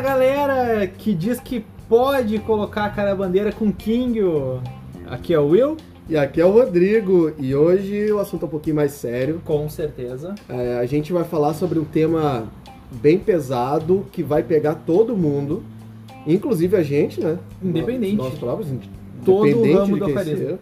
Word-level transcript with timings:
Fala 0.00 0.12
galera 0.14 0.86
que 0.86 1.12
diz 1.12 1.38
que 1.38 1.62
pode 1.86 2.38
colocar 2.38 2.86
a 2.86 2.88
cara 2.88 3.14
bandeira 3.14 3.52
com 3.52 3.70
King. 3.70 4.18
Aqui 5.06 5.34
é 5.34 5.38
o 5.38 5.48
Will. 5.48 5.76
E 6.08 6.16
aqui 6.16 6.40
é 6.40 6.44
o 6.44 6.50
Rodrigo, 6.50 7.30
e 7.38 7.54
hoje 7.54 8.10
o 8.10 8.18
assunto 8.18 8.44
é 8.44 8.46
um 8.46 8.50
pouquinho 8.50 8.76
mais 8.76 8.92
sério. 8.92 9.42
Com 9.44 9.68
certeza. 9.68 10.34
É, 10.48 10.78
a 10.78 10.86
gente 10.86 11.12
vai 11.12 11.22
falar 11.24 11.52
sobre 11.52 11.78
um 11.78 11.84
tema 11.84 12.48
bem 12.90 13.18
pesado 13.18 14.06
que 14.10 14.22
vai 14.22 14.42
pegar 14.42 14.74
todo 14.74 15.14
mundo, 15.14 15.62
inclusive 16.26 16.74
a 16.78 16.82
gente, 16.82 17.20
né? 17.20 17.38
Independente. 17.62 18.16
Nós 18.16 18.38
próprios, 18.38 18.72
Todo 19.22 19.46
independente 19.46 19.74
ramo 19.74 19.94
de 19.94 20.00
do 20.00 20.58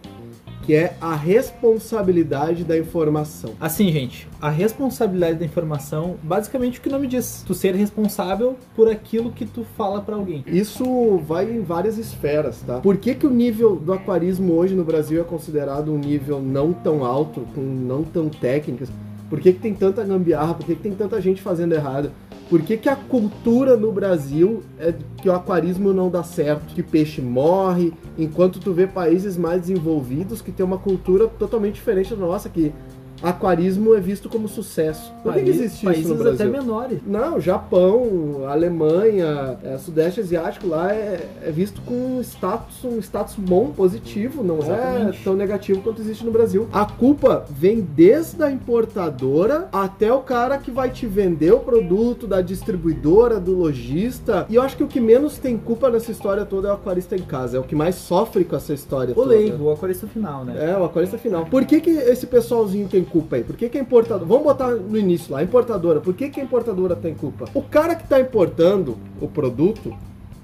que 0.69 0.75
é 0.75 0.93
a 1.01 1.15
responsabilidade 1.15 2.63
da 2.63 2.77
informação. 2.77 3.55
Assim, 3.59 3.91
gente, 3.91 4.27
a 4.39 4.51
responsabilidade 4.51 5.39
da 5.39 5.43
informação, 5.43 6.15
basicamente 6.21 6.77
o 6.77 6.81
que 6.83 6.89
o 6.89 6.91
nome 6.91 7.07
diz, 7.07 7.43
tu 7.43 7.55
ser 7.55 7.73
responsável 7.73 8.55
por 8.75 8.87
aquilo 8.87 9.31
que 9.31 9.47
tu 9.47 9.65
fala 9.75 9.99
pra 9.99 10.15
alguém. 10.15 10.43
Isso 10.45 11.17
vai 11.25 11.51
em 11.51 11.63
várias 11.63 11.97
esferas, 11.97 12.61
tá? 12.61 12.81
Por 12.81 12.97
que, 12.97 13.15
que 13.15 13.25
o 13.25 13.31
nível 13.31 13.77
do 13.77 13.91
aquarismo 13.91 14.53
hoje 14.53 14.75
no 14.75 14.83
Brasil 14.83 15.19
é 15.19 15.23
considerado 15.23 15.91
um 15.91 15.97
nível 15.97 16.39
não 16.39 16.71
tão 16.71 17.03
alto, 17.03 17.47
com 17.55 17.61
não 17.61 18.03
tão 18.03 18.29
técnicas? 18.29 18.89
Por 19.29 19.39
que, 19.39 19.53
que 19.53 19.59
tem 19.59 19.73
tanta 19.73 20.03
gambiarra? 20.03 20.53
Por 20.53 20.65
que, 20.65 20.75
que 20.75 20.81
tem 20.81 20.93
tanta 20.93 21.21
gente 21.21 21.41
fazendo 21.41 21.73
errado? 21.73 22.11
Por 22.49 22.63
que, 22.63 22.77
que 22.77 22.89
a 22.89 22.95
cultura 22.95 23.77
no 23.77 23.91
Brasil 23.91 24.63
é 24.79 24.91
que 25.21 25.29
o 25.29 25.33
aquarismo 25.33 25.93
não 25.93 26.09
dá 26.09 26.23
certo? 26.23 26.73
Que 26.73 26.81
peixe 26.81 27.21
morre, 27.21 27.93
enquanto 28.17 28.59
tu 28.59 28.73
vê 28.73 28.87
países 28.87 29.37
mais 29.37 29.61
desenvolvidos 29.61 30.41
que 30.41 30.51
tem 30.51 30.65
uma 30.65 30.79
cultura 30.79 31.27
totalmente 31.27 31.75
diferente 31.75 32.09
da 32.09 32.17
nossa, 32.17 32.49
que 32.49 32.73
aquarismo 33.21 33.93
é 33.95 33.99
visto 33.99 34.29
como 34.29 34.47
sucesso. 34.47 35.11
Por 35.23 35.33
que, 35.33 35.43
que 35.43 35.49
existe 35.49 35.85
países 35.85 36.05
isso 36.05 36.13
no 36.13 36.23
Brasil? 36.23 36.47
até 36.47 36.57
menores. 36.59 36.99
Não, 37.05 37.39
Japão, 37.39 38.47
Alemanha, 38.47 39.57
é, 39.63 39.77
Sudeste 39.77 40.21
Asiático 40.21 40.67
lá 40.67 40.93
é, 40.93 41.27
é 41.43 41.51
visto 41.51 41.81
com 41.81 41.93
um 41.93 42.21
status, 42.21 42.83
um 42.83 42.99
status 42.99 43.35
bom, 43.35 43.71
positivo, 43.71 44.43
não 44.43 44.59
Exatamente. 44.59 45.19
é 45.19 45.23
tão 45.23 45.35
negativo 45.35 45.81
quanto 45.81 46.01
existe 46.01 46.25
no 46.25 46.31
Brasil. 46.31 46.67
A 46.71 46.85
culpa 46.85 47.45
vem 47.49 47.81
desde 47.81 48.41
a 48.43 48.51
importadora 48.51 49.67
até 49.71 50.11
o 50.13 50.19
cara 50.19 50.57
que 50.57 50.71
vai 50.71 50.89
te 50.89 51.05
vender 51.05 51.51
o 51.53 51.59
produto, 51.59 52.27
da 52.27 52.41
distribuidora, 52.41 53.39
do 53.39 53.53
lojista. 53.55 54.45
E 54.49 54.55
eu 54.55 54.61
acho 54.61 54.77
que 54.77 54.83
o 54.83 54.87
que 54.87 54.99
menos 54.99 55.37
tem 55.37 55.57
culpa 55.57 55.89
nessa 55.89 56.11
história 56.11 56.45
toda 56.45 56.67
é 56.69 56.71
o 56.71 56.75
aquarista 56.75 57.15
em 57.15 57.21
casa, 57.21 57.57
é 57.57 57.59
o 57.59 57.63
que 57.63 57.75
mais 57.75 57.95
sofre 57.95 58.43
com 58.43 58.55
essa 58.55 58.73
história 58.73 59.11
O 59.11 59.15
toda. 59.15 59.29
leigo, 59.29 59.65
o 59.65 59.71
aquarista 59.71 60.07
final, 60.07 60.45
né? 60.45 60.71
É, 60.71 60.77
o 60.77 60.83
aquarista 60.83 61.17
final. 61.17 61.45
Por 61.45 61.65
que, 61.65 61.79
que 61.81 61.89
esse 61.89 62.27
pessoalzinho 62.27 62.87
tem 62.87 63.03
culpa 63.09 63.35
aí? 63.35 63.43
Por 63.43 63.55
que, 63.55 63.69
que 63.69 63.77
a 63.77 63.81
importadora. 63.81 64.25
Vamos 64.25 64.43
botar 64.43 64.69
no 64.69 64.97
início 64.97 65.33
lá, 65.33 65.39
a 65.39 65.43
importadora. 65.43 65.99
Por 65.99 66.13
que, 66.13 66.29
que 66.29 66.39
a 66.39 66.43
importadora 66.43 66.95
tem 66.95 67.13
culpa? 67.13 67.45
O 67.53 67.61
cara 67.61 67.95
que 67.95 68.03
está 68.03 68.19
importando 68.19 68.97
o 69.19 69.27
produto. 69.27 69.95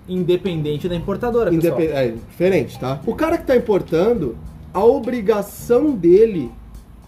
Independente 0.07 0.87
da 0.87 0.95
importadora, 0.95 1.49
pessoal. 1.49 1.79
Independ... 1.79 1.97
É 1.97 2.07
diferente, 2.09 2.79
tá? 2.79 3.01
O 3.07 3.15
cara 3.15 3.37
que 3.37 3.43
está 3.43 3.55
importando, 3.55 4.37
a 4.71 4.83
obrigação 4.83 5.91
dele 5.95 6.51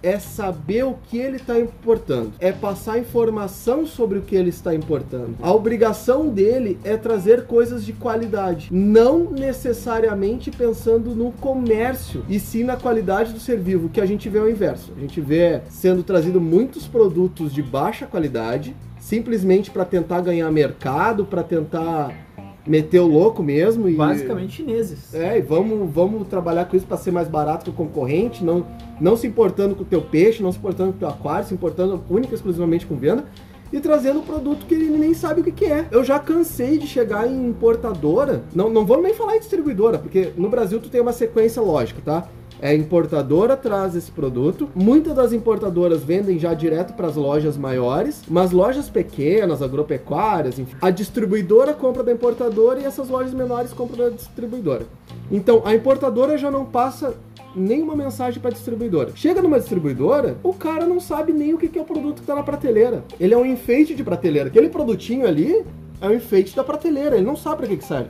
é 0.07 0.19
saber 0.19 0.85
o 0.85 0.95
que 1.09 1.17
ele 1.17 1.35
está 1.35 1.59
importando, 1.59 2.31
é 2.39 2.53
passar 2.53 2.97
informação 2.97 3.85
sobre 3.85 4.17
o 4.19 4.21
que 4.21 4.37
ele 4.37 4.49
está 4.49 4.73
importando. 4.73 5.35
A 5.41 5.51
obrigação 5.51 6.29
dele 6.29 6.79
é 6.83 6.95
trazer 6.95 7.45
coisas 7.45 7.85
de 7.85 7.91
qualidade, 7.91 8.69
não 8.71 9.29
necessariamente 9.31 10.49
pensando 10.49 11.13
no 11.13 11.33
comércio, 11.33 12.23
e 12.29 12.39
sim 12.39 12.63
na 12.63 12.77
qualidade 12.77 13.33
do 13.33 13.39
ser 13.39 13.59
vivo, 13.59 13.89
que 13.89 13.99
a 13.99 14.05
gente 14.05 14.29
vê 14.29 14.39
ao 14.39 14.49
inverso. 14.49 14.93
A 14.95 15.01
gente 15.01 15.19
vê 15.19 15.61
sendo 15.69 16.03
trazido 16.03 16.39
muitos 16.39 16.87
produtos 16.87 17.53
de 17.53 17.61
baixa 17.61 18.05
qualidade, 18.05 18.73
simplesmente 18.99 19.69
para 19.69 19.83
tentar 19.83 20.21
ganhar 20.21 20.49
mercado, 20.51 21.25
para 21.25 21.43
tentar 21.43 22.26
meter 22.67 22.99
o 22.99 23.07
louco 23.07 23.41
mesmo 23.41 23.87
e 23.87 23.95
Basicamente 23.95 24.57
chineses. 24.57 25.13
é, 25.13 25.37
e 25.37 25.41
vamos, 25.41 25.89
vamos 25.91 26.27
trabalhar 26.27 26.65
com 26.65 26.75
isso 26.75 26.85
para 26.85 26.97
ser 26.97 27.11
mais 27.11 27.27
barato 27.27 27.65
que 27.65 27.69
o 27.69 27.73
concorrente, 27.73 28.43
não, 28.43 28.65
não 28.99 29.15
se 29.15 29.25
importando 29.25 29.75
com 29.75 29.83
o 29.83 29.85
teu 29.85 30.01
peixe, 30.01 30.43
não 30.43 30.51
se 30.51 30.57
importando 30.57 30.91
com 30.91 30.97
o 30.97 30.99
teu 30.99 31.09
aquário, 31.09 31.47
se 31.47 31.53
importando 31.53 32.03
única 32.09 32.33
e 32.33 32.35
exclusivamente 32.35 32.85
com 32.85 32.95
venda 32.95 33.25
e 33.71 33.79
trazendo 33.79 34.19
um 34.19 34.23
produto 34.23 34.65
que 34.65 34.73
ele 34.73 34.89
nem 34.97 35.13
sabe 35.13 35.41
o 35.41 35.43
que, 35.43 35.51
que 35.51 35.65
é. 35.65 35.87
Eu 35.91 36.03
já 36.03 36.19
cansei 36.19 36.77
de 36.77 36.87
chegar 36.87 37.27
em 37.27 37.47
importadora, 37.47 38.43
não, 38.53 38.69
não 38.69 38.85
vamos 38.85 39.03
nem 39.03 39.13
falar 39.13 39.35
em 39.35 39.39
distribuidora, 39.39 39.97
porque 39.97 40.31
no 40.37 40.49
Brasil 40.49 40.79
tu 40.79 40.89
tem 40.89 41.01
uma 41.01 41.13
sequência 41.13 41.61
lógica, 41.61 42.01
tá? 42.03 42.27
É, 42.61 42.73
importadora 42.73 43.55
traz 43.55 43.95
esse 43.95 44.11
produto. 44.11 44.69
Muitas 44.73 45.15
das 45.15 45.33
importadoras 45.33 46.03
vendem 46.03 46.39
já 46.39 46.53
direto 46.53 46.93
para 46.93 47.07
as 47.07 47.15
lojas 47.15 47.57
maiores, 47.57 48.23
mas 48.27 48.51
lojas 48.51 48.89
pequenas, 48.89 49.61
agropecuárias, 49.61 50.57
enfim. 50.57 50.75
A 50.81 50.89
distribuidora 50.89 51.73
compra 51.73 52.03
da 52.03 52.11
importadora 52.11 52.79
e 52.79 52.85
essas 52.85 53.09
lojas 53.09 53.33
menores 53.33 53.73
compram 53.73 54.05
da 54.05 54.09
distribuidora. 54.09 54.85
Então, 55.31 55.61
a 55.65 55.75
importadora 55.75 56.37
já 56.37 56.49
não 56.49 56.65
passa 56.65 57.15
nenhuma 57.55 57.95
mensagem 57.95 58.39
para 58.39 58.51
distribuidora. 58.51 59.11
Chega 59.15 59.41
numa 59.41 59.59
distribuidora, 59.59 60.37
o 60.43 60.53
cara 60.53 60.85
não 60.85 60.99
sabe 60.99 61.33
nem 61.33 61.53
o 61.53 61.57
que 61.57 61.77
é 61.77 61.81
o 61.81 61.85
produto 61.85 62.15
que 62.15 62.21
está 62.21 62.35
na 62.35 62.43
prateleira. 62.43 63.03
Ele 63.19 63.33
é 63.33 63.37
um 63.37 63.45
enfeite 63.45 63.95
de 63.95 64.03
prateleira. 64.03 64.47
Aquele 64.47 64.69
produtinho 64.69 65.27
ali 65.27 65.65
é 65.99 66.07
um 66.07 66.13
enfeite 66.13 66.55
da 66.55 66.63
prateleira. 66.63 67.15
Ele 67.15 67.25
não 67.25 67.35
sabe 67.35 67.57
para 67.57 67.67
que, 67.67 67.77
que 67.77 67.85
serve. 67.85 68.09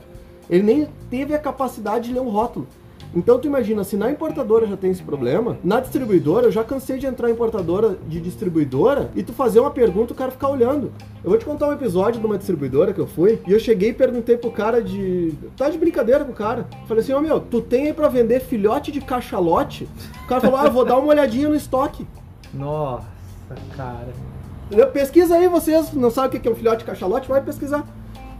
Ele 0.50 0.62
nem 0.62 0.88
teve 1.10 1.34
a 1.34 1.38
capacidade 1.38 2.08
de 2.08 2.14
ler 2.14 2.20
um 2.20 2.28
rótulo. 2.28 2.66
Então 3.18 3.36
tu 3.36 3.48
imagina, 3.48 3.82
se 3.82 3.96
na 3.96 4.12
importadora 4.12 4.64
já 4.64 4.76
tem 4.76 4.92
esse 4.92 5.02
problema, 5.02 5.58
na 5.64 5.80
distribuidora, 5.80 6.46
eu 6.46 6.52
já 6.52 6.62
cansei 6.62 6.98
de 6.98 7.06
entrar 7.06 7.28
em 7.28 7.32
importadora 7.32 7.98
de 8.06 8.20
distribuidora 8.20 9.10
e 9.16 9.24
tu 9.24 9.32
fazer 9.32 9.58
uma 9.58 9.72
pergunta 9.72 10.12
e 10.12 10.14
o 10.14 10.16
cara 10.16 10.30
ficar 10.30 10.48
olhando. 10.48 10.92
Eu 11.24 11.30
vou 11.30 11.36
te 11.36 11.44
contar 11.44 11.66
um 11.66 11.72
episódio 11.72 12.20
de 12.20 12.26
uma 12.26 12.38
distribuidora 12.38 12.92
que 12.92 13.00
eu 13.00 13.08
fui 13.08 13.40
e 13.44 13.52
eu 13.52 13.58
cheguei 13.58 13.90
e 13.90 13.92
perguntei 13.92 14.36
pro 14.36 14.52
cara 14.52 14.80
de. 14.80 15.34
Tá 15.56 15.68
de 15.68 15.76
brincadeira 15.76 16.24
com 16.24 16.30
o 16.30 16.34
cara. 16.34 16.68
Falei 16.86 17.02
assim, 17.02 17.12
ô 17.12 17.20
meu, 17.20 17.40
tu 17.40 17.60
tem 17.60 17.86
aí 17.86 17.92
pra 17.92 18.06
vender 18.06 18.38
filhote 18.38 18.92
de 18.92 19.00
cachalote? 19.00 19.88
O 20.24 20.28
cara 20.28 20.40
falou, 20.40 20.56
ah, 20.56 20.68
vou 20.68 20.84
dar 20.84 20.96
uma 20.96 21.08
olhadinha 21.08 21.48
no 21.48 21.56
estoque. 21.56 22.06
Nossa, 22.54 23.04
cara. 23.76 24.12
Pesquisa 24.92 25.34
aí, 25.34 25.48
vocês 25.48 25.92
não 25.92 26.10
sabem 26.10 26.38
o 26.38 26.40
que 26.40 26.46
é 26.46 26.52
um 26.52 26.54
filhote 26.54 26.78
de 26.78 26.84
cachalote? 26.84 27.28
Vai 27.28 27.42
pesquisar. 27.42 27.84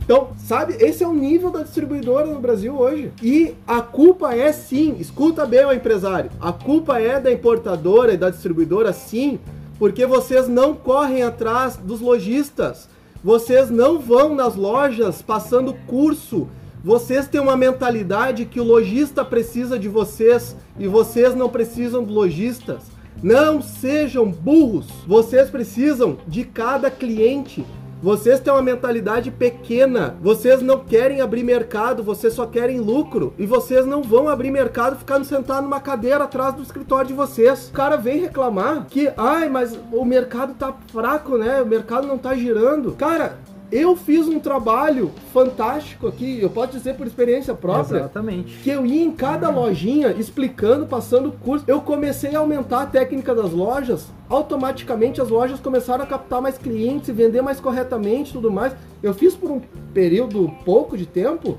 Então, 0.08 0.30
sabe, 0.38 0.74
esse 0.80 1.04
é 1.04 1.06
o 1.06 1.12
nível 1.12 1.50
da 1.50 1.62
distribuidora 1.62 2.24
no 2.28 2.40
Brasil 2.40 2.74
hoje. 2.74 3.12
E 3.22 3.54
a 3.66 3.82
culpa 3.82 4.34
é 4.34 4.50
sim, 4.52 4.96
escuta 4.98 5.44
bem 5.44 5.66
o 5.66 5.70
empresário, 5.70 6.30
a 6.40 6.50
culpa 6.50 6.98
é 6.98 7.20
da 7.20 7.30
importadora 7.30 8.14
e 8.14 8.16
da 8.16 8.30
distribuidora 8.30 8.90
sim, 8.94 9.38
porque 9.78 10.06
vocês 10.06 10.48
não 10.48 10.74
correm 10.74 11.22
atrás 11.22 11.76
dos 11.76 12.00
lojistas. 12.00 12.88
Vocês 13.22 13.68
não 13.68 13.98
vão 13.98 14.34
nas 14.34 14.56
lojas 14.56 15.20
passando 15.20 15.76
curso. 15.86 16.48
Vocês 16.82 17.28
têm 17.28 17.42
uma 17.42 17.54
mentalidade 17.54 18.46
que 18.46 18.60
o 18.60 18.64
lojista 18.64 19.22
precisa 19.26 19.78
de 19.78 19.90
vocês 19.90 20.56
e 20.78 20.88
vocês 20.88 21.34
não 21.34 21.50
precisam 21.50 22.02
dos 22.02 22.14
lojistas. 22.14 22.80
Não 23.22 23.60
sejam 23.60 24.30
burros. 24.30 24.86
Vocês 25.06 25.50
precisam 25.50 26.16
de 26.26 26.44
cada 26.44 26.90
cliente. 26.90 27.62
Vocês 28.02 28.38
têm 28.38 28.52
uma 28.52 28.62
mentalidade 28.62 29.30
pequena. 29.30 30.16
Vocês 30.20 30.62
não 30.62 30.78
querem 30.80 31.20
abrir 31.20 31.42
mercado, 31.42 32.02
vocês 32.02 32.32
só 32.32 32.46
querem 32.46 32.78
lucro. 32.78 33.34
E 33.38 33.44
vocês 33.44 33.84
não 33.84 34.02
vão 34.02 34.28
abrir 34.28 34.50
mercado 34.50 34.96
ficando 34.96 35.24
sentado 35.24 35.64
numa 35.64 35.80
cadeira 35.80 36.24
atrás 36.24 36.54
do 36.54 36.62
escritório 36.62 37.08
de 37.08 37.14
vocês. 37.14 37.68
O 37.68 37.72
cara 37.72 37.96
vem 37.96 38.20
reclamar 38.20 38.86
que, 38.88 39.10
ai, 39.16 39.48
mas 39.48 39.78
o 39.92 40.04
mercado 40.04 40.54
tá 40.54 40.74
fraco, 40.92 41.36
né? 41.36 41.60
O 41.60 41.66
mercado 41.66 42.06
não 42.06 42.18
tá 42.18 42.34
girando. 42.34 42.92
Cara, 42.92 43.38
eu 43.70 43.94
fiz 43.96 44.26
um 44.26 44.38
trabalho 44.40 45.10
fantástico 45.32 46.06
aqui, 46.06 46.38
eu 46.40 46.48
posso 46.48 46.72
dizer 46.72 46.94
por 46.94 47.06
experiência 47.06 47.54
própria 47.54 47.98
Exatamente. 47.98 48.58
que 48.62 48.70
eu 48.70 48.86
ia 48.86 49.04
em 49.04 49.12
cada 49.12 49.50
lojinha 49.50 50.12
explicando, 50.12 50.86
passando 50.86 51.32
curso. 51.32 51.64
Eu 51.68 51.80
comecei 51.80 52.34
a 52.34 52.38
aumentar 52.38 52.82
a 52.82 52.86
técnica 52.86 53.34
das 53.34 53.52
lojas. 53.52 54.06
Automaticamente 54.28 55.20
as 55.20 55.28
lojas 55.28 55.60
começaram 55.60 56.02
a 56.04 56.06
captar 56.06 56.40
mais 56.40 56.56
clientes 56.56 57.08
e 57.08 57.12
vender 57.12 57.42
mais 57.42 57.60
corretamente 57.60 58.30
e 58.30 58.32
tudo 58.32 58.50
mais. 58.50 58.74
Eu 59.02 59.12
fiz 59.12 59.34
por 59.34 59.50
um 59.50 59.60
período 59.92 60.50
pouco 60.64 60.96
de 60.96 61.04
tempo. 61.06 61.58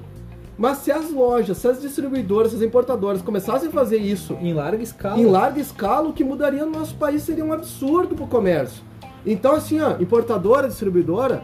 Mas 0.57 0.79
se 0.79 0.91
as 0.91 1.09
lojas, 1.09 1.57
se 1.57 1.67
as 1.69 1.81
distribuidoras, 1.81 2.51
se 2.51 2.57
as 2.57 2.61
importadoras 2.63 3.21
começassem 3.21 3.69
a 3.69 3.71
fazer 3.71 3.95
isso 3.95 4.33
Em 4.41 4.51
larga 4.51 4.83
escala. 4.83 5.17
em 5.17 5.25
larga 5.25 5.61
escala, 5.61 6.09
o 6.09 6.11
que 6.11 6.21
mudaria 6.21 6.65
no 6.65 6.71
nosso 6.71 6.95
país 6.95 7.23
seria 7.23 7.45
um 7.45 7.53
absurdo 7.53 8.13
pro 8.13 8.27
comércio. 8.27 8.83
Então, 9.25 9.53
assim, 9.53 9.79
ó, 9.79 9.91
importadora, 10.01 10.67
distribuidora, 10.67 11.43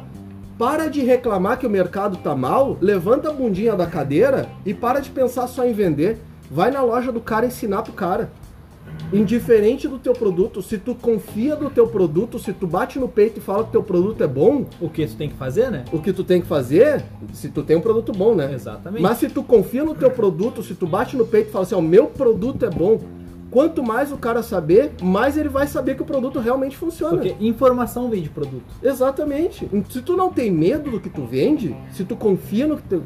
para 0.58 0.88
de 0.88 1.02
reclamar 1.02 1.60
que 1.60 1.68
o 1.68 1.70
mercado 1.70 2.18
tá 2.18 2.36
mal, 2.36 2.78
levanta 2.80 3.30
a 3.30 3.34
bundinha 3.34 3.76
da 3.76 3.86
cadeira 3.86 4.50
e 4.66 4.74
para 4.74 5.00
de 5.00 5.10
pensar 5.10 5.48
só 5.48 5.66
em 5.66 5.74
vender. 5.74 6.18
Vai 6.50 6.72
na 6.72 6.82
loja 6.82 7.12
do 7.12 7.20
cara 7.20 7.46
ensinar 7.46 7.82
pro 7.82 7.94
cara. 7.94 8.32
Indiferente 9.12 9.88
do 9.88 10.00
teu 10.00 10.14
produto, 10.14 10.62
se 10.62 10.78
tu 10.78 10.96
confia 10.96 11.56
no 11.56 11.70
teu 11.70 11.88
produto, 11.88 12.40
se 12.40 12.54
tu 12.54 12.66
bate 12.66 12.98
no 12.98 13.08
peito 13.10 13.40
e 13.40 13.42
fala 13.42 13.64
que 13.66 13.72
teu 13.72 13.84
produto 13.84 14.24
é 14.24 14.28
bom, 14.28 14.66
O 14.80 14.90
que 14.90 15.06
tu 15.06 15.16
tem 15.16 15.30
que 15.30 15.36
fazer, 15.36 15.70
né? 15.70 15.84
o 15.92 16.00
que 16.00 16.14
tu 16.14 16.24
tem 16.24 16.40
que 16.42 16.48
fazer, 16.48 17.04
se 17.34 17.50
tu 17.50 17.62
tem 17.62 17.76
um 17.76 17.82
produto 17.82 18.12
bom, 18.14 18.34
né? 18.34 18.52
Exatamente. 18.54 19.02
Mas 19.02 19.18
se 19.18 19.28
tu 19.28 19.44
confia 19.44 19.84
no 19.84 19.94
teu 19.94 20.10
produto, 20.10 20.64
se 20.64 20.74
tu 20.76 20.88
bate 20.88 21.18
no 21.18 21.26
peito 21.26 21.50
e 21.50 21.52
fala 21.52 21.66
assim, 21.66 21.76
ó, 21.76 21.82
meu 21.82 22.08
produto 22.08 22.66
é 22.66 22.70
bom, 22.70 23.00
Quanto 23.52 23.84
mais 23.84 24.12
o 24.12 24.18
cara 24.18 24.42
saber, 24.42 24.92
mais 25.02 25.38
ele 25.38 25.50
vai 25.50 25.68
saber 25.68 25.96
que 25.96 26.02
o 26.02 26.06
produto 26.06 26.40
realmente 26.40 26.76
funciona. 26.76 27.18
Porque 27.18 27.36
informação 27.40 28.10
vem 28.10 28.22
de 28.22 28.30
produto. 28.30 28.66
Exatamente. 28.84 29.70
Se 29.90 30.02
tu 30.02 30.18
não 30.18 30.32
tem 30.32 30.52
medo 30.52 30.92
do 30.92 31.00
que 31.00 31.10
tu 31.10 31.26
vende, 31.26 31.76
se 31.92 32.04
tu 32.04 32.16
confia 32.16 32.68
no 32.68 32.78
que 32.78 32.84
tu, 32.84 33.04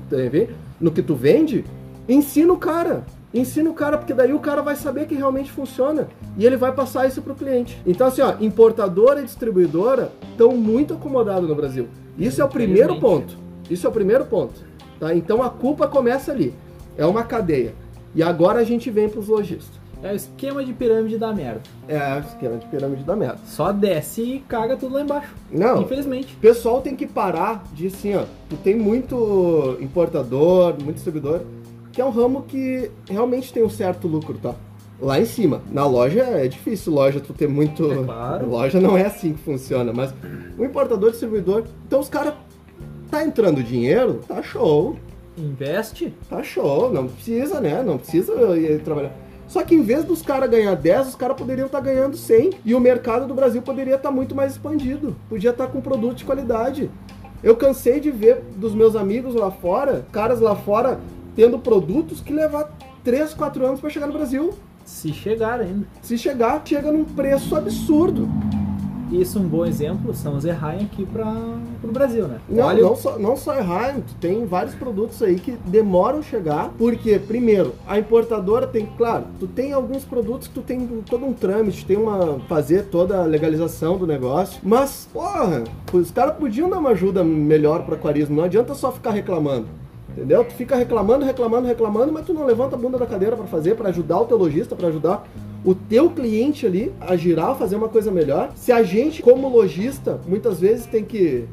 no 0.79 0.91
que 0.91 1.01
tu 1.01 1.15
vende, 1.15 1.65
ensina 2.07 2.51
o 2.53 2.57
cara. 2.57 3.03
Ensina 3.31 3.69
o 3.69 3.73
cara, 3.73 3.95
porque 3.97 4.13
daí 4.13 4.33
o 4.33 4.39
cara 4.39 4.63
vai 4.63 4.75
saber 4.75 5.05
que 5.05 5.13
realmente 5.13 5.51
funciona 5.51 6.07
e 6.35 6.45
ele 6.45 6.57
vai 6.57 6.71
passar 6.71 7.07
isso 7.07 7.21
pro 7.21 7.35
cliente. 7.35 7.79
Então, 7.85 8.07
assim, 8.07 8.21
ó, 8.21 8.33
importadora 8.41 9.21
e 9.21 9.25
distribuidora 9.25 10.11
estão 10.31 10.55
muito 10.57 10.95
acomodados 10.95 11.47
no 11.47 11.53
Brasil. 11.53 11.87
Isso 12.17 12.41
é 12.41 12.45
o 12.45 12.49
primeiro 12.49 12.99
ponto. 12.99 13.37
Isso 13.69 13.85
é 13.85 13.89
o 13.89 13.93
primeiro 13.93 14.25
ponto. 14.25 14.69
Tá? 14.99 15.13
Então 15.13 15.43
a 15.43 15.49
culpa 15.49 15.87
começa 15.87 16.31
ali. 16.31 16.53
É 16.97 17.05
uma 17.05 17.23
cadeia. 17.23 17.73
E 18.15 18.23
agora 18.23 18.59
a 18.59 18.63
gente 18.63 18.89
vem 18.89 19.07
para 19.07 19.19
os 19.19 19.27
lojistas. 19.27 19.78
É 20.01 20.13
o 20.13 20.15
esquema 20.15 20.63
de 20.63 20.71
pirâmide 20.71 21.17
da 21.17 21.33
merda. 21.33 21.61
É 21.87 22.15
o 22.15 22.19
esquema 22.19 22.57
de 22.57 22.65
pirâmide 22.67 23.03
da 23.03 23.15
merda. 23.15 23.39
Só 23.45 23.71
desce 23.73 24.21
e 24.21 24.39
caga 24.39 24.77
tudo 24.77 24.95
lá 24.95 25.01
embaixo. 25.01 25.35
Não. 25.51 25.81
Infelizmente. 25.81 26.33
O 26.35 26.39
pessoal 26.39 26.81
tem 26.81 26.95
que 26.95 27.05
parar 27.05 27.65
de 27.73 27.87
assim, 27.87 28.15
ó. 28.15 28.23
Tu 28.49 28.55
tem 28.57 28.75
muito 28.75 29.77
importador, 29.81 30.75
muito 30.81 30.95
distribuidor, 30.95 31.41
que 31.91 31.99
é 31.99 32.05
um 32.05 32.11
ramo 32.11 32.43
que 32.43 32.89
realmente 33.09 33.51
tem 33.51 33.61
um 33.61 33.69
certo 33.69 34.07
lucro, 34.07 34.37
tá? 34.41 34.55
Lá 35.01 35.19
em 35.19 35.25
cima. 35.25 35.61
Na 35.69 35.85
loja 35.85 36.21
é 36.21 36.47
difícil, 36.47 36.93
loja 36.93 37.19
tu 37.19 37.33
ter 37.33 37.49
muito. 37.49 37.91
É 37.91 38.03
claro. 38.03 38.49
Loja 38.49 38.79
não 38.79 38.97
é 38.97 39.05
assim 39.05 39.33
que 39.33 39.39
funciona, 39.39 39.91
mas 39.91 40.13
o 40.57 40.63
importador, 40.63 41.11
distribuidor. 41.11 41.65
Então 41.85 41.99
os 41.99 42.09
caras. 42.09 42.33
Tá 43.11 43.25
entrando 43.25 43.63
dinheiro, 43.63 44.21
tá 44.27 44.41
show. 44.43 44.95
Investe. 45.35 46.13
Tá 46.29 46.43
show, 46.43 46.93
não 46.93 47.07
precisa, 47.07 47.59
né? 47.59 47.81
Não 47.81 47.97
precisa 47.97 48.33
ir 48.55 48.81
trabalhar. 48.81 49.11
Só 49.49 49.63
que 49.63 49.73
em 49.73 49.81
vez 49.81 50.05
dos 50.05 50.21
caras 50.21 50.47
ganhar 50.47 50.75
10, 50.75 51.09
os 51.09 51.15
caras 51.15 51.35
poderiam 51.35 51.65
estar 51.65 51.79
tá 51.79 51.83
ganhando 51.83 52.15
100 52.15 52.51
e 52.63 52.75
o 52.75 52.79
mercado 52.79 53.25
do 53.25 53.33
Brasil 53.33 53.63
poderia 53.63 53.95
estar 53.95 54.09
tá 54.09 54.15
muito 54.15 54.35
mais 54.35 54.51
expandido. 54.51 55.15
Podia 55.27 55.49
estar 55.49 55.65
tá 55.65 55.71
com 55.71 55.81
produto 55.81 56.17
de 56.17 56.23
qualidade. 56.23 56.89
Eu 57.41 57.55
cansei 57.55 57.99
de 57.99 58.11
ver 58.11 58.43
dos 58.55 58.75
meus 58.75 58.95
amigos 58.95 59.33
lá 59.33 59.49
fora, 59.49 60.05
caras 60.11 60.39
lá 60.39 60.55
fora 60.55 60.99
tendo 61.35 61.57
produtos 61.57 62.21
que 62.21 62.31
levar 62.31 62.69
3, 63.03 63.33
4 63.33 63.65
anos 63.65 63.79
para 63.79 63.89
chegar 63.89 64.05
no 64.05 64.13
Brasil. 64.13 64.53
Se 64.85 65.11
chegar 65.11 65.59
ainda. 65.59 65.87
Se 66.01 66.15
chegar, 66.15 66.61
chega 66.63 66.91
num 66.91 67.03
preço 67.03 67.55
absurdo. 67.55 68.29
Isso 69.11 69.39
um 69.39 69.47
bom 69.47 69.65
exemplo 69.65 70.13
são 70.13 70.35
os 70.35 70.45
Erraim 70.45 70.83
aqui 70.83 71.05
para 71.05 71.25
o 71.83 71.91
Brasil, 71.91 72.27
né? 72.27 72.39
Não, 72.47 72.65
Olha... 72.65 72.81
não 72.81 72.95
só, 72.95 73.17
não 73.17 73.35
só 73.35 73.55
Erraim, 73.55 74.03
tem 74.19 74.45
vários 74.45 74.75
produtos 74.75 75.21
aí 75.23 75.39
que 75.39 75.51
demoram 75.65 76.21
chegar, 76.21 76.71
porque, 76.77 77.17
primeiro, 77.17 77.73
a 77.87 77.97
importadora 77.97 78.67
tem, 78.67 78.87
claro, 78.97 79.25
tu 79.39 79.47
tem 79.47 79.73
alguns 79.73 80.03
produtos 80.03 80.47
que 80.47 80.53
tu 80.53 80.61
tem 80.61 80.85
todo 81.09 81.25
um 81.25 81.33
trâmite, 81.33 81.85
tem 81.85 81.97
uma, 81.97 82.39
fazer 82.47 82.85
toda 82.85 83.21
a 83.21 83.25
legalização 83.25 83.97
do 83.97 84.05
negócio, 84.05 84.59
mas, 84.63 85.07
porra, 85.11 85.63
os 85.91 86.11
caras 86.11 86.35
podiam 86.35 86.69
dar 86.69 86.77
uma 86.77 86.91
ajuda 86.91 87.23
melhor 87.23 87.83
para 87.85 87.95
aquarismo, 87.95 88.35
não 88.35 88.43
adianta 88.43 88.75
só 88.75 88.91
ficar 88.91 89.11
reclamando. 89.11 89.67
Entendeu? 90.09 90.43
Tu 90.43 90.53
fica 90.53 90.75
reclamando, 90.75 91.23
reclamando, 91.23 91.67
reclamando, 91.67 92.11
mas 92.11 92.25
tu 92.25 92.33
não 92.33 92.45
levanta 92.45 92.75
a 92.75 92.79
bunda 92.79 92.97
da 92.97 93.05
cadeira 93.05 93.35
para 93.35 93.45
fazer, 93.45 93.75
para 93.75 93.89
ajudar 93.89 94.19
o 94.19 94.25
teu 94.25 94.37
lojista, 94.37 94.75
para 94.75 94.87
ajudar 94.87 95.23
o 95.63 95.75
teu 95.75 96.09
cliente 96.09 96.65
ali 96.65 96.91
a 96.99 97.15
girar, 97.15 97.55
fazer 97.55 97.75
uma 97.75 97.89
coisa 97.89 98.11
melhor. 98.11 98.51
Se 98.55 98.71
a 98.71 98.81
gente, 98.83 99.21
como 99.21 99.49
lojista, 99.49 100.19
muitas 100.27 100.59
vezes 100.59 100.85
tem 100.85 101.03
que 101.03 101.45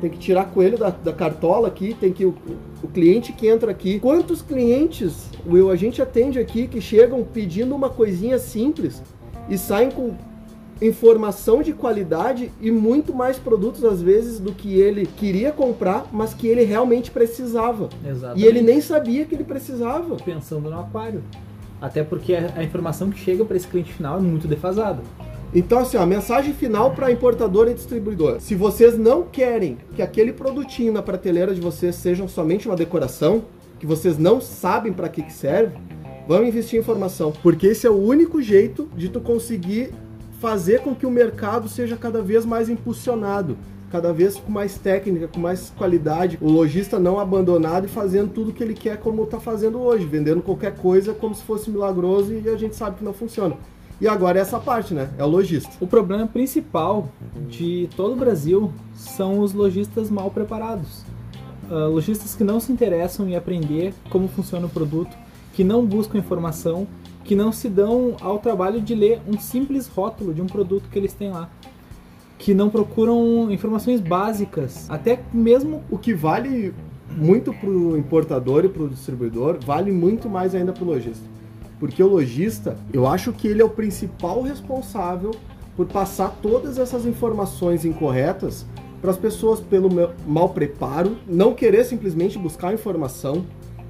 tem 0.00 0.10
que 0.10 0.18
tirar 0.18 0.44
coelho 0.50 0.76
da, 0.76 0.90
da 0.90 1.12
cartola 1.12 1.68
aqui, 1.68 1.96
tem 1.98 2.12
que 2.12 2.24
o, 2.24 2.34
o 2.82 2.88
cliente 2.88 3.32
que 3.32 3.48
entra 3.48 3.70
aqui. 3.70 3.98
Quantos 3.98 4.42
clientes, 4.42 5.30
Will, 5.46 5.70
a 5.70 5.76
gente 5.76 6.02
atende 6.02 6.38
aqui 6.38 6.66
que 6.66 6.82
chegam 6.82 7.24
pedindo 7.24 7.74
uma 7.74 7.88
coisinha 7.88 8.38
simples 8.38 9.02
e 9.48 9.56
saem 9.56 9.90
com 9.90 10.14
informação 10.82 11.62
de 11.62 11.72
qualidade 11.72 12.52
e 12.60 12.70
muito 12.70 13.14
mais 13.14 13.38
produtos 13.38 13.82
às 13.84 14.02
vezes 14.02 14.38
do 14.38 14.52
que 14.52 14.78
ele 14.78 15.06
queria 15.06 15.50
comprar, 15.50 16.06
mas 16.12 16.34
que 16.34 16.46
ele 16.46 16.64
realmente 16.64 17.10
precisava. 17.10 17.88
Exatamente. 18.04 18.44
E 18.44 18.46
ele 18.46 18.60
nem 18.60 18.80
sabia 18.80 19.24
que 19.24 19.34
ele 19.34 19.44
precisava. 19.44 20.16
Pensando 20.16 20.68
no 20.68 20.78
aquário. 20.78 21.22
Até 21.80 22.02
porque 22.02 22.34
a, 22.34 22.62
informação 22.62 23.10
que 23.10 23.18
chega 23.18 23.44
para 23.44 23.56
esse 23.56 23.66
cliente 23.66 23.92
final 23.92 24.18
é 24.18 24.20
muito 24.20 24.48
defasada. 24.48 25.02
Então, 25.54 25.78
assim, 25.78 25.96
a 25.96 26.06
mensagem 26.06 26.52
final 26.52 26.92
para 26.92 27.10
importador 27.10 27.68
e 27.68 27.74
distribuidor. 27.74 28.40
Se 28.40 28.54
vocês 28.54 28.98
não 28.98 29.22
querem 29.22 29.78
que 29.94 30.02
aquele 30.02 30.32
produtinho 30.32 30.92
na 30.92 31.02
prateleira 31.02 31.54
de 31.54 31.60
vocês 31.60 31.94
seja 31.94 32.26
somente 32.28 32.66
uma 32.66 32.76
decoração, 32.76 33.44
que 33.78 33.86
vocês 33.86 34.18
não 34.18 34.40
sabem 34.40 34.92
para 34.92 35.08
que, 35.08 35.22
que 35.22 35.32
serve, 35.32 35.76
vamos 36.26 36.48
investir 36.48 36.78
em 36.78 36.82
informação. 36.82 37.32
Porque 37.42 37.68
esse 37.68 37.86
é 37.86 37.90
o 37.90 37.96
único 37.96 38.42
jeito 38.42 38.88
de 38.96 39.08
tu 39.08 39.20
conseguir 39.20 39.92
fazer 40.40 40.80
com 40.80 40.94
que 40.94 41.06
o 41.06 41.10
mercado 41.10 41.68
seja 41.68 41.96
cada 41.96 42.22
vez 42.22 42.44
mais 42.44 42.68
impulsionado 42.68 43.56
cada 43.90 44.12
vez 44.12 44.36
com 44.36 44.50
mais 44.50 44.76
técnica, 44.76 45.28
com 45.28 45.40
mais 45.40 45.72
qualidade, 45.76 46.38
o 46.40 46.50
lojista 46.50 46.98
não 46.98 47.18
abandonado 47.18 47.86
e 47.86 47.88
fazendo 47.88 48.32
tudo 48.32 48.52
que 48.52 48.62
ele 48.62 48.74
quer 48.74 48.98
como 48.98 49.24
está 49.24 49.38
fazendo 49.38 49.80
hoje, 49.80 50.04
vendendo 50.04 50.42
qualquer 50.42 50.74
coisa 50.76 51.14
como 51.14 51.34
se 51.34 51.42
fosse 51.42 51.70
milagroso 51.70 52.32
e 52.32 52.48
a 52.48 52.56
gente 52.56 52.74
sabe 52.74 52.96
que 52.96 53.04
não 53.04 53.12
funciona. 53.12 53.56
E 53.98 54.06
agora 54.06 54.38
é 54.38 54.42
essa 54.42 54.58
parte, 54.58 54.92
né? 54.92 55.08
É 55.16 55.24
o 55.24 55.26
lojista. 55.26 55.70
O 55.80 55.86
problema 55.86 56.26
principal 56.26 57.08
de 57.48 57.88
todo 57.96 58.12
o 58.12 58.16
Brasil 58.16 58.70
são 58.94 59.40
os 59.40 59.54
lojistas 59.54 60.10
mal 60.10 60.30
preparados. 60.30 61.02
Uh, 61.70 61.88
lojistas 61.88 62.34
que 62.34 62.44
não 62.44 62.60
se 62.60 62.70
interessam 62.70 63.26
em 63.26 63.34
aprender 63.34 63.94
como 64.10 64.28
funciona 64.28 64.66
o 64.66 64.68
produto, 64.68 65.16
que 65.54 65.64
não 65.64 65.86
buscam 65.86 66.18
informação, 66.18 66.86
que 67.26 67.34
não 67.34 67.52
se 67.52 67.68
dão 67.68 68.16
ao 68.20 68.38
trabalho 68.38 68.80
de 68.80 68.94
ler 68.94 69.20
um 69.26 69.38
simples 69.38 69.86
rótulo 69.88 70.32
de 70.32 70.40
um 70.40 70.46
produto 70.46 70.88
que 70.88 70.98
eles 70.98 71.12
têm 71.12 71.30
lá 71.30 71.50
que 72.38 72.54
não 72.54 72.68
procuram 72.68 73.50
informações 73.50 74.00
básicas, 74.00 74.88
até 74.90 75.20
mesmo 75.32 75.82
o 75.90 75.98
que 75.98 76.14
vale 76.14 76.74
muito 77.16 77.52
para 77.52 77.68
o 77.68 77.96
importador 77.96 78.64
e 78.64 78.68
para 78.68 78.82
o 78.82 78.88
distribuidor, 78.88 79.58
vale 79.64 79.90
muito 79.90 80.28
mais 80.28 80.54
ainda 80.54 80.72
para 80.72 80.84
o 80.84 80.86
lojista. 80.86 81.24
Porque 81.80 82.02
o 82.02 82.08
lojista, 82.08 82.76
eu 82.92 83.06
acho 83.06 83.32
que 83.32 83.48
ele 83.48 83.62
é 83.62 83.64
o 83.64 83.70
principal 83.70 84.42
responsável 84.42 85.30
por 85.76 85.86
passar 85.86 86.36
todas 86.42 86.78
essas 86.78 87.06
informações 87.06 87.84
incorretas 87.84 88.66
para 89.00 89.10
as 89.10 89.16
pessoas 89.16 89.60
pelo 89.60 89.88
mau 90.26 90.48
preparo, 90.48 91.16
não 91.26 91.54
querer 91.54 91.84
simplesmente 91.84 92.38
buscar 92.38 92.72
informação, 92.72 93.44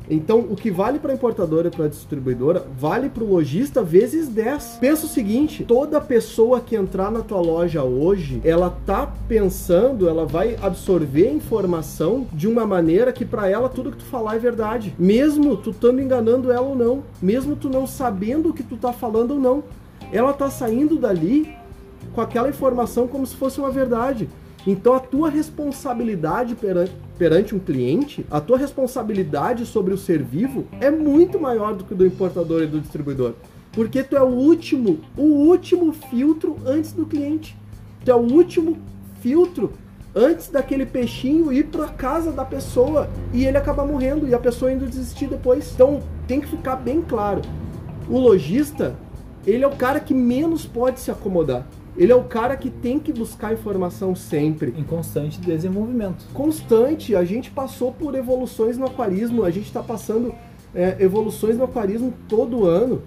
então, 0.08 0.40
o 0.40 0.54
que 0.54 0.70
vale 0.70 0.98
para 0.98 1.12
a 1.12 1.14
importadora 1.14 1.68
e 1.68 1.70
para 1.70 1.86
a 1.86 1.88
distribuidora, 1.88 2.64
vale 2.78 3.08
para 3.08 3.24
o 3.24 3.28
lojista 3.28 3.82
vezes 3.82 4.28
10. 4.28 4.78
Pensa 4.80 5.06
o 5.06 5.08
seguinte, 5.08 5.64
toda 5.64 6.00
pessoa 6.00 6.60
que 6.60 6.76
entrar 6.76 7.10
na 7.10 7.20
tua 7.20 7.40
loja 7.40 7.82
hoje, 7.82 8.40
ela 8.44 8.70
tá 8.86 9.12
pensando, 9.28 10.08
ela 10.08 10.24
vai 10.24 10.56
absorver 10.62 11.30
informação 11.30 12.26
de 12.32 12.46
uma 12.46 12.66
maneira 12.66 13.12
que 13.12 13.24
para 13.24 13.48
ela 13.48 13.68
tudo 13.68 13.90
que 13.90 13.98
tu 13.98 14.04
falar 14.04 14.36
é 14.36 14.38
verdade. 14.38 14.94
Mesmo 14.98 15.56
tu 15.56 15.70
estando 15.70 16.00
enganando 16.00 16.52
ela 16.52 16.66
ou 16.66 16.76
não, 16.76 17.02
mesmo 17.20 17.56
tu 17.56 17.68
não 17.68 17.86
sabendo 17.86 18.50
o 18.50 18.54
que 18.54 18.62
tu 18.62 18.76
tá 18.76 18.92
falando 18.92 19.32
ou 19.32 19.40
não. 19.40 19.64
Ela 20.12 20.32
tá 20.32 20.48
saindo 20.48 20.96
dali 20.96 21.52
com 22.14 22.20
aquela 22.20 22.48
informação 22.48 23.08
como 23.08 23.26
se 23.26 23.34
fosse 23.34 23.58
uma 23.58 23.70
verdade. 23.70 24.28
Então 24.66 24.94
a 24.94 25.00
tua 25.00 25.30
responsabilidade 25.30 26.56
perante, 27.16 27.54
um 27.54 27.58
cliente, 27.58 28.26
a 28.28 28.40
tua 28.40 28.58
responsabilidade 28.58 29.64
sobre 29.64 29.94
o 29.94 29.98
ser 29.98 30.22
vivo 30.22 30.66
é 30.80 30.90
muito 30.90 31.38
maior 31.38 31.74
do 31.74 31.84
que 31.84 31.94
do 31.94 32.04
importador 32.04 32.62
e 32.62 32.66
do 32.66 32.80
distribuidor. 32.80 33.34
Porque 33.72 34.02
tu 34.02 34.16
é 34.16 34.22
o 34.22 34.26
último, 34.26 35.00
o 35.16 35.22
último 35.22 35.92
filtro 35.92 36.56
antes 36.66 36.92
do 36.92 37.06
cliente. 37.06 37.56
Tu 38.04 38.10
é 38.10 38.14
o 38.14 38.32
último 38.32 38.76
filtro 39.20 39.72
antes 40.14 40.48
daquele 40.48 40.86
peixinho 40.86 41.52
ir 41.52 41.66
para 41.66 41.86
casa 41.88 42.32
da 42.32 42.44
pessoa 42.44 43.08
e 43.32 43.44
ele 43.44 43.58
acabar 43.58 43.86
morrendo 43.86 44.26
e 44.26 44.34
a 44.34 44.38
pessoa 44.38 44.72
indo 44.72 44.86
desistir 44.86 45.28
depois. 45.28 45.72
Então 45.74 46.02
tem 46.26 46.40
que 46.40 46.48
ficar 46.48 46.76
bem 46.76 47.02
claro. 47.02 47.42
O 48.08 48.18
lojista, 48.18 48.96
ele 49.46 49.62
é 49.62 49.66
o 49.66 49.76
cara 49.76 50.00
que 50.00 50.14
menos 50.14 50.64
pode 50.64 50.98
se 50.98 51.10
acomodar. 51.10 51.66
Ele 51.96 52.12
é 52.12 52.14
o 52.14 52.24
cara 52.24 52.56
que 52.56 52.68
tem 52.68 52.98
que 52.98 53.12
buscar 53.12 53.52
informação 53.52 54.14
sempre. 54.14 54.74
Em 54.76 54.84
constante 54.84 55.40
desenvolvimento. 55.40 56.26
Constante. 56.32 57.16
A 57.16 57.24
gente 57.24 57.50
passou 57.50 57.92
por 57.92 58.14
evoluções 58.14 58.76
no 58.76 58.86
aquarismo, 58.86 59.44
a 59.44 59.50
gente 59.50 59.66
está 59.66 59.82
passando 59.82 60.34
é, 60.74 60.96
evoluções 61.00 61.56
no 61.56 61.64
aquarismo 61.64 62.12
todo 62.28 62.66
ano. 62.66 63.02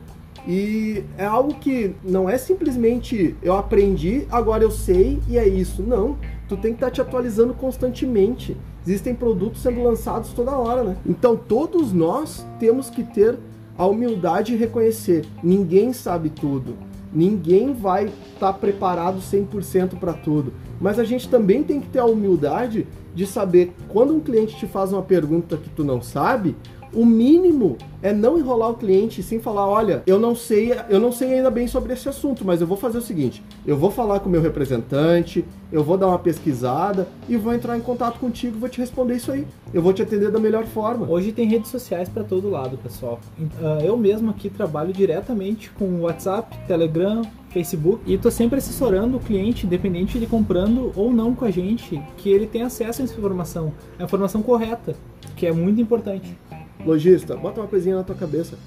E 0.48 1.03
é 1.17 1.25
algo 1.25 1.53
que 1.55 1.93
não 2.03 2.29
é 2.29 2.38
simplesmente 2.38 3.36
eu 3.43 3.55
aprendi, 3.55 4.25
agora 4.31 4.63
eu 4.63 4.72
sei 4.72 5.19
e 5.27 5.38
é 5.38 5.48
isso. 5.48 5.84
Não. 5.84 6.17
Tu 6.48 6.58
tem 6.58 6.72
que 6.72 6.77
estar 6.77 6.88
tá 6.88 6.91
te 6.91 7.01
atualizando 7.01 7.53
constantemente. 7.53 8.58
Existem 8.84 9.13
produtos 9.13 9.62
sendo 9.62 9.84
lançados 9.84 10.31
toda 10.34 10.58
hora, 10.58 10.84
né? 10.84 10.98
Então 11.05 11.36
todos 11.36 11.93
nós 11.93 12.48
temos 12.60 12.89
que 12.89 13.03
ter 13.03 13.38
a 13.77 13.86
humildade 13.86 14.53
de 14.53 14.58
reconhecer: 14.58 15.25
ninguém 15.43 15.93
sabe 15.93 16.29
tudo 16.29 16.88
Ninguém 17.12 17.74
vai 17.74 18.06
estar 18.06 18.51
tá 18.51 18.54
preparado 18.54 19.20
100% 19.20 19.98
para 20.00 20.13
tudo. 20.13 20.54
Mas 20.80 21.00
a 21.00 21.04
gente 21.04 21.28
também 21.28 21.63
tem 21.63 21.82
que 21.82 21.89
ter 21.89 22.00
a 22.00 22.06
humildade 22.06 22.88
de 23.13 23.25
saber 23.25 23.74
quando 23.88 24.16
um 24.16 24.20
cliente 24.20 24.56
te 24.56 24.68
faz 24.68 24.94
uma 24.94 25.01
pergunta 25.01 25.58
que 25.58 25.70
tu 25.70 25.84
não 25.84 26.01
sabe, 26.01 26.56
O 26.93 27.05
mínimo 27.05 27.77
é 28.01 28.13
não 28.13 28.38
enrolar 28.38 28.72
o 28.72 28.75
cliente, 28.75 29.22
sim 29.22 29.39
falar, 29.39 29.67
olha, 29.67 30.01
eu 30.08 30.17
não 30.17 30.34
sei, 30.34 30.72
eu 30.89 31.00
não 31.00 31.12
sei 31.12 31.34
ainda 31.34 31.51
bem 31.51 31.67
sobre 31.67 31.93
esse 31.93 32.10
assunto, 32.10 32.43
mas 32.46 32.62
eu 32.62 32.67
vou 32.67 32.77
fazer 32.77 32.98
o 32.98 33.01
seguinte, 33.01 33.43
eu 33.65 33.77
vou 33.77 33.91
falar 33.91 34.19
com 34.22 34.29
o 34.29 34.31
meu 34.31 34.41
representante, 34.41 35.46
eu 35.72 35.84
vou 35.84 35.98
dar 35.98 36.08
uma 36.08 36.17
pesquisada 36.17 37.08
e 37.27 37.38
vou 37.38 37.53
entrar 37.53 37.77
em 37.77 37.81
contato 37.81 38.19
contigo, 38.19 38.58
vou 38.58 38.69
te 38.69 38.79
responder 38.79 39.15
isso 39.15 39.31
aí. 39.31 39.46
Eu 39.74 39.81
vou 39.81 39.93
te 39.93 40.01
atender 40.01 40.31
da 40.31 40.39
melhor 40.39 40.65
forma. 40.65 41.08
Hoje 41.08 41.31
tem 41.31 41.48
redes 41.48 41.69
sociais 41.69 42.10
para 42.10 42.24
todo 42.24 42.50
lado, 42.50 42.77
pessoal. 42.77 43.19
Ah, 43.62 43.79
eu 43.84 43.96
mesmo 43.96 44.31
aqui 44.31 44.50
trabalho 44.50 44.91
diretamente 44.91 45.69
com 45.72 46.01
WhatsApp, 46.01 46.58
Telegram, 46.67 47.22
Facebook 47.50 48.01
e 48.12 48.17
tô 48.17 48.31
sempre 48.31 48.58
assessorando 48.58 49.17
o 49.17 49.19
cliente, 49.19 49.65
independente 49.65 50.19
de 50.19 50.25
comprando 50.25 50.91
ou 50.96 51.12
não 51.12 51.36
com 51.36 51.46
a 51.46 51.51
gente, 51.51 52.01
que 52.17 52.29
ele 52.29 52.48
tenha 52.48 52.67
acesso 52.67 53.01
a 53.01 53.05
essa 53.05 53.15
informação, 53.15 53.74
a 53.98 54.03
informação 54.03 54.41
correta, 54.41 54.96
que 55.36 55.46
é 55.46 55.51
muito 55.51 55.81
importante. 55.81 56.38
Lojista, 56.86 57.36
bota 57.36 57.60
uma 57.60 57.68
coisinha 57.68 57.96
na 57.96 58.04
tua 58.04 58.16
cabeça. 58.16 58.58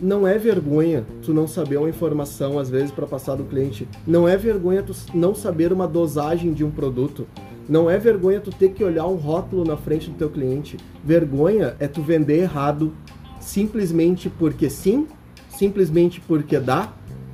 Não 0.00 0.26
é 0.26 0.38
vergonha 0.38 1.04
tu 1.22 1.34
não 1.34 1.46
saber 1.46 1.76
uma 1.76 1.88
informação, 1.88 2.58
às 2.58 2.70
vezes, 2.70 2.90
para 2.90 3.06
passar 3.06 3.34
do 3.34 3.44
cliente. 3.44 3.86
Não 4.06 4.26
é 4.26 4.36
vergonha 4.36 4.82
tu 4.82 4.94
não 5.12 5.34
saber 5.34 5.72
uma 5.72 5.86
dosagem 5.86 6.52
de 6.52 6.64
um 6.64 6.70
produto. 6.70 7.26
Não 7.68 7.90
é 7.90 7.98
vergonha 7.98 8.40
tu 8.40 8.50
ter 8.50 8.70
que 8.70 8.82
olhar 8.82 9.06
um 9.06 9.16
rótulo 9.16 9.64
na 9.64 9.76
frente 9.76 10.08
do 10.08 10.16
teu 10.16 10.30
cliente. 10.30 10.76
Vergonha 11.04 11.76
é 11.78 11.86
tu 11.86 12.02
vender 12.02 12.38
errado 12.38 12.92
simplesmente 13.38 14.30
porque 14.30 14.70
sim, 14.70 15.06
simplesmente 15.48 16.20
porque 16.20 16.58
dá, 16.58 16.92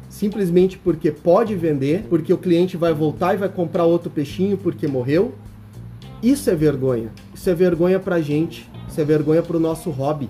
simplesmente 0.09 0.79
porque 0.79 1.11
pode 1.11 1.55
vender, 1.55 2.07
porque 2.09 2.33
o 2.33 2.39
cliente 2.39 2.77
vai 2.77 2.93
voltar 2.93 3.35
e 3.35 3.37
vai 3.37 3.49
comprar 3.49 3.85
outro 3.85 4.11
peixinho 4.11 4.57
porque 4.57 4.89
morreu. 4.89 5.35
Isso 6.23 6.51
é 6.51 6.55
vergonha. 6.55 7.13
Isso 7.35 7.49
é 7.49 7.55
vergonha 7.55 8.01
pra 8.01 8.21
gente. 8.21 8.69
Isso 8.89 9.01
é 9.01 9.05
vergonha 9.05 9.43
pro 9.43 9.61
nosso 9.61 9.91
hobby. 9.91 10.29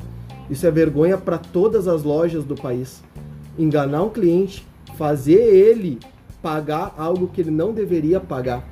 Isso 0.48 0.66
é 0.66 0.70
vergonha 0.70 1.18
para 1.18 1.38
todas 1.38 1.88
as 1.88 2.02
lojas 2.02 2.44
do 2.44 2.54
país. 2.54 3.02
Enganar 3.58 4.02
um 4.02 4.10
cliente, 4.10 4.66
fazer 4.96 5.42
ele 5.42 5.98
pagar 6.42 6.94
algo 6.96 7.28
que 7.28 7.40
ele 7.40 7.50
não 7.50 7.72
deveria 7.72 8.20
pagar. 8.20 8.64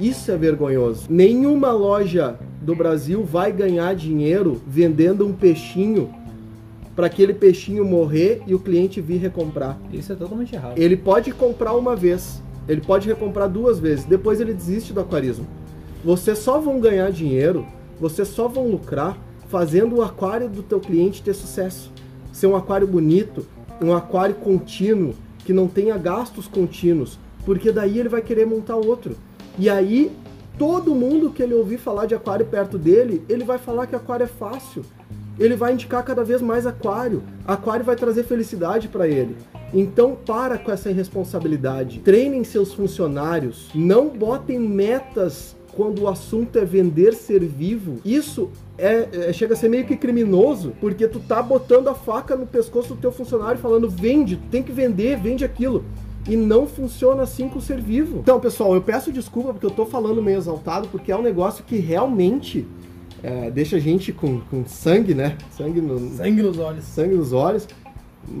Isso 0.00 0.30
é 0.30 0.36
vergonhoso. 0.36 1.06
Nenhuma 1.10 1.72
loja 1.72 2.38
do 2.62 2.74
Brasil 2.74 3.24
vai 3.24 3.52
ganhar 3.52 3.94
dinheiro 3.94 4.60
vendendo 4.66 5.26
um 5.26 5.32
peixinho 5.32 6.14
para 6.94 7.06
aquele 7.06 7.34
peixinho 7.34 7.84
morrer 7.84 8.42
e 8.46 8.54
o 8.54 8.58
cliente 8.58 9.00
vir 9.00 9.18
recomprar. 9.18 9.78
Isso 9.92 10.12
é 10.12 10.16
totalmente 10.16 10.54
errado. 10.54 10.78
Ele 10.78 10.96
pode 10.96 11.32
comprar 11.32 11.74
uma 11.74 11.94
vez, 11.94 12.42
ele 12.66 12.80
pode 12.80 13.06
recomprar 13.06 13.48
duas 13.48 13.78
vezes, 13.78 14.04
depois 14.04 14.40
ele 14.40 14.52
desiste 14.52 14.92
do 14.92 15.00
aquarismo. 15.00 15.46
Vocês 16.04 16.38
só 16.38 16.58
vão 16.60 16.80
ganhar 16.80 17.10
dinheiro, 17.10 17.66
vocês 18.00 18.28
só 18.28 18.48
vão 18.48 18.68
lucrar 18.68 19.16
fazendo 19.48 19.96
o 19.96 20.02
aquário 20.02 20.48
do 20.48 20.62
teu 20.62 20.80
cliente 20.80 21.22
ter 21.22 21.34
sucesso. 21.34 21.90
Ser 22.32 22.46
um 22.46 22.56
aquário 22.56 22.86
bonito, 22.86 23.46
um 23.80 23.94
aquário 23.94 24.34
contínuo, 24.36 25.14
que 25.44 25.52
não 25.52 25.66
tenha 25.66 25.96
gastos 25.96 26.46
contínuos, 26.46 27.18
porque 27.44 27.72
daí 27.72 27.98
ele 27.98 28.08
vai 28.08 28.22
querer 28.22 28.46
montar 28.46 28.76
outro. 28.76 29.16
E 29.58 29.68
aí, 29.68 30.12
todo 30.58 30.94
mundo 30.94 31.30
que 31.30 31.42
ele 31.42 31.54
ouvir 31.54 31.78
falar 31.78 32.06
de 32.06 32.14
aquário 32.14 32.46
perto 32.46 32.78
dele, 32.78 33.24
ele 33.28 33.44
vai 33.44 33.58
falar 33.58 33.86
que 33.86 33.96
aquário 33.96 34.24
é 34.24 34.28
fácil 34.28 34.84
ele 35.38 35.54
vai 35.54 35.72
indicar 35.72 36.04
cada 36.04 36.24
vez 36.24 36.42
mais 36.42 36.66
aquário. 36.66 37.22
Aquário 37.46 37.84
vai 37.84 37.94
trazer 37.94 38.24
felicidade 38.24 38.88
para 38.88 39.06
ele. 39.06 39.36
Então 39.72 40.16
para 40.26 40.58
com 40.58 40.72
essa 40.72 40.90
irresponsabilidade. 40.90 42.00
Treinem 42.00 42.42
seus 42.42 42.74
funcionários. 42.74 43.70
Não 43.74 44.08
botem 44.08 44.58
metas 44.58 45.56
quando 45.78 46.02
o 46.02 46.08
assunto 46.08 46.58
é 46.58 46.64
vender 46.64 47.14
ser 47.14 47.38
vivo. 47.44 48.00
Isso 48.04 48.50
é, 48.76 49.08
é, 49.12 49.32
chega 49.32 49.54
a 49.54 49.56
ser 49.56 49.68
meio 49.68 49.86
que 49.86 49.96
criminoso, 49.96 50.72
porque 50.80 51.06
tu 51.06 51.20
tá 51.20 51.40
botando 51.40 51.86
a 51.86 51.94
faca 51.94 52.34
no 52.34 52.48
pescoço 52.48 52.96
do 52.96 53.00
teu 53.00 53.12
funcionário 53.12 53.60
falando 53.60 53.88
vende, 53.88 54.40
tem 54.50 54.60
que 54.60 54.72
vender, 54.72 55.16
vende 55.16 55.44
aquilo. 55.44 55.84
E 56.28 56.34
não 56.34 56.66
funciona 56.66 57.22
assim 57.22 57.48
com 57.48 57.60
o 57.60 57.62
ser 57.62 57.80
vivo. 57.80 58.18
Então, 58.18 58.40
pessoal, 58.40 58.74
eu 58.74 58.82
peço 58.82 59.12
desculpa 59.12 59.52
porque 59.52 59.66
eu 59.66 59.70
tô 59.70 59.86
falando 59.86 60.20
meio 60.20 60.38
exaltado, 60.38 60.88
porque 60.88 61.12
é 61.12 61.16
um 61.16 61.22
negócio 61.22 61.62
que 61.62 61.76
realmente 61.76 62.66
é, 63.22 63.48
deixa 63.48 63.76
a 63.76 63.80
gente 63.80 64.12
com, 64.12 64.40
com 64.40 64.66
sangue, 64.66 65.14
né? 65.14 65.38
Sangue, 65.56 65.80
no, 65.80 66.16
sangue 66.16 66.42
nos 66.42 66.58
olhos. 66.58 66.84
Sangue 66.86 67.14
nos 67.14 67.32
olhos. 67.32 67.68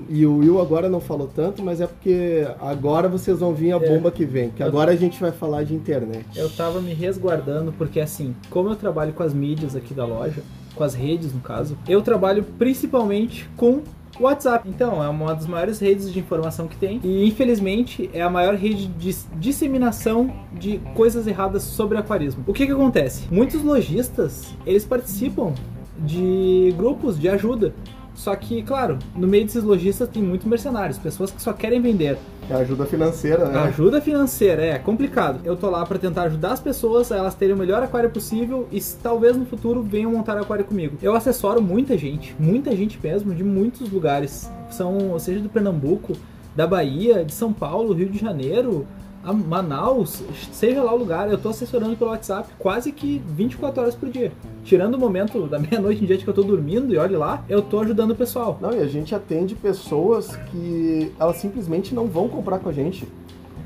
E 0.08 0.24
o 0.26 0.38
Will 0.38 0.60
agora 0.60 0.88
não 0.88 1.00
falou 1.00 1.30
tanto, 1.34 1.62
mas 1.62 1.80
é 1.80 1.86
porque 1.86 2.46
agora 2.60 3.08
vocês 3.08 3.38
vão 3.38 3.54
vir 3.54 3.72
a 3.72 3.76
é. 3.76 3.88
bomba 3.88 4.08
é, 4.08 4.12
que 4.12 4.24
vem, 4.24 4.50
que 4.50 4.62
agora 4.62 4.92
a 4.92 4.96
gente 4.96 5.20
vai 5.20 5.32
falar 5.32 5.64
de 5.64 5.74
internet. 5.74 6.26
Eu 6.36 6.50
tava 6.50 6.80
me 6.80 6.94
resguardando 6.94 7.72
porque 7.72 8.00
assim, 8.00 8.34
como 8.50 8.70
eu 8.70 8.76
trabalho 8.76 9.12
com 9.12 9.22
as 9.22 9.34
mídias 9.34 9.74
aqui 9.76 9.94
da 9.94 10.04
loja, 10.04 10.42
com 10.74 10.84
as 10.84 10.94
redes 10.94 11.32
no 11.32 11.40
caso, 11.40 11.76
eu 11.88 12.02
trabalho 12.02 12.44
principalmente 12.58 13.48
com 13.56 13.82
WhatsApp. 14.20 14.68
Então, 14.68 15.02
é 15.02 15.08
uma 15.08 15.34
das 15.34 15.46
maiores 15.46 15.78
redes 15.78 16.12
de 16.12 16.18
informação 16.18 16.66
que 16.66 16.76
tem 16.76 17.00
e 17.04 17.26
infelizmente 17.26 18.10
é 18.12 18.22
a 18.22 18.30
maior 18.30 18.54
rede 18.54 18.86
de 18.86 19.14
disseminação 19.36 20.32
de 20.52 20.78
coisas 20.94 21.26
erradas 21.26 21.62
sobre 21.62 21.98
aquarismo. 21.98 22.44
O 22.46 22.52
que 22.52 22.66
que 22.66 22.72
acontece? 22.72 23.26
Muitos 23.30 23.62
lojistas, 23.62 24.54
eles 24.66 24.84
participam 24.84 25.52
de 25.98 26.72
grupos 26.76 27.18
de 27.18 27.28
ajuda 27.28 27.74
só 28.18 28.34
que, 28.34 28.62
claro, 28.62 28.98
no 29.14 29.28
meio 29.28 29.44
desses 29.44 29.62
lojistas 29.62 30.08
tem 30.08 30.20
muitos 30.20 30.44
mercenários, 30.48 30.98
pessoas 30.98 31.30
que 31.30 31.40
só 31.40 31.52
querem 31.52 31.80
vender. 31.80 32.18
É 32.50 32.54
ajuda 32.54 32.84
financeira, 32.84 33.44
né? 33.44 33.60
Ajuda 33.60 34.00
financeira, 34.00 34.64
é 34.64 34.76
complicado. 34.76 35.38
Eu 35.44 35.56
tô 35.56 35.70
lá 35.70 35.86
para 35.86 36.00
tentar 36.00 36.24
ajudar 36.24 36.54
as 36.54 36.60
pessoas 36.60 37.12
a 37.12 37.16
elas 37.16 37.36
terem 37.36 37.54
o 37.54 37.56
melhor 37.56 37.80
aquário 37.80 38.10
possível 38.10 38.66
e 38.72 38.80
talvez 39.00 39.36
no 39.36 39.46
futuro 39.46 39.84
venham 39.84 40.10
montar 40.10 40.36
aquário 40.36 40.64
comigo. 40.64 40.98
Eu 41.00 41.14
assessoro 41.14 41.62
muita 41.62 41.96
gente, 41.96 42.34
muita 42.40 42.74
gente 42.74 42.98
mesmo, 43.00 43.32
de 43.32 43.44
muitos 43.44 43.88
lugares. 43.88 44.50
São, 44.68 45.16
seja 45.20 45.38
do 45.38 45.48
Pernambuco, 45.48 46.14
da 46.56 46.66
Bahia, 46.66 47.24
de 47.24 47.32
São 47.32 47.52
Paulo, 47.52 47.94
Rio 47.94 48.08
de 48.08 48.18
Janeiro, 48.18 48.84
a 49.24 49.32
Manaus, 49.32 50.22
seja 50.52 50.82
lá 50.82 50.92
o 50.92 50.98
lugar, 50.98 51.30
eu 51.30 51.38
tô 51.38 51.48
assessorando 51.48 51.96
pelo 51.96 52.10
WhatsApp 52.10 52.48
quase 52.58 52.92
que 52.92 53.22
24 53.28 53.82
horas 53.82 53.94
por 53.94 54.08
dia. 54.08 54.32
Tirando 54.64 54.94
o 54.94 54.98
momento 54.98 55.46
da 55.46 55.58
meia-noite 55.60 56.02
em 56.02 56.06
dia 56.06 56.16
que 56.18 56.28
eu 56.28 56.34
tô 56.34 56.42
dormindo 56.42 56.92
e 56.94 56.98
olhe 56.98 57.16
lá, 57.16 57.44
eu 57.48 57.62
tô 57.62 57.80
ajudando 57.80 58.12
o 58.12 58.16
pessoal. 58.16 58.58
Não, 58.60 58.72
e 58.72 58.80
a 58.80 58.86
gente 58.86 59.14
atende 59.14 59.54
pessoas 59.54 60.36
que 60.50 61.12
elas 61.18 61.36
simplesmente 61.36 61.94
não 61.94 62.06
vão 62.06 62.28
comprar 62.28 62.58
com 62.58 62.68
a 62.68 62.72
gente. 62.72 63.06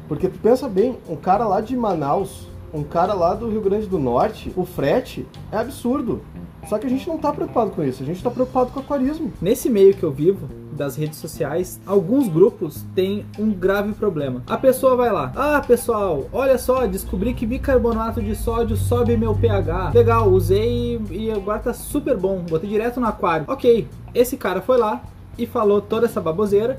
Porque 0.08 0.28
tu 0.28 0.38
pensa 0.38 0.68
bem, 0.68 0.98
um 1.08 1.16
cara 1.16 1.46
lá 1.46 1.60
de 1.60 1.76
Manaus, 1.76 2.46
um 2.72 2.82
cara 2.82 3.14
lá 3.14 3.34
do 3.34 3.48
Rio 3.48 3.60
Grande 3.60 3.86
do 3.86 3.98
Norte, 3.98 4.52
o 4.56 4.64
frete 4.64 5.26
é 5.50 5.56
absurdo. 5.58 6.22
Só 6.68 6.78
que 6.78 6.86
a 6.86 6.90
gente 6.90 7.06
não 7.08 7.18
tá 7.18 7.32
preocupado 7.32 7.70
com 7.70 7.82
isso, 7.82 8.02
a 8.02 8.06
gente 8.06 8.22
tá 8.22 8.30
preocupado 8.30 8.70
com 8.70 8.80
o 8.80 8.82
aquarismo. 8.82 9.32
Nesse 9.40 9.68
meio 9.68 9.94
que 9.94 10.02
eu 10.02 10.12
vivo, 10.12 10.48
das 10.72 10.96
redes 10.96 11.18
sociais, 11.18 11.80
alguns 11.86 12.28
grupos 12.28 12.84
têm 12.94 13.26
um 13.38 13.52
grave 13.52 13.92
problema. 13.92 14.42
A 14.46 14.56
pessoa 14.56 14.96
vai 14.96 15.12
lá, 15.12 15.32
ah 15.36 15.60
pessoal, 15.60 16.26
olha 16.32 16.58
só, 16.58 16.86
descobri 16.86 17.34
que 17.34 17.46
bicarbonato 17.46 18.22
de 18.22 18.34
sódio 18.34 18.76
sobe 18.76 19.16
meu 19.16 19.34
pH. 19.34 19.92
Legal, 19.94 20.28
usei 20.28 21.00
e 21.10 21.30
agora 21.30 21.58
tá 21.58 21.74
super 21.74 22.16
bom, 22.16 22.40
botei 22.48 22.68
direto 22.68 23.00
no 23.00 23.06
aquário. 23.06 23.44
Ok, 23.48 23.86
esse 24.14 24.36
cara 24.36 24.60
foi 24.60 24.78
lá 24.78 25.02
e 25.38 25.46
falou 25.46 25.80
toda 25.80 26.06
essa 26.06 26.20
baboseira, 26.20 26.78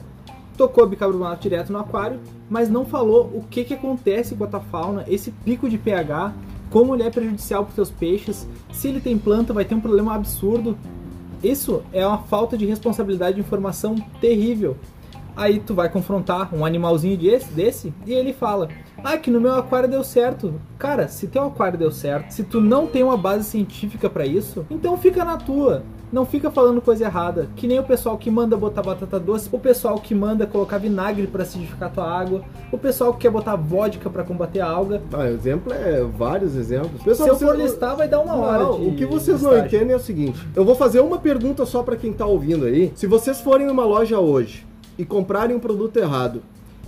tocou 0.57 0.87
bicarbonato 0.87 1.41
direto 1.41 1.71
no 1.71 1.79
aquário, 1.79 2.19
mas 2.49 2.69
não 2.69 2.85
falou 2.85 3.31
o 3.33 3.43
que, 3.49 3.63
que 3.63 3.73
acontece 3.73 4.35
com 4.35 4.43
a 4.43 4.59
fauna, 4.59 5.03
esse 5.07 5.31
pico 5.31 5.69
de 5.69 5.77
pH, 5.77 6.33
como 6.73 6.95
ele 6.95 7.03
é 7.03 7.09
prejudicial 7.11 7.63
para 7.63 7.69
os 7.69 7.75
teus 7.75 7.91
peixes, 7.91 8.47
se 8.71 8.87
ele 8.87 8.99
tem 8.99 9.15
planta 9.15 9.53
vai 9.53 9.63
ter 9.63 9.75
um 9.75 9.79
problema 9.79 10.15
absurdo. 10.15 10.75
Isso 11.43 11.83
é 11.93 12.05
uma 12.05 12.17
falta 12.17 12.57
de 12.57 12.65
responsabilidade 12.65 13.35
de 13.35 13.41
informação 13.41 13.95
terrível. 14.19 14.75
Aí 15.35 15.59
tu 15.59 15.75
vai 15.75 15.87
confrontar 15.87 16.49
um 16.51 16.65
animalzinho 16.65 17.15
desse, 17.15 17.53
desse 17.53 17.93
e 18.07 18.13
ele 18.13 18.33
fala: 18.33 18.69
Ah, 19.03 19.19
que 19.19 19.29
no 19.29 19.39
meu 19.39 19.53
aquário 19.53 19.87
deu 19.87 20.03
certo. 20.03 20.59
Cara, 20.79 21.07
se 21.07 21.27
teu 21.27 21.43
aquário 21.43 21.77
deu 21.77 21.91
certo, 21.91 22.31
se 22.31 22.43
tu 22.43 22.59
não 22.59 22.87
tem 22.87 23.03
uma 23.03 23.17
base 23.17 23.43
científica 23.43 24.09
para 24.09 24.25
isso, 24.25 24.65
então 24.71 24.97
fica 24.97 25.23
na 25.23 25.37
tua. 25.37 25.83
Não 26.13 26.27
fica 26.27 26.51
falando 26.51 26.79
coisa 26.79 27.05
errada, 27.05 27.49
que 27.55 27.65
nem 27.65 27.79
o 27.79 27.83
pessoal 27.83 28.19
que 28.19 28.29
manda 28.29 28.55
botar 28.55 28.83
batata 28.83 29.19
doce, 29.19 29.49
o 29.51 29.57
pessoal 29.57 29.97
que 29.97 30.13
manda 30.13 30.45
colocar 30.45 30.77
vinagre 30.77 31.25
para 31.25 31.41
acidificar 31.41 31.91
tua 31.91 32.07
água, 32.07 32.43
o 32.71 32.77
pessoal 32.77 33.13
que 33.13 33.21
quer 33.21 33.31
botar 33.31 33.55
vodka 33.55 34.11
para 34.11 34.23
combater 34.23 34.59
a 34.59 34.69
alga. 34.69 35.01
Ah, 35.11 35.27
exemplo 35.27 35.73
é 35.73 36.03
vários 36.03 36.55
exemplos. 36.55 37.01
Pessoal, 37.01 37.35
Se 37.35 37.43
eu 37.43 37.49
for 37.49 37.57
listar, 37.57 37.97
vai 37.97 38.07
dar 38.07 38.19
uma 38.19 38.35
hora. 38.35 38.59
Não, 38.59 38.89
o 38.89 38.95
que 38.95 39.07
vocês 39.07 39.41
não 39.41 39.57
entendem 39.57 39.93
é 39.93 39.95
o 39.95 39.99
seguinte: 39.99 40.39
eu 40.55 40.63
vou 40.63 40.75
fazer 40.75 40.99
uma 40.99 41.17
pergunta 41.17 41.65
só 41.65 41.81
para 41.81 41.95
quem 41.95 42.13
tá 42.13 42.27
ouvindo 42.27 42.65
aí. 42.65 42.91
Se 42.93 43.07
vocês 43.07 43.41
forem 43.41 43.65
numa 43.65 43.83
loja 43.83 44.19
hoje 44.19 44.67
e 44.99 45.03
comprarem 45.03 45.55
um 45.55 45.59
produto 45.59 45.97
errado, 45.97 46.43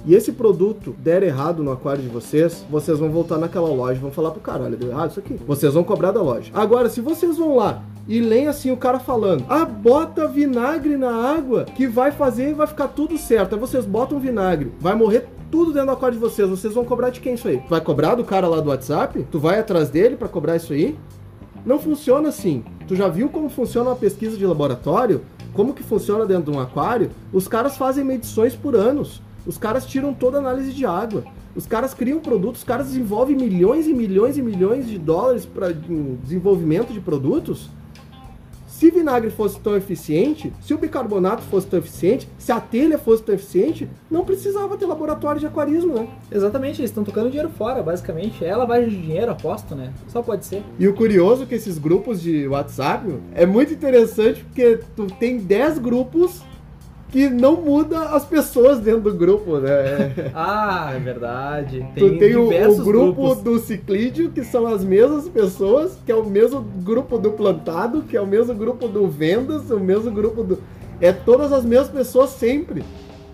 e 0.05 0.13
esse 0.13 0.33
produto 0.33 0.95
der 0.99 1.23
errado 1.23 1.63
no 1.63 1.71
aquário 1.71 2.03
de 2.03 2.09
vocês, 2.09 2.63
vocês 2.69 2.99
vão 2.99 3.09
voltar 3.09 3.39
naquela 3.39 3.69
loja 3.69 3.97
e 3.97 4.01
vão 4.03 4.11
falar 4.11 4.29
pro 4.29 4.39
cara, 4.39 4.65
olha, 4.65 4.77
deu 4.77 4.89
errado 4.91 5.09
isso 5.09 5.19
aqui. 5.19 5.33
Vocês 5.47 5.73
vão 5.73 5.83
cobrar 5.83 6.11
da 6.11 6.21
loja. 6.21 6.51
Agora, 6.53 6.89
se 6.89 7.01
vocês 7.01 7.39
vão 7.39 7.55
lá 7.55 7.81
e 8.07 8.19
leem 8.19 8.47
assim 8.47 8.71
o 8.71 8.77
cara 8.77 8.99
falando: 8.99 9.45
"Ah, 9.49 9.65
bota 9.65 10.27
vinagre 10.27 10.97
na 10.97 11.11
água 11.11 11.65
que 11.65 11.87
vai 11.87 12.11
fazer 12.11 12.49
e 12.49 12.53
vai 12.53 12.67
ficar 12.67 12.89
tudo 12.89 13.17
certo". 13.17 13.53
Aí 13.53 13.59
vocês 13.59 13.85
botam 13.85 14.19
vinagre, 14.19 14.71
vai 14.79 14.95
morrer 14.95 15.27
tudo 15.51 15.71
dentro 15.71 15.87
do 15.87 15.93
aquário 15.93 16.17
de 16.17 16.21
vocês. 16.21 16.49
Vocês 16.49 16.73
vão 16.73 16.83
cobrar 16.83 17.09
de 17.09 17.19
quem 17.19 17.35
isso 17.35 17.47
aí? 17.47 17.61
Vai 17.69 17.81
cobrar 17.81 18.15
do 18.15 18.23
cara 18.23 18.47
lá 18.47 18.59
do 18.59 18.69
WhatsApp? 18.69 19.25
Tu 19.31 19.39
vai 19.39 19.59
atrás 19.59 19.89
dele 19.89 20.17
para 20.17 20.27
cobrar 20.27 20.55
isso 20.55 20.73
aí? 20.73 20.97
Não 21.65 21.79
funciona 21.79 22.29
assim. 22.29 22.63
Tu 22.87 22.95
já 22.95 23.07
viu 23.07 23.29
como 23.29 23.49
funciona 23.49 23.89
uma 23.89 23.95
pesquisa 23.95 24.37
de 24.37 24.45
laboratório? 24.45 25.21
Como 25.53 25.73
que 25.73 25.81
funciona 25.81 26.25
dentro 26.25 26.51
de 26.51 26.57
um 26.57 26.59
aquário? 26.59 27.09
Os 27.31 27.47
caras 27.47 27.77
fazem 27.77 28.03
medições 28.03 28.55
por 28.55 28.75
anos. 28.75 29.21
Os 29.45 29.57
caras 29.57 29.85
tiram 29.85 30.13
toda 30.13 30.37
a 30.37 30.39
análise 30.41 30.73
de 30.73 30.85
água. 30.85 31.23
Os 31.55 31.65
caras 31.65 31.93
criam 31.93 32.19
produtos, 32.19 32.61
os 32.61 32.67
caras 32.67 32.87
desenvolvem 32.87 33.35
milhões 33.35 33.87
e 33.87 33.93
milhões 33.93 34.37
e 34.37 34.41
milhões 34.41 34.87
de 34.87 34.97
dólares 34.97 35.45
para 35.45 35.71
desenvolvimento 35.71 36.91
de 36.91 36.99
produtos 36.99 37.69
se 38.75 38.91
vinagre 38.91 39.29
fosse 39.29 39.57
tão 39.61 39.77
eficiente, 39.77 40.51
se 40.59 40.73
o 40.73 40.77
bicarbonato 40.77 41.41
fosse 41.43 41.65
tão 41.65 41.79
eficiente, 41.79 42.27
se 42.37 42.51
a 42.51 42.59
telha 42.59 42.97
fosse 42.97 43.23
tão 43.23 43.33
eficiente, 43.33 43.89
não 44.11 44.25
precisava 44.25 44.75
ter 44.75 44.85
laboratório 44.85 45.39
de 45.39 45.47
aquarismo, 45.47 45.93
né? 45.93 46.09
Exatamente, 46.29 46.81
eles 46.81 46.91
estão 46.91 47.03
tocando 47.03 47.29
dinheiro 47.29 47.49
fora, 47.57 47.81
basicamente. 47.81 48.43
É 48.43 48.53
lavagem 48.53 48.89
de 48.89 49.01
dinheiro, 49.01 49.31
aposto, 49.31 49.75
né? 49.75 49.93
Só 50.09 50.21
pode 50.21 50.45
ser. 50.45 50.61
E 50.77 50.89
o 50.89 50.93
curioso 50.93 51.43
é 51.43 51.45
que 51.45 51.55
esses 51.55 51.77
grupos 51.77 52.21
de 52.21 52.49
WhatsApp 52.49 53.17
é 53.33 53.45
muito 53.45 53.73
interessante 53.73 54.43
porque 54.43 54.81
tu 54.93 55.07
tem 55.07 55.37
10 55.37 55.79
grupos 55.79 56.43
que 57.15 57.29
não 57.29 57.61
muda 57.61 58.09
as 58.09 58.25
pessoas 58.25 58.81
dentro 58.81 59.03
do 59.03 59.13
grupo, 59.13 59.57
né? 59.57 60.13
ah, 60.35 60.91
é 60.93 60.99
verdade. 60.99 61.87
Tem 61.95 62.09
tu 62.09 62.19
tem 62.19 62.35
o, 62.35 62.47
o, 62.47 62.83
grupo 62.83 63.35
grupos. 63.35 63.41
do 63.41 63.57
ciclídeo, 63.57 64.31
que 64.31 64.43
são 64.43 64.67
as 64.67 64.83
mesmas 64.83 65.29
pessoas, 65.29 65.97
que 66.05 66.11
é 66.11 66.15
o 66.15 66.25
mesmo 66.25 66.59
grupo 66.59 67.17
do 67.17 67.31
plantado, 67.31 68.01
que 68.01 68.17
é 68.17 68.21
o 68.21 68.27
mesmo 68.27 68.53
grupo 68.53 68.89
do 68.89 69.07
vendas, 69.07 69.71
o 69.71 69.79
mesmo 69.79 70.11
grupo 70.11 70.43
do. 70.43 70.61
É 70.99 71.13
todas 71.13 71.53
as 71.53 71.63
mesmas 71.63 71.87
pessoas 71.87 72.31
sempre. 72.31 72.83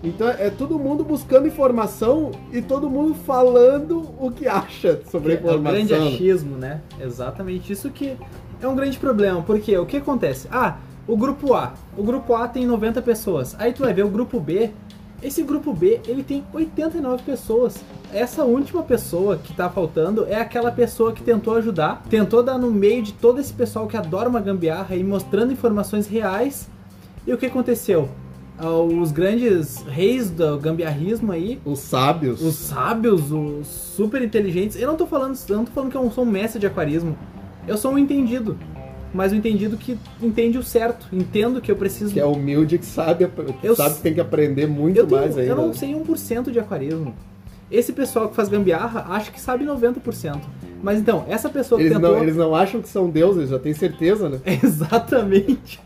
Então 0.04 0.30
é 0.30 0.52
todo 0.52 0.78
mundo 0.78 1.04
buscando 1.04 1.48
informação 1.48 2.30
e 2.54 2.62
todo 2.62 2.88
mundo 2.88 3.16
falando 3.16 4.08
o 4.20 4.30
que 4.30 4.48
acha 4.48 5.02
sobre 5.10 5.32
a 5.32 5.36
informação. 5.38 5.80
É 5.80 5.82
um 5.82 5.88
grande 5.88 6.14
achismo, 6.14 6.56
né? 6.56 6.82
Exatamente. 7.04 7.74
Isso 7.74 7.90
que 7.90 8.16
é 8.62 8.68
um 8.68 8.76
grande 8.76 9.00
problema. 9.00 9.42
Porque 9.42 9.76
o 9.76 9.88
que 9.88 9.98
acontece? 9.98 10.48
Ah, 10.52 10.78
o 11.12 11.18
grupo 11.18 11.54
A. 11.54 11.74
O 11.98 12.04
grupo 12.04 12.34
A 12.34 12.48
tem 12.48 12.66
90 12.66 13.02
pessoas. 13.02 13.54
Aí 13.60 13.74
tu 13.74 13.84
vai 13.84 13.94
ver 13.94 14.06
o 14.06 14.10
grupo 14.10 14.40
B. 14.40 14.72
Esse 15.22 15.44
grupo 15.44 15.74
B, 15.74 16.00
ele 16.08 16.24
tem 16.24 16.42
89 16.54 17.24
pessoas. 17.24 17.84
Essa 18.14 18.46
última 18.46 18.82
pessoa 18.82 19.36
que 19.36 19.54
tá 19.54 19.70
faltando 19.70 20.26
é 20.26 20.36
aquela 20.36 20.72
pessoa 20.72 21.12
que 21.12 21.22
tentou 21.22 21.56
ajudar, 21.58 22.02
tentou 22.10 22.42
dar 22.42 22.58
no 22.58 22.72
meio 22.72 23.04
de 23.04 23.12
todo 23.12 23.42
esse 23.42 23.52
pessoal 23.52 23.88
que 23.88 23.98
adora 23.98 24.30
uma 24.30 24.40
gambiarra 24.40 24.96
e 24.96 25.04
mostrando 25.04 25.52
informações 25.52 26.08
reais. 26.08 26.70
E 27.28 27.34
o 27.34 27.38
que 27.38 27.46
aconteceu? 27.46 28.08
Ah, 28.58 28.70
os 28.70 29.12
grandes 29.12 29.84
reis 29.84 30.30
do 30.30 30.58
gambiarrismo 30.60 31.34
aí. 31.34 31.60
Os 31.66 31.80
sábios. 31.80 32.42
Os 32.42 32.56
sábios, 32.56 33.34
os 33.34 33.68
super 33.68 34.22
inteligentes. 34.22 34.80
Eu 34.80 34.88
não 34.88 34.96
tô 34.96 35.06
falando, 35.06 35.38
eu 35.50 35.58
não 35.58 35.66
tô 35.66 35.74
falando 35.74 35.92
que 35.92 35.98
eu 35.98 36.10
sou 36.10 36.24
um 36.24 36.32
mestre 36.32 36.58
de 36.58 36.68
aquarismo. 36.68 37.18
Eu 37.68 37.78
sou 37.78 37.92
um 37.92 37.98
entendido 37.98 38.58
mas 39.14 39.32
o 39.32 39.36
entendido 39.36 39.78
que 39.78 39.98
entende 40.22 40.58
o 40.58 40.64
certo, 40.64 41.08
entendo 41.12 41.62
que 41.62 41.72
eu 41.72 41.76
preciso. 41.76 42.14
Que 42.14 42.20
é 42.20 42.26
humilde, 42.26 42.78
que 42.78 42.86
sabe, 42.86 43.28
que 43.28 43.68
eu 43.68 43.76
sabe 43.76 43.96
que 43.96 44.02
tem 44.02 44.14
que 44.14 44.22
aprender 44.22 44.68
muito 44.68 44.98
eu 44.98 45.08
tenho, 45.08 45.22
mais 45.22 45.38
ainda. 45.38 45.52
Eu 45.52 45.56
não 45.56 45.74
sei 45.74 45.94
1% 45.94 46.52
de 46.52 46.60
aquarismo. 46.60 47.14
Esse 47.70 47.94
pessoal 47.94 48.28
que 48.28 48.36
faz 48.36 48.50
gambiarra 48.50 49.06
acha 49.10 49.32
que 49.32 49.40
sabe 49.40 49.66
90%. 49.66 50.42
Mas 50.84 51.00
então, 51.00 51.26
essa 51.30 51.50
pessoa 51.50 51.80
eles 51.80 51.94
que 51.94 51.98
tentou... 51.98 52.16
Não, 52.16 52.24
eles 52.24 52.36
não 52.36 52.54
acham 52.54 52.82
que 52.82 52.90
são 52.90 53.10
deuses, 53.10 53.50
já 53.50 53.60
tem 53.60 53.74
certeza, 53.74 54.28
né? 54.28 54.40
Exatamente. 54.62 55.80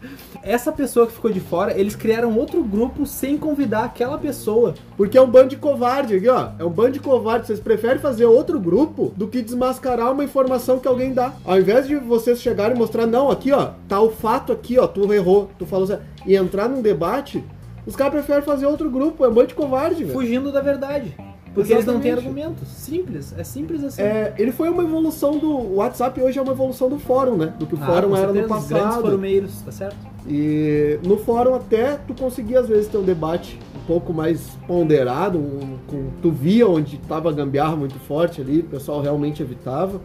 Essa 0.46 0.72
pessoa 0.72 1.08
que 1.08 1.14
ficou 1.14 1.32
de 1.32 1.40
fora, 1.40 1.76
eles 1.76 1.96
criaram 1.96 2.38
outro 2.38 2.64
grupo 2.64 3.04
sem 3.04 3.36
convidar 3.36 3.84
aquela 3.84 4.16
pessoa. 4.16 4.76
Porque 4.96 5.18
é 5.18 5.22
um 5.22 5.28
bando 5.28 5.50
de 5.50 5.58
covarde 5.58 6.18
aqui, 6.18 6.30
ó. 6.30 6.50
É 6.60 6.64
um 6.64 6.70
bando 6.70 6.92
de 6.92 7.00
covarde. 7.00 7.48
Vocês 7.48 7.60
preferem 7.60 7.98
fazer 7.98 8.26
outro 8.26 8.60
grupo 8.60 9.12
do 9.18 9.28
que 9.28 9.42
desmascarar 9.42 10.12
uma 10.12 10.24
informação 10.24 10.78
que 10.78 10.88
alguém 10.88 11.16
dá. 11.16 11.34
Ao 11.44 11.60
invés 11.60 11.88
de 11.88 11.96
vocês 11.96 12.40
chegarem 12.40 12.76
e 12.76 12.80
mostrar, 12.80 13.08
não, 13.08 13.32
aqui, 13.32 13.52
ó, 13.52 13.72
tá 13.88 14.00
o 14.00 14.12
fato 14.12 14.52
aqui, 14.52 14.78
ó, 14.78 14.86
tu 14.86 15.12
errou, 15.12 15.50
tu 15.58 15.66
falou 15.66 15.88
certo. 15.88 16.04
E 16.28 16.36
entrar 16.36 16.70
num 16.70 16.84
debate, 16.84 17.44
os 17.84 17.96
caras 17.96 18.14
preferem 18.14 18.44
fazer 18.44 18.68
outro 18.68 18.88
grupo. 18.92 19.26
É 19.26 19.28
um 19.28 19.34
bando 19.34 19.48
de 19.48 19.56
covarde, 19.56 20.04
velho. 20.04 20.14
Fugindo 20.14 20.52
da 20.52 20.62
verdade. 20.62 21.18
Porque 21.56 21.72
Exatamente. 21.72 21.74
eles 21.74 21.86
não 21.86 22.02
têm 22.02 22.12
argumentos. 22.12 22.68
Simples, 22.68 23.34
é 23.38 23.44
simples 23.46 23.82
assim. 23.82 24.02
É, 24.02 24.34
ele 24.38 24.52
foi 24.52 24.68
uma 24.68 24.84
evolução 24.84 25.38
do. 25.38 25.50
O 25.50 25.76
WhatsApp 25.76 26.22
hoje 26.22 26.38
é 26.38 26.42
uma 26.42 26.52
evolução 26.52 26.90
do 26.90 27.00
fórum, 27.00 27.38
né? 27.38 27.54
Do 27.58 27.66
que 27.66 27.76
o 27.76 27.80
ah, 27.82 27.86
fórum 27.86 28.14
era 28.14 28.34
no 28.34 28.46
passado. 28.46 28.68
Grandes 28.68 28.96
forumeiros, 28.98 29.62
tá 29.62 29.72
certo? 29.72 29.96
E 30.28 31.00
no 31.06 31.18
fórum 31.18 31.56
até 31.56 31.98
tu 32.06 32.14
conseguia 32.14 32.60
às 32.60 32.68
vezes 32.68 32.88
ter 32.90 32.98
um 32.98 33.04
debate 33.04 33.58
um 33.74 33.86
pouco 33.88 34.12
mais 34.12 34.50
ponderado, 34.68 35.38
um, 35.38 35.78
com, 35.88 36.10
tu 36.22 36.30
via 36.30 36.68
onde 36.68 36.98
tava 36.98 37.30
a 37.30 37.32
gambiarra 37.32 37.78
muito 37.78 37.98
forte 38.00 38.42
ali, 38.42 38.60
o 38.60 38.66
pessoal 38.66 39.02
realmente 39.02 39.42
evitava. 39.42 40.02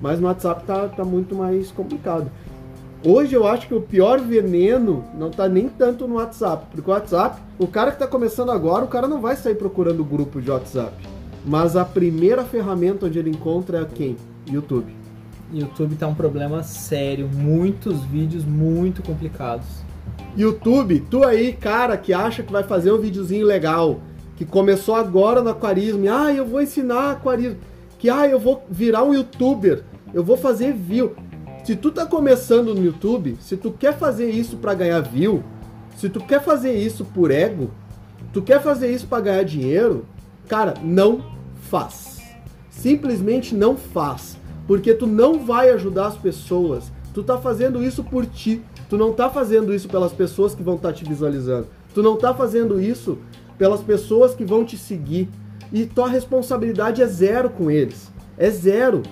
Mas 0.00 0.18
no 0.18 0.26
WhatsApp 0.26 0.64
tá, 0.64 0.88
tá 0.88 1.04
muito 1.04 1.36
mais 1.36 1.70
complicado. 1.70 2.28
Hoje 3.04 3.32
eu 3.32 3.46
acho 3.46 3.68
que 3.68 3.74
o 3.74 3.80
pior 3.80 4.18
veneno 4.20 5.04
não 5.14 5.30
tá 5.30 5.48
nem 5.48 5.68
tanto 5.68 6.08
no 6.08 6.16
WhatsApp, 6.16 6.66
porque 6.68 6.90
o 6.90 6.92
WhatsApp, 6.92 7.40
o 7.56 7.68
cara 7.68 7.92
que 7.92 7.98
tá 7.98 8.08
começando 8.08 8.50
agora, 8.50 8.84
o 8.84 8.88
cara 8.88 9.06
não 9.06 9.20
vai 9.20 9.36
sair 9.36 9.54
procurando 9.54 10.04
grupo 10.04 10.42
de 10.42 10.50
WhatsApp. 10.50 10.92
Mas 11.46 11.76
a 11.76 11.84
primeira 11.84 12.44
ferramenta 12.44 13.06
onde 13.06 13.16
ele 13.16 13.30
encontra 13.30 13.82
é 13.82 13.84
quem? 13.84 14.16
YouTube. 14.50 14.92
YouTube 15.52 15.94
tá 15.94 16.08
um 16.08 16.14
problema 16.14 16.64
sério, 16.64 17.30
muitos 17.32 18.02
vídeos 18.02 18.44
muito 18.44 19.00
complicados. 19.00 19.66
YouTube, 20.36 21.00
tu 21.08 21.22
aí, 21.22 21.52
cara, 21.52 21.96
que 21.96 22.12
acha 22.12 22.42
que 22.42 22.52
vai 22.52 22.64
fazer 22.64 22.90
um 22.90 22.98
videozinho 22.98 23.46
legal, 23.46 24.00
que 24.34 24.44
começou 24.44 24.96
agora 24.96 25.40
no 25.40 25.50
aquarismo, 25.50 26.04
e, 26.04 26.08
ah, 26.08 26.34
eu 26.34 26.44
vou 26.44 26.60
ensinar 26.60 27.12
aquarismo, 27.12 27.58
que 27.96 28.10
ah, 28.10 28.26
eu 28.26 28.40
vou 28.40 28.64
virar 28.68 29.04
um 29.04 29.14
youtuber, 29.14 29.84
eu 30.12 30.24
vou 30.24 30.36
fazer 30.36 30.72
view. 30.72 31.14
Se 31.68 31.76
tu 31.76 31.90
tá 31.90 32.06
começando 32.06 32.74
no 32.74 32.82
YouTube, 32.82 33.36
se 33.42 33.54
tu 33.54 33.70
quer 33.70 33.92
fazer 33.98 34.30
isso 34.30 34.56
para 34.56 34.72
ganhar 34.72 35.02
view, 35.02 35.44
se 35.98 36.08
tu 36.08 36.18
quer 36.18 36.42
fazer 36.42 36.72
isso 36.72 37.04
por 37.04 37.30
ego, 37.30 37.70
tu 38.32 38.40
quer 38.40 38.62
fazer 38.62 38.90
isso 38.90 39.06
para 39.06 39.20
ganhar 39.20 39.42
dinheiro, 39.42 40.06
cara, 40.48 40.72
não 40.82 41.22
faz. 41.60 42.22
Simplesmente 42.70 43.54
não 43.54 43.76
faz, 43.76 44.38
porque 44.66 44.94
tu 44.94 45.06
não 45.06 45.44
vai 45.44 45.68
ajudar 45.68 46.06
as 46.06 46.16
pessoas. 46.16 46.90
Tu 47.12 47.22
tá 47.22 47.36
fazendo 47.36 47.84
isso 47.84 48.02
por 48.02 48.24
ti. 48.24 48.62
Tu 48.88 48.96
não 48.96 49.12
tá 49.12 49.28
fazendo 49.28 49.74
isso 49.74 49.90
pelas 49.90 50.14
pessoas 50.14 50.54
que 50.54 50.62
vão 50.62 50.76
estar 50.76 50.88
tá 50.88 50.94
te 50.94 51.04
visualizando. 51.04 51.66
Tu 51.92 52.02
não 52.02 52.16
tá 52.16 52.32
fazendo 52.32 52.80
isso 52.80 53.18
pelas 53.58 53.82
pessoas 53.82 54.34
que 54.34 54.42
vão 54.42 54.64
te 54.64 54.78
seguir. 54.78 55.28
E 55.70 55.84
tua 55.84 56.08
responsabilidade 56.08 57.02
é 57.02 57.06
zero 57.06 57.50
com 57.50 57.70
eles. 57.70 58.10
É 58.38 58.48
zero. 58.48 59.02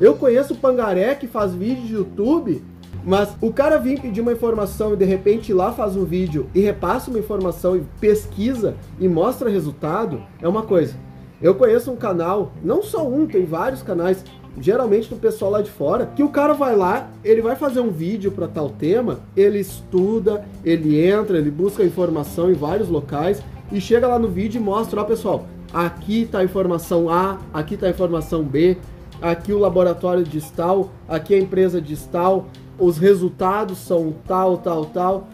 Eu 0.00 0.14
conheço 0.16 0.54
o 0.54 0.56
Pangaré 0.56 1.14
que 1.14 1.28
faz 1.28 1.54
vídeo 1.54 1.84
de 1.84 1.94
YouTube, 1.94 2.64
mas 3.04 3.36
o 3.40 3.52
cara 3.52 3.78
vir 3.78 4.00
pedir 4.00 4.20
uma 4.20 4.32
informação 4.32 4.92
e 4.92 4.96
de 4.96 5.04
repente 5.04 5.52
lá 5.52 5.72
faz 5.72 5.96
um 5.96 6.04
vídeo 6.04 6.48
e 6.52 6.60
repassa 6.60 7.10
uma 7.10 7.18
informação 7.18 7.76
e 7.76 7.82
pesquisa 8.00 8.74
e 8.98 9.06
mostra 9.06 9.48
resultado, 9.48 10.20
é 10.42 10.48
uma 10.48 10.62
coisa. 10.62 10.94
Eu 11.40 11.54
conheço 11.54 11.92
um 11.92 11.96
canal, 11.96 12.52
não 12.62 12.82
só 12.82 13.06
um, 13.06 13.26
tem 13.26 13.44
vários 13.44 13.82
canais, 13.82 14.24
geralmente 14.60 15.08
do 15.08 15.16
pessoal 15.16 15.52
lá 15.52 15.62
de 15.62 15.70
fora, 15.70 16.06
que 16.06 16.22
o 16.22 16.28
cara 16.28 16.54
vai 16.54 16.74
lá, 16.74 17.10
ele 17.22 17.42
vai 17.42 17.54
fazer 17.54 17.80
um 17.80 17.90
vídeo 17.90 18.32
para 18.32 18.48
tal 18.48 18.70
tema, 18.70 19.20
ele 19.36 19.58
estuda, 19.60 20.44
ele 20.64 21.00
entra, 21.00 21.38
ele 21.38 21.50
busca 21.50 21.84
informação 21.84 22.50
em 22.50 22.54
vários 22.54 22.88
locais 22.88 23.42
e 23.70 23.80
chega 23.80 24.08
lá 24.08 24.18
no 24.18 24.28
vídeo 24.28 24.60
e 24.60 24.64
mostra, 24.64 25.00
ó 25.00 25.04
pessoal, 25.04 25.46
aqui 25.72 26.26
tá 26.30 26.38
a 26.38 26.44
informação 26.44 27.08
A, 27.08 27.38
aqui 27.52 27.76
tá 27.76 27.86
a 27.86 27.90
informação 27.90 28.42
B, 28.42 28.78
aqui 29.20 29.52
o 29.52 29.58
laboratório 29.58 30.24
distal, 30.24 30.90
aqui 31.08 31.34
a 31.34 31.38
empresa 31.38 31.80
distal, 31.80 32.46
os 32.78 32.98
resultados 32.98 33.78
são 33.78 34.14
tal, 34.26 34.58
tal, 34.58 34.86
tal. 34.86 35.28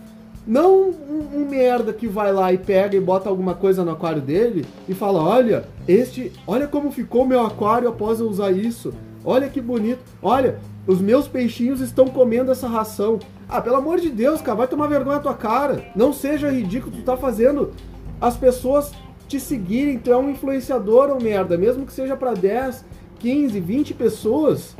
Não 0.47 0.91
um, 0.91 1.29
um, 1.35 1.49
merda 1.49 1.93
que 1.93 2.07
vai 2.07 2.33
lá 2.33 2.53
e 2.53 2.59
pega 2.59 2.97
e 2.97 3.01
bota 3.01 3.29
alguma 3.29 3.55
coisa 3.55 3.85
no 3.85 3.93
aquário 3.93 4.23
dele 4.23 4.67
e 4.89 4.95
fala: 4.95 5.23
olha, 5.23 5.65
este, 5.87 6.33
olha 6.47 6.67
como 6.67 6.91
ficou 6.91 7.27
meu 7.27 7.45
aquário 7.45 7.89
após 7.89 8.21
eu 8.21 8.29
usar 8.29 8.51
isso. 8.51 8.93
Olha 9.25 9.49
que 9.49 9.61
bonito. 9.61 10.01
Olha, 10.23 10.59
os 10.87 11.01
meus 11.01 11.29
peixinhos 11.29 11.81
estão 11.81 12.07
comendo 12.07 12.51
essa 12.51 12.67
ração. 12.67 13.19
Ah, 13.49 13.61
pelo 13.61 13.77
amor 13.77 14.01
de 14.01 14.09
Deus, 14.09 14.41
cara, 14.41 14.57
vai 14.57 14.69
tomar 14.69 14.87
vergonha 14.87 15.17
na 15.17 15.23
tua 15.23 15.35
cara. 15.35 15.85
Não 15.95 16.13
seja 16.13 16.51
ridículo, 16.51 16.97
tu 16.97 17.03
tá 17.03 17.17
fazendo 17.17 17.73
as 18.21 18.37
pessoas 18.37 18.93
te 19.29 19.39
seguirem, 19.39 19.99
tu 19.99 20.11
é 20.11 20.17
um 20.17 20.31
influenciador 20.31 21.11
ou 21.11 21.21
merda, 21.21 21.57
mesmo 21.57 21.87
que 21.87 21.93
seja 21.93 22.17
para 22.17 22.35
10, 22.35 22.85
15, 23.21 23.61
20 23.61 23.95
pessoas, 23.95 24.75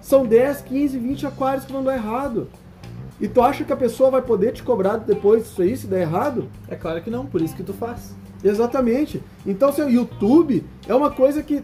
são 0.00 0.24
10, 0.24 0.60
15, 0.62 0.98
20 0.98 1.26
aquários 1.26 1.64
que 1.64 1.72
vão 1.72 1.82
dar 1.82 1.96
errado. 1.96 2.48
E 3.20 3.26
tu 3.26 3.40
acha 3.40 3.64
que 3.64 3.72
a 3.72 3.76
pessoa 3.76 4.10
vai 4.10 4.22
poder 4.22 4.52
te 4.52 4.62
cobrar 4.62 4.98
depois 4.98 5.44
disso 5.44 5.62
aí 5.62 5.76
se 5.76 5.86
der 5.86 6.02
errado? 6.02 6.48
É 6.68 6.76
claro 6.76 7.02
que 7.02 7.10
não, 7.10 7.24
por 7.24 7.40
isso 7.40 7.56
que 7.56 7.62
tu 7.62 7.72
faz. 7.72 8.14
Exatamente. 8.44 9.22
Então, 9.46 9.72
seu 9.72 9.90
YouTube 9.90 10.64
é 10.86 10.94
uma 10.94 11.10
coisa 11.10 11.42
que 11.42 11.62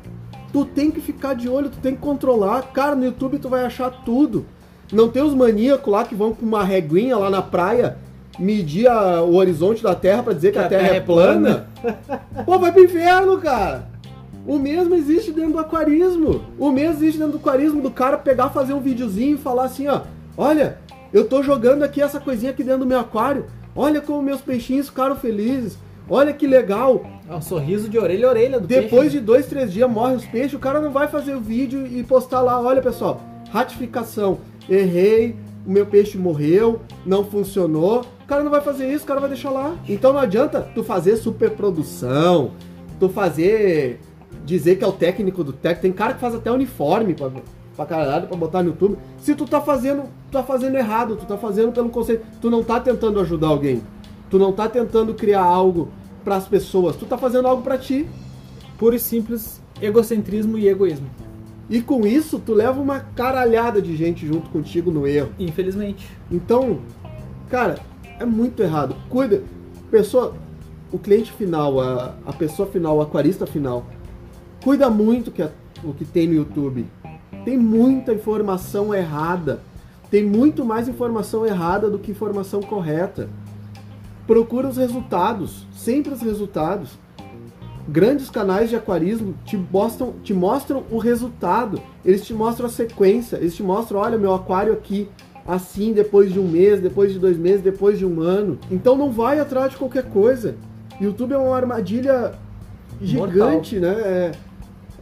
tu 0.53 0.65
tem 0.65 0.91
que 0.91 1.01
ficar 1.01 1.35
de 1.35 1.49
olho, 1.49 1.69
tu 1.69 1.79
tem 1.79 1.95
que 1.95 2.01
controlar. 2.01 2.63
Cara, 2.73 2.97
no 2.97 3.05
YouTube 3.05 3.39
tu 3.39 3.51
vai 3.51 3.65
achar 3.65 3.91
tudo. 4.05 4.47
Não 4.91 5.09
tem 5.09 5.23
os 5.23 5.35
maníacos 5.35 5.93
lá 5.93 6.05
que 6.05 6.15
vão 6.15 6.35
com 6.35 6.45
uma 6.45 6.65
reguinha 6.65 7.17
lá 7.17 7.31
na 7.31 7.43
praia 7.43 7.99
medir 8.39 8.89
a, 8.89 9.23
o 9.23 9.35
horizonte 9.35 9.83
da 9.83 9.95
Terra 9.95 10.23
para 10.23 10.33
dizer 10.33 10.53
que, 10.53 10.59
que, 10.59 10.65
a 10.65 10.69
Terra, 10.69 10.85
terra 10.85 10.97
é 10.97 11.01
plana. 11.01 11.69
plana. 11.81 12.23
Pô, 12.45 12.59
vai 12.59 12.73
pro 12.73 12.85
inferno, 12.85 13.39
cara. 13.39 13.92
O 14.47 14.59
mesmo 14.59 14.95
existe 14.95 15.31
dentro 15.31 15.53
do 15.53 15.59
aquarismo. 15.59 16.43
O 16.59 16.71
mesmo 16.71 16.97
existe 16.97 17.19
dentro 17.19 17.35
do 17.35 17.39
aquarismo 17.39 17.81
do 17.81 17.91
cara 17.91 18.19
pegar, 18.19 18.51
fazer 18.51 18.73
um 18.73 18.81
videozinho 18.81 19.37
e 19.37 19.39
falar 19.39 19.65
assim, 19.65 19.87
ó, 19.87 20.03
olha, 20.37 20.79
eu 21.13 21.29
tô 21.29 21.43
jogando 21.43 21.83
aqui 21.83 22.03
essa 22.03 22.19
coisinha 22.19 22.51
aqui 22.51 22.65
dentro 22.65 22.81
do 22.81 22.87
meu 22.87 22.99
aquário. 22.99 23.47
Olha 23.75 24.01
como 24.01 24.23
meus 24.23 24.41
peixinhos 24.41 24.89
ficaram 24.89 25.17
felizes. 25.17 25.79
Olha 26.11 26.33
que 26.33 26.47
legal. 26.47 27.05
É 27.29 27.35
um 27.35 27.41
sorriso 27.41 27.89
de 27.89 27.99
orelha 27.99 28.27
a 28.27 28.31
orelha 28.31 28.61
do 28.61 28.67
Depois 28.67 29.05
peixe. 29.05 29.19
de 29.19 29.21
dois, 29.21 29.47
três 29.47 29.73
dias 29.73 29.89
morre 29.91 30.17
os 30.17 30.27
peixes, 30.27 30.55
o 30.55 30.59
cara 30.59 30.81
não 30.81 30.91
vai 30.91 31.07
fazer 31.09 31.35
o 31.35 31.41
vídeo 31.41 31.87
e 31.87 32.03
postar 32.03 32.41
lá, 32.41 32.61
olha 32.61 32.83
pessoal, 32.83 33.21
ratificação, 33.51 34.39
errei, 34.69 35.37
o 35.65 35.71
meu 35.71 35.87
peixe 35.87 36.19
morreu, 36.19 36.81
não 37.07 37.25
funcionou. 37.25 38.01
O 38.25 38.27
cara 38.27 38.43
não 38.43 38.51
vai 38.51 38.61
fazer 38.61 38.93
isso, 38.93 39.05
o 39.05 39.07
cara 39.07 39.21
vai 39.21 39.29
deixar 39.29 39.51
lá. 39.51 39.77
Então 39.89 40.13
não 40.13 40.21
adianta 40.21 40.61
tu 40.75 40.83
fazer 40.83 41.17
superprodução, 41.17 42.51
tu 42.99 43.09
fazer 43.09 44.01
dizer 44.45 44.77
que 44.77 44.85
é 44.85 44.87
o 44.87 44.93
técnico 44.93 45.43
do 45.43 45.53
técnico. 45.53 45.83
Tem 45.83 45.93
cara 45.93 46.15
que 46.15 46.21
faz 46.21 46.35
até 46.35 46.51
uniforme 46.51 47.15
pra, 47.15 47.31
pra 47.77 47.87
caralho, 47.87 48.27
pra 48.27 48.37
botar 48.37 48.63
no 48.63 48.71
YouTube. 48.71 48.99
Se 49.19 49.35
tu 49.35 49.47
tá 49.47 49.61
fazendo, 49.61 50.03
tu 50.03 50.33
tá 50.33 50.43
fazendo 50.43 50.77
errado, 50.77 51.17
tu 51.17 51.27
tá 51.27 51.37
fazendo 51.37 51.73
pelo 51.73 51.89
conceito, 51.89 52.25
tu 52.41 52.51
não 52.51 52.63
tá 52.63 52.81
tentando 52.81 53.21
ajudar 53.21 53.49
alguém. 53.49 53.83
Tu 54.31 54.39
não 54.39 54.53
tá 54.53 54.69
tentando 54.69 55.15
criar 55.15 55.43
algo 55.43 55.89
para 56.25 56.37
as 56.37 56.47
pessoas, 56.47 56.97
tu 56.97 57.05
tá 57.05 57.19
fazendo 57.19 57.49
algo 57.49 57.63
para 57.63 57.77
ti. 57.77 58.07
Puro 58.79 58.97
e 58.97 58.99
simples 58.99 59.61
egocentrismo 59.81 60.59
e 60.59 60.69
egoísmo. 60.69 61.09
E 61.69 61.81
com 61.81 62.07
isso, 62.07 62.39
tu 62.39 62.53
leva 62.53 62.81
uma 62.81 63.01
caralhada 63.01 63.81
de 63.81 63.97
gente 63.97 64.27
junto 64.27 64.51
contigo 64.51 64.91
no 64.91 65.07
erro. 65.07 65.31
Infelizmente. 65.39 66.09
Então, 66.31 66.81
cara, 67.49 67.79
é 68.19 68.25
muito 68.25 68.63
errado. 68.63 68.95
Cuida. 69.09 69.43
Pessoa, 69.91 70.35
o 70.91 70.99
cliente 70.99 71.33
final, 71.33 71.81
a, 71.81 72.15
a 72.27 72.33
pessoa 72.33 72.69
final, 72.69 72.99
o 72.99 73.01
aquarista 73.01 73.47
final, 73.47 73.87
cuida 74.63 74.89
muito 74.89 75.31
que 75.31 75.43
a, 75.43 75.51
o 75.85 75.93
que 75.93 76.05
tem 76.05 76.27
no 76.27 76.35
YouTube. 76.35 76.87
Tem 77.45 77.59
muita 77.59 78.13
informação 78.13 78.95
errada. 78.95 79.61
Tem 80.11 80.25
muito 80.25 80.65
mais 80.65 80.89
informação 80.89 81.47
errada 81.47 81.91
do 81.91 81.99
que 81.99 82.11
informação 82.11 82.61
correta. 82.61 83.29
Procura 84.27 84.69
os 84.69 84.77
resultados, 84.77 85.67
sempre 85.73 86.13
os 86.13 86.21
resultados. 86.21 86.91
Grandes 87.89 88.31
canais 88.31 88.71
de 88.71 88.77
aquarismo 88.77 89.35
te 89.45 89.57
mostram, 89.57 90.15
te 90.23 90.33
mostram 90.33 90.85
o 90.91 90.99
resultado. 90.99 91.81
Eles 92.05 92.25
te 92.25 92.33
mostram 92.33 92.67
a 92.67 92.71
sequência. 92.71 93.37
Eles 93.37 93.57
te 93.57 93.63
mostram, 93.63 93.99
olha, 93.99 94.17
meu 94.17 94.35
aquário 94.35 94.73
aqui 94.73 95.09
assim 95.47 95.93
depois 95.93 96.33
de 96.33 96.39
um 96.39 96.47
mês, 96.47 96.81
depois 96.81 97.13
de 97.13 97.19
dois 97.19 97.37
meses, 97.37 97.63
depois 97.63 97.99
de 97.99 98.07
um 98.07 98.21
ano. 98.21 98.59
Então 98.71 98.97
não 98.97 99.11
vai 99.11 99.41
atrás 99.41 99.73
de 99.73 99.77
qualquer 99.77 100.05
coisa. 100.05 100.57
YouTube 101.01 101.33
é 101.33 101.39
uma 101.39 101.57
armadilha 101.57 102.35
gigante, 103.01 103.79
né? 103.81 103.89
É, 103.89 104.33
é 104.33 104.33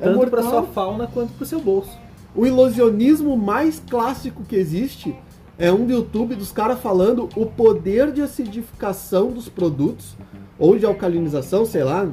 Tanto 0.01 0.17
mortal. 0.17 0.31
para 0.31 0.51
sua 0.51 0.63
fauna 0.65 1.07
quanto 1.07 1.33
para 1.35 1.43
o 1.43 1.47
seu 1.47 1.61
bolso. 1.61 1.91
O 2.35 2.47
ilusionismo 2.47 3.37
mais 3.37 3.83
clássico 3.91 4.43
que 4.45 4.57
existe 4.57 5.15
é 5.59 5.71
um 5.73 5.85
do 5.85 5.93
YouTube 5.93 6.35
dos 6.35 6.53
caras 6.53 6.79
falando 6.81 7.29
o 7.37 7.45
poder 7.47 8.11
de 8.13 8.23
acidificação 8.23 9.31
dos 9.31 9.49
produtos 9.49 10.17
ou 10.59 10.79
de 10.79 10.87
alcalinização, 10.87 11.65
sei 11.67 11.85
lá. 11.85 12.09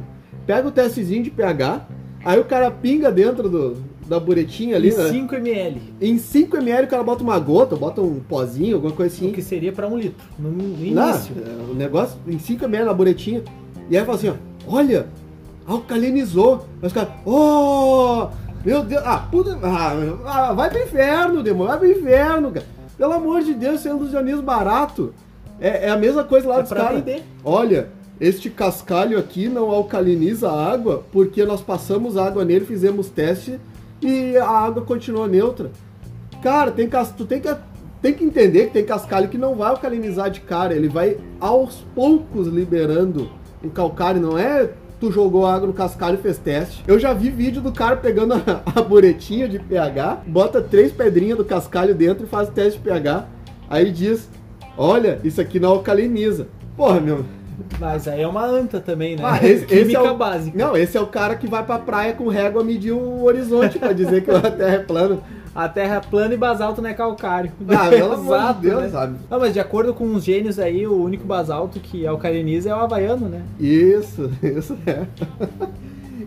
Pega 0.45 0.67
o 0.67 0.71
testezinho 0.71 1.23
de 1.23 1.29
pH, 1.29 1.85
aí 2.25 2.39
o 2.39 2.45
cara 2.45 2.71
pinga 2.71 3.11
dentro 3.11 3.47
do, 3.49 3.77
da 4.07 4.19
buretinha 4.19 4.75
ali, 4.75 4.89
E 4.89 4.95
né? 4.97 5.09
5 5.09 5.35
ml, 5.35 5.81
Em 6.01 6.17
5 6.17 6.57
ml 6.57 6.85
o 6.87 6.89
cara 6.89 7.03
bota 7.03 7.23
uma 7.23 7.37
gota, 7.39 7.75
bota 7.75 8.01
um 8.01 8.19
pozinho, 8.21 8.75
alguma 8.75 8.93
coisa 8.93 9.13
assim. 9.13 9.29
o 9.29 9.33
que 9.33 9.41
seria 9.41 9.71
para 9.71 9.87
um 9.87 9.97
litro, 9.97 10.25
no 10.39 10.49
no 10.49 10.63
Não, 10.63 11.09
início. 11.09 11.33
é, 11.45 11.71
o 11.71 11.73
negócio 11.75 12.17
em 12.27 12.39
5 12.39 12.63
ml 12.65 12.85
na 12.85 12.93
buretinha. 12.93 13.43
E 13.89 13.97
aí 13.97 14.03
fala 14.05 14.17
assim, 14.17 14.29
ó, 14.29 14.33
olha, 14.67 15.07
alcalinizou. 15.67 16.65
Os 16.81 16.93
caras, 16.93 17.09
oh, 17.25 18.29
meu 18.63 18.83
Deus, 18.83 19.03
ah, 19.05 19.27
puta, 19.29 19.59
ah, 19.61 19.91
ah, 20.25 20.53
vai 20.53 20.69
pro 20.69 20.81
inferno, 20.81 21.43
demônio, 21.43 21.67
vai 21.67 21.77
pro 21.77 21.91
inferno, 21.91 22.51
cara. 22.51 22.65
Pelo 22.97 23.13
amor 23.13 23.41
de 23.41 23.53
Deus, 23.53 23.79
isso 23.79 23.87
é 23.87 23.91
ilusionismo 23.91 24.41
barato. 24.41 25.13
É, 25.59 25.87
é 25.87 25.89
a 25.89 25.97
mesma 25.97 26.23
coisa 26.23 26.47
lá 26.47 26.59
É 26.59 26.61
dos 26.63 26.71
caras. 26.71 27.03
Olha, 27.43 27.89
este 28.19 28.49
cascalho 28.49 29.19
aqui 29.19 29.47
não 29.47 29.69
alcaliniza 29.69 30.49
a 30.49 30.71
água 30.71 31.03
porque 31.11 31.45
nós 31.45 31.61
passamos 31.61 32.17
água 32.17 32.43
nele, 32.43 32.65
fizemos 32.65 33.09
teste 33.09 33.59
e 34.01 34.35
a 34.37 34.49
água 34.49 34.83
continuou 34.83 35.27
neutra. 35.27 35.71
Cara, 36.41 36.71
tem 36.71 36.89
cas... 36.89 37.11
tu 37.11 37.25
tem 37.25 37.39
que, 37.39 37.55
tem 38.01 38.13
que 38.13 38.23
entender 38.23 38.67
que 38.67 38.73
tem 38.73 38.85
cascalho 38.85 39.27
que 39.27 39.37
não 39.37 39.55
vai 39.55 39.69
alcalinizar 39.69 40.29
de 40.31 40.41
cara, 40.41 40.73
ele 40.73 40.87
vai 40.87 41.17
aos 41.39 41.85
poucos 41.93 42.47
liberando 42.47 43.29
o 43.63 43.69
calcário, 43.69 44.21
não 44.21 44.37
é 44.37 44.69
tu 44.99 45.11
jogou 45.11 45.45
água 45.45 45.67
no 45.67 45.73
cascalho 45.73 46.15
e 46.15 46.21
fez 46.21 46.37
teste. 46.37 46.83
Eu 46.87 46.99
já 46.99 47.13
vi 47.13 47.29
vídeo 47.29 47.61
do 47.61 47.71
cara 47.71 47.97
pegando 47.97 48.33
a, 48.33 48.61
a 48.79 48.81
buretinha 48.81 49.47
de 49.47 49.59
pH, 49.59 50.23
bota 50.27 50.61
três 50.61 50.91
pedrinhas 50.91 51.37
do 51.37 51.45
cascalho 51.45 51.93
dentro 51.93 52.25
e 52.25 52.29
faz 52.29 52.49
teste 52.49 52.79
de 52.79 52.83
pH. 52.85 53.25
Aí 53.69 53.91
diz, 53.91 54.29
olha, 54.77 55.19
isso 55.23 55.41
aqui 55.41 55.59
não 55.59 55.69
alcaliniza. 55.69 56.47
Porra, 56.75 56.99
meu, 56.99 57.25
Mas 57.79 58.07
aí 58.07 58.21
é 58.21 58.27
uma 58.27 58.45
anta 58.45 58.79
também, 58.79 59.15
né? 59.15 59.23
ah, 59.25 59.37
esse, 59.43 59.65
esse 59.65 59.65
Química 59.65 59.99
é 59.99 60.11
o, 60.11 60.17
básica. 60.17 60.57
Não, 60.57 60.77
esse 60.77 60.97
é 60.97 61.01
o 61.01 61.07
cara 61.07 61.35
que 61.35 61.47
vai 61.47 61.63
pra 61.65 61.79
praia 61.79 62.13
com 62.13 62.27
régua 62.27 62.63
medir 62.63 62.91
o 62.93 63.23
horizonte 63.23 63.77
pra 63.79 63.93
dizer 63.93 64.23
que 64.23 64.31
a 64.31 64.39
Terra 64.51 64.75
é 64.75 64.79
plana. 64.79 65.19
A 65.57 65.67
terra 65.67 65.95
é 65.95 65.99
plana 65.99 66.35
e 66.35 66.37
basalto 66.37 66.83
não 66.83 66.89
é 66.91 66.93
calcário. 66.93 67.51
Ah, 67.67 67.89
pelo 67.89 68.13
amor 68.13 68.53
de 68.53 68.61
Deus, 68.69 68.83
né? 68.83 68.89
sabe? 68.89 69.17
Não, 69.27 69.39
mas 69.39 69.53
de 69.53 69.59
acordo 69.59 69.91
com 69.91 70.13
os 70.13 70.23
gênios 70.23 70.59
aí, 70.59 70.85
o 70.85 71.01
único 71.01 71.25
basalto 71.25 71.79
que 71.79 72.05
alcaliniza 72.05 72.69
é 72.69 72.75
o 72.75 72.79
havaiano, 72.79 73.27
né? 73.27 73.41
Isso, 73.59 74.29
isso 74.43 74.77
é. 74.85 75.07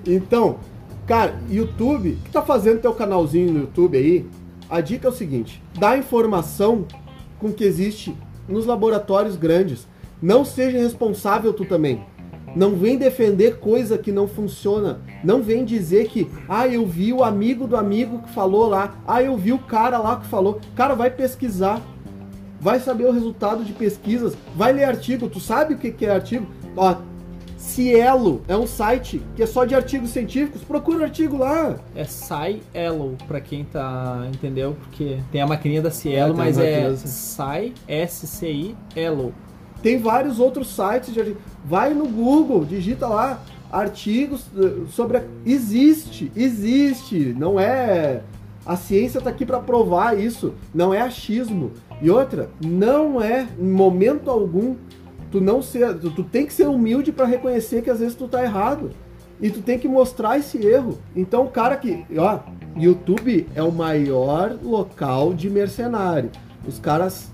Então, 0.05 0.57
cara, 1.07 1.37
YouTube, 1.49 2.11
o 2.11 2.25
que 2.25 2.31
tá 2.33 2.43
fazendo 2.43 2.81
teu 2.81 2.93
canalzinho 2.93 3.53
no 3.53 3.61
YouTube 3.61 3.97
aí? 3.97 4.27
A 4.69 4.81
dica 4.81 5.07
é 5.07 5.11
o 5.13 5.15
seguinte: 5.15 5.63
dá 5.79 5.97
informação 5.97 6.85
com 7.39 7.51
o 7.51 7.53
que 7.53 7.63
existe 7.63 8.13
nos 8.49 8.67
laboratórios 8.67 9.37
grandes. 9.37 9.87
Não 10.21 10.45
seja 10.45 10.77
responsável 10.77 11.53
tu 11.53 11.65
também. 11.65 12.05
Não 12.55 12.75
vem 12.75 12.97
defender 12.99 13.59
coisa 13.59 13.97
que 13.99 14.11
não 14.11 14.27
funciona. 14.27 15.01
Não 15.23 15.43
vem 15.43 15.65
dizer 15.65 16.09
que, 16.09 16.29
ah, 16.49 16.67
eu 16.67 16.87
vi 16.87 17.13
o 17.13 17.23
amigo 17.23 17.67
do 17.67 17.77
amigo 17.77 18.19
que 18.23 18.31
falou 18.31 18.69
lá. 18.69 18.95
Ah, 19.07 19.23
eu 19.23 19.37
vi 19.37 19.53
o 19.53 19.59
cara 19.59 19.99
lá 19.99 20.17
que 20.17 20.27
falou. 20.27 20.61
Cara, 20.75 20.95
vai 20.95 21.11
pesquisar. 21.11 21.81
Vai 22.61 22.79
saber 22.81 23.05
o 23.07 23.13
resultado 23.13 23.65
de 23.65 23.73
pesquisas. 23.73 24.37
Vai 24.57 24.73
ler 24.73 24.85
artigo. 24.85 25.29
Tu 25.29 25.41
sabe 25.41 25.75
o 25.75 25.79
que 25.79 26.05
é 26.05 26.11
artigo? 26.11 26.47
Ó, 26.77 26.95
Cielo 27.57 28.41
é 28.49 28.57
um 28.57 28.67
site 28.67 29.21
que 29.37 29.43
é 29.43 29.47
só 29.47 29.65
de 29.65 29.75
artigos 29.75 30.11
científicos. 30.11 30.63
Procura 30.63 31.01
o 31.01 31.03
artigo 31.05 31.37
lá. 31.37 31.77
É 31.95 32.05
Sai 32.05 32.61
Elo, 32.73 33.17
pra 33.29 33.41
quem 33.41 33.65
tá. 33.65 34.27
Entendeu? 34.35 34.77
Porque 34.83 35.19
tem 35.31 35.41
a 35.43 35.47
maquininha 35.47 35.83
da 35.83 35.89
É, 35.89 35.93
Cielo, 35.93 36.33
a 36.33 36.37
mas 36.37 36.59
é 36.59 36.63
maquininha 36.63 36.91
da- 36.91 36.97
Sai 36.97 37.73
S-C-I 37.87 38.75
Elo. 38.97 39.33
Tem 39.83 39.99
vários 39.99 40.39
outros 40.39 40.69
sites 40.69 41.13
de. 41.13 41.37
Vai 41.65 41.95
no 41.95 42.07
Google, 42.07 42.65
digita 42.65 43.07
lá 43.07 43.43
artigos 43.71 44.47
eh, 44.57 44.87
sobre 44.89 45.19
a... 45.19 45.23
existe, 45.47 46.33
existe, 46.35 47.35
não 47.39 47.61
é 47.61 48.23
a 48.65 48.77
ciência 48.77 49.21
tá 49.21 49.31
aqui 49.31 49.47
para 49.47 49.59
provar 49.59 50.19
isso, 50.19 50.55
não 50.75 50.93
é 50.93 51.01
achismo. 51.01 51.73
E 52.01 52.11
outra, 52.11 52.51
não 52.65 53.21
é 53.21 53.49
em 53.59 53.71
momento 53.71 54.31
algum 54.31 54.77
tu 55.31 55.41
não 55.41 55.63
ser, 55.63 55.99
tu, 55.99 56.11
tu 56.11 56.23
tem 56.23 56.47
que 56.47 56.53
ser 56.53 56.69
humilde 56.69 57.13
para 57.13 57.27
reconhecer 57.27 57.83
que 57.83 57.91
às 57.91 58.01
vezes 58.01 58.15
tu 58.15 58.29
tá 58.29 58.43
errado. 58.43 58.91
E 59.41 59.49
tu 59.49 59.63
tem 59.63 59.79
que 59.79 59.89
mostrar 59.89 60.39
esse 60.39 60.59
erro. 60.59 60.99
Então 61.17 61.45
o 61.45 61.51
cara 61.51 61.77
que, 61.77 62.05
ó, 62.19 62.41
YouTube 62.77 63.49
é 63.55 63.63
o 63.63 63.73
maior 63.73 64.59
local 64.63 65.33
de 65.33 65.49
mercenário. 65.49 66.31
Os 66.67 66.79
caras 66.79 67.33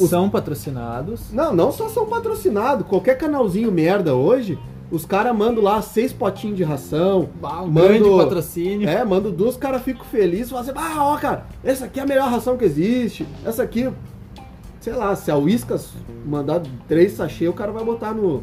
Os- 0.00 0.10
São 0.10 0.28
patrocinados. 0.30 1.32
não, 1.32 1.54
não 1.54 1.70
só 1.72 1.88
são 1.88 2.06
patrocinados. 2.06 2.86
Qualquer 2.86 3.16
canalzinho 3.18 3.70
merda 3.70 4.14
hoje, 4.14 4.58
os 4.90 5.04
caras 5.04 5.36
mandam 5.36 5.62
lá 5.62 5.80
seis 5.82 6.12
potinhos 6.12 6.56
de 6.56 6.64
ração. 6.64 7.28
Bah, 7.40 7.62
um 7.62 7.68
Mando- 7.68 7.88
grande 7.88 8.10
patrocínio. 8.16 8.88
É, 8.88 9.04
mando 9.04 9.30
duas, 9.30 9.50
os 9.54 9.56
caras 9.60 9.82
ficam 9.82 10.04
felizes. 10.04 10.50
Falam 10.50 10.64
assim, 10.64 10.72
ah, 10.76 11.04
ó, 11.04 11.16
cara, 11.18 11.46
essa 11.62 11.84
aqui 11.86 12.00
é 12.00 12.02
a 12.02 12.06
melhor 12.06 12.28
ração 12.30 12.56
que 12.56 12.64
existe. 12.64 13.26
Essa 13.44 13.62
aqui, 13.62 13.90
sei 14.80 14.92
lá, 14.94 15.14
se 15.14 15.30
a 15.30 15.36
Whiskas 15.36 15.90
mandar 16.26 16.62
três 16.88 17.12
sachê, 17.12 17.48
o 17.48 17.52
cara 17.52 17.72
vai 17.72 17.84
botar 17.84 18.12
no, 18.12 18.42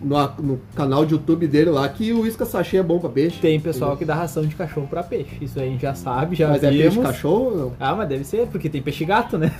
no, 0.00 0.28
no 0.42 0.60
canal 0.74 1.04
de 1.04 1.14
YouTube 1.14 1.46
dele 1.46 1.70
lá 1.70 1.88
que 1.88 2.12
o 2.12 2.20
Whiskas 2.20 2.48
sachê 2.48 2.78
é 2.78 2.82
bom 2.82 2.98
pra 2.98 3.08
peixe. 3.08 3.38
Tem 3.40 3.58
pessoal 3.60 3.96
que 3.96 4.04
dá 4.04 4.14
ração 4.14 4.44
de 4.44 4.54
cachorro 4.54 4.86
pra 4.88 5.02
peixe. 5.02 5.36
Isso 5.40 5.58
aí 5.58 5.68
a 5.68 5.70
gente 5.70 5.82
já 5.82 5.94
sabe, 5.94 6.36
já 6.36 6.48
Mas 6.48 6.62
é 6.62 6.70
vimos. 6.70 6.94
peixe 6.94 7.00
cachorro 7.00 7.44
ou 7.44 7.56
não? 7.56 7.72
Ah, 7.78 7.94
mas 7.94 8.08
deve 8.08 8.24
ser, 8.24 8.46
porque 8.48 8.68
tem 8.68 8.82
peixe 8.82 9.04
gato, 9.04 9.38
né? 9.38 9.52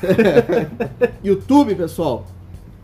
YouTube, 1.23 1.75
pessoal, 1.75 2.25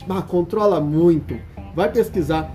ah, 0.09 0.23
controla 0.23 0.81
muito. 0.81 1.37
Vai 1.75 1.91
pesquisar. 1.91 2.53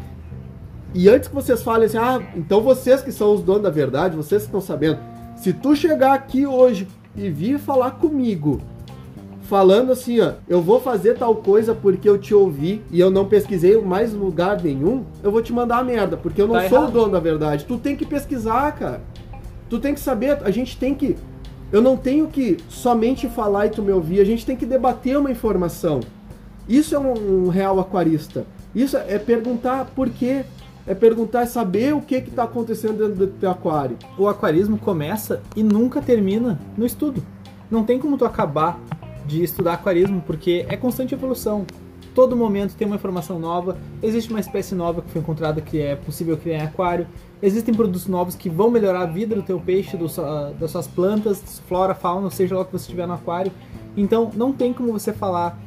E 0.94 1.10
antes 1.10 1.28
que 1.28 1.36
vocês 1.36 1.62
falem 1.62 1.86
assim, 1.86 1.98
ah, 1.98 2.22
então 2.36 2.62
vocês 2.62 3.02
que 3.02 3.12
são 3.12 3.34
os 3.34 3.42
donos 3.42 3.64
da 3.64 3.70
verdade, 3.70 4.16
vocês 4.16 4.44
que 4.44 4.48
estão 4.48 4.62
sabendo, 4.62 5.00
se 5.36 5.54
tu 5.54 5.76
chegar 5.76 6.14
aqui 6.14 6.46
hoje 6.46 6.88
e 7.16 7.30
vir 7.30 7.60
falar 7.60 7.92
comigo 7.92 8.62
falando 9.48 9.92
assim, 9.92 10.20
ó, 10.20 10.34
eu 10.48 10.62
vou 10.62 10.80
fazer 10.80 11.16
tal 11.16 11.36
coisa 11.36 11.74
porque 11.74 12.08
eu 12.08 12.18
te 12.18 12.34
ouvi 12.34 12.82
e 12.92 13.00
eu 13.00 13.10
não 13.10 13.26
pesquisei 13.26 13.80
mais 13.82 14.14
lugar 14.14 14.62
nenhum, 14.62 15.04
eu 15.24 15.32
vou 15.32 15.42
te 15.42 15.54
mandar 15.54 15.78
a 15.80 15.84
merda, 15.84 16.18
porque 16.18 16.42
eu 16.42 16.48
não 16.48 16.56
Tá 16.56 16.68
sou 16.70 16.78
errado. 16.80 16.90
o 16.90 16.92
dono 16.92 17.12
da 17.14 17.20
verdade. 17.20 17.66
Tu 17.66 17.78
tem 17.78 17.96
que 17.96 18.06
pesquisar, 18.06 18.72
cara. 18.74 19.02
Tu 19.70 19.80
tem 19.80 19.94
que 19.94 20.00
saber, 20.00 20.38
a 20.44 20.52
gente 20.52 20.78
tem 20.78 20.94
que. 20.94 21.16
Eu 21.72 21.82
não 21.82 21.98
tenho 21.98 22.28
que 22.28 22.58
somente 22.70 23.28
falar 23.28 23.66
e 23.68 23.70
tu 23.70 23.82
me 23.82 23.92
ouvir, 23.92 24.22
a 24.22 24.26
gente 24.26 24.46
tem 24.46 24.56
que 24.56 24.66
debater 24.66 25.18
uma 25.18 25.32
informação. 25.32 26.00
Isso 26.68 26.96
é 26.96 27.00
um, 27.00 27.46
um 27.46 27.50
real 27.50 27.80
aquarista. 27.80 28.46
Isso 28.76 28.98
é 28.98 29.18
perguntar 29.18 29.86
por 29.96 30.10
quê. 30.10 30.44
É 30.86 30.94
perguntar, 30.96 31.42
é 31.42 31.46
saber 31.46 31.94
o 31.94 32.00
que 32.00 32.16
está 32.16 32.44
acontecendo 32.44 32.98
dentro 32.98 33.16
do 33.16 33.28
teu 33.28 33.52
aquário. 33.52 33.98
O 34.18 34.28
aquarismo 34.28 34.78
começa 34.78 35.42
e 35.54 35.62
nunca 35.62 36.02
termina 36.02 36.58
no 36.78 36.86
estudo. 36.86 37.22
Não 37.70 37.84
tem 37.84 38.00
como 38.00 38.18
tu 38.18 38.24
acabar 38.24 38.80
de 39.28 39.44
estudar 39.44 39.74
aquarismo 39.74 40.24
porque 40.26 40.66
é 40.70 40.78
constante 40.78 41.14
evolução. 41.14 41.66
Todo 42.16 42.36
momento 42.36 42.76
tem 42.76 42.88
uma 42.88 42.96
informação 42.96 43.38
nova, 43.38 43.78
existe 44.02 44.32
uma 44.32 44.40
espécie 44.40 44.74
nova 44.74 45.04
que 45.04 45.12
foi 45.12 45.22
encontrada 45.22 45.62
que 45.62 45.80
é 45.80 45.96
possível 45.96 46.36
criar 46.36 46.58
em 46.58 46.62
aquário, 46.62 47.06
existem 47.44 47.76
produtos 47.76 48.08
novos 48.08 48.34
que 48.34 48.50
vão 48.50 48.72
melhorar 48.72 49.02
a 49.02 49.06
vida 49.06 49.36
do 49.36 49.44
teu 49.44 49.60
peixe, 49.60 49.96
do 49.96 50.08
das 50.60 50.72
suas 50.72 50.88
plantas, 50.88 51.62
flora, 51.68 51.94
fauna, 51.94 52.32
seja 52.32 52.56
lá 52.56 52.62
o 52.62 52.66
que 52.66 52.72
você 52.72 52.90
tiver 52.90 53.06
no 53.06 53.14
aquário. 53.14 53.52
Então 53.96 54.32
não 54.34 54.52
tem 54.52 54.74
como 54.74 54.92
você 54.92 55.14
falar, 55.14 55.60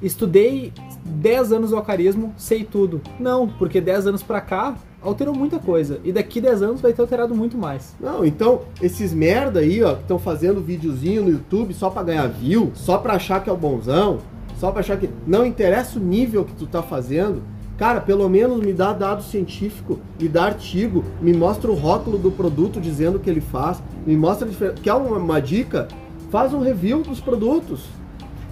estudei 0.00 0.72
10 1.04 1.52
anos 1.52 1.72
o 1.72 1.76
aquarismo, 1.76 2.32
sei 2.36 2.62
tudo. 2.62 3.00
Não, 3.18 3.48
porque 3.48 3.80
10 3.80 4.06
anos 4.06 4.22
pra 4.22 4.40
cá 4.40 4.76
alterou 5.06 5.34
muita 5.34 5.58
coisa 5.58 6.00
e 6.04 6.12
daqui 6.12 6.40
10 6.40 6.62
anos 6.62 6.80
vai 6.80 6.92
ter 6.92 7.00
alterado 7.00 7.34
muito 7.34 7.56
mais. 7.56 7.94
Não, 8.00 8.24
então, 8.24 8.62
esses 8.82 9.12
merda 9.12 9.60
aí, 9.60 9.82
ó, 9.82 9.94
que 9.94 10.02
estão 10.02 10.18
fazendo 10.18 10.60
videozinho 10.60 11.22
no 11.22 11.30
YouTube 11.30 11.72
só 11.72 11.88
pra 11.88 12.02
ganhar 12.02 12.26
view, 12.26 12.72
só 12.74 12.98
pra 12.98 13.14
achar 13.14 13.42
que 13.42 13.48
é 13.48 13.52
o 13.52 13.56
bonzão, 13.56 14.18
só 14.58 14.70
pra 14.70 14.80
achar 14.80 14.96
que. 14.96 15.08
Não 15.26 15.44
interessa 15.44 15.98
o 15.98 16.02
nível 16.02 16.44
que 16.44 16.54
tu 16.54 16.66
tá 16.66 16.82
fazendo. 16.82 17.42
Cara, 17.78 18.00
pelo 18.00 18.26
menos 18.28 18.58
me 18.58 18.72
dá 18.72 18.94
dado 18.94 19.22
científico, 19.22 20.00
me 20.18 20.28
dá 20.28 20.44
artigo, 20.46 21.04
me 21.20 21.34
mostra 21.34 21.70
o 21.70 21.74
rótulo 21.74 22.16
do 22.16 22.30
produto 22.30 22.80
dizendo 22.80 23.16
o 23.16 23.20
que 23.20 23.28
ele 23.28 23.42
faz, 23.42 23.82
me 24.06 24.16
mostra 24.16 24.46
a 24.46 24.50
diferença. 24.50 24.80
Quer 24.82 24.94
uma, 24.94 25.18
uma 25.18 25.40
dica? 25.40 25.86
Faz 26.30 26.54
um 26.54 26.60
review 26.60 27.02
dos 27.02 27.20
produtos. 27.20 27.84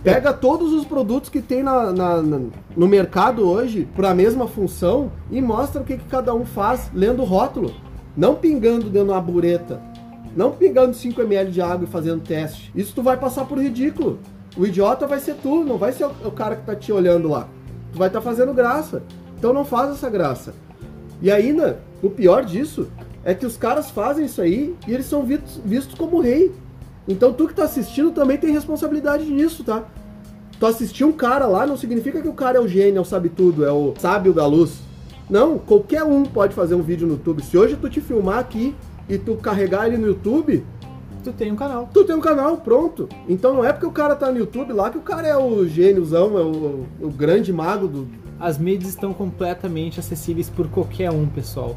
Pega 0.05 0.33
todos 0.35 0.73
os 0.73 0.85
produtos 0.85 1.31
que 1.31 1.41
tem 1.41 1.63
na, 1.63 1.91
na- 1.91 2.23
na- 2.23 2.41
no 2.77 2.87
mercado 2.87 3.49
hoje 3.49 3.89
para 3.97 4.11
a 4.11 4.15
mesma 4.15 4.47
função 4.47 5.11
e 5.31 5.41
mostra 5.41 5.81
o 5.81 5.85
que, 5.85 5.97
que 5.97 6.05
cada 6.05 6.35
um 6.35 6.45
faz 6.45 6.91
lendo 6.95 7.23
o 7.23 7.25
rótulo. 7.25 7.73
Não 8.17 8.35
pingando 8.35 8.85
dentro 8.91 9.07
de 9.07 9.11
uma 9.13 9.21
bureta. 9.21 9.81
Não 10.37 10.51
pingando 10.53 10.95
5 10.95 11.21
ml 11.23 11.51
de 11.51 11.61
água 11.63 11.85
e 11.85 11.91
fazendo 11.91 12.21
teste. 12.23 12.71
Isso 12.75 12.93
tu 12.95 13.03
vai 13.03 13.17
passar 13.17 13.47
por 13.47 13.59
ridículo. 13.59 14.19
O 14.59 14.67
idiota 14.67 15.07
vai 15.07 15.19
ser 15.21 15.37
tu, 15.37 15.65
não 15.65 15.79
vai 15.79 15.93
ser 15.93 16.05
o, 16.05 16.11
o 16.27 16.31
cara 16.31 16.55
que 16.57 16.67
tá 16.67 16.77
te 16.77 16.93
olhando 16.93 17.29
lá. 17.29 17.49
Tu 17.93 17.99
vai 17.99 18.09
estar 18.09 18.21
fazendo 18.21 18.53
graça. 18.53 19.03
Então 19.39 19.55
não 19.55 19.65
faz 19.65 19.91
essa 19.91 20.11
graça. 20.11 20.55
E 21.23 21.31
ainda, 21.31 21.81
o 22.03 22.11
pior 22.11 22.45
disso 22.45 22.89
é 23.25 23.33
que 23.35 23.47
os 23.47 23.57
caras 23.57 23.91
fazem 23.91 24.27
isso 24.27 24.43
aí 24.43 24.75
e 24.87 24.93
eles 24.93 25.07
são 25.07 25.23
vistos, 25.23 25.61
vistos 25.65 25.95
como 25.97 26.21
rei. 26.21 26.53
Então 27.07 27.33
tu 27.33 27.47
que 27.47 27.55
tá 27.55 27.65
assistindo 27.65 28.11
também 28.11 28.39
tem 28.39 28.51
responsabilidade 28.53 29.25
nisso, 29.25 29.63
tá? 29.63 29.85
Tu 30.59 30.67
assistir 30.67 31.05
um 31.05 31.13
cara 31.13 31.47
lá 31.47 31.67
não 31.67 31.77
significa 31.77 32.23
que 32.23 32.29
o 32.29 32.33
cara 32.33 32.59
é 32.59 32.61
o 32.61 32.69
gênio, 32.69 32.99
é 32.99 33.01
o 33.01 33.05
sabe 33.05 33.29
tudo, 33.29 33.65
é 33.65 33.73
o 33.73 33.95
sábio 33.99 34.33
da 34.33 34.47
luz. 34.47 34.79
Não, 35.29 35.59
qualquer 35.59 36.03
um 36.05 36.23
pode 36.23 36.55
fazer 36.55 36.75
um 36.75 36.83
vídeo 36.83 37.07
no 37.07 37.15
YouTube. 37.15 37.43
Se 37.43 37.57
hoje 37.57 37.77
tu 37.77 37.89
te 37.89 38.01
filmar 38.01 38.39
aqui 38.39 38.75
e 39.09 39.19
tu 39.19 39.37
carregar 39.37 39.87
ele 39.87 39.97
no 39.97 40.07
YouTube, 40.07 40.65
Tu 41.23 41.33
tem 41.33 41.51
um 41.51 41.57
canal. 41.57 41.89
tu 41.93 42.05
tem 42.05 42.15
um 42.15 42.21
canal, 42.21 42.59
pronto. 42.59 43.09
Então 43.27 43.55
não 43.55 43.65
é 43.65 43.73
porque 43.73 43.87
o 43.87 43.91
cara 43.91 44.15
tá 44.15 44.31
no 44.31 44.39
YouTube 44.39 44.75
lá 44.75 44.91
que 44.91 44.99
o 44.99 45.01
cara 45.01 45.27
é 45.27 45.37
o 45.37 45.67
gêniozão, 45.67 46.39
é 46.39 46.43
o, 46.43 46.85
o 47.01 47.09
grande 47.09 47.51
mago 47.51 47.89
do, 47.89 48.07
As 48.39 48.59
mídias 48.59 48.91
estão 48.91 49.15
completamente 49.15 49.99
acessíveis 49.99 50.51
por 50.51 50.69
qualquer 50.69 51.11
um, 51.11 51.27
pessoal. 51.27 51.77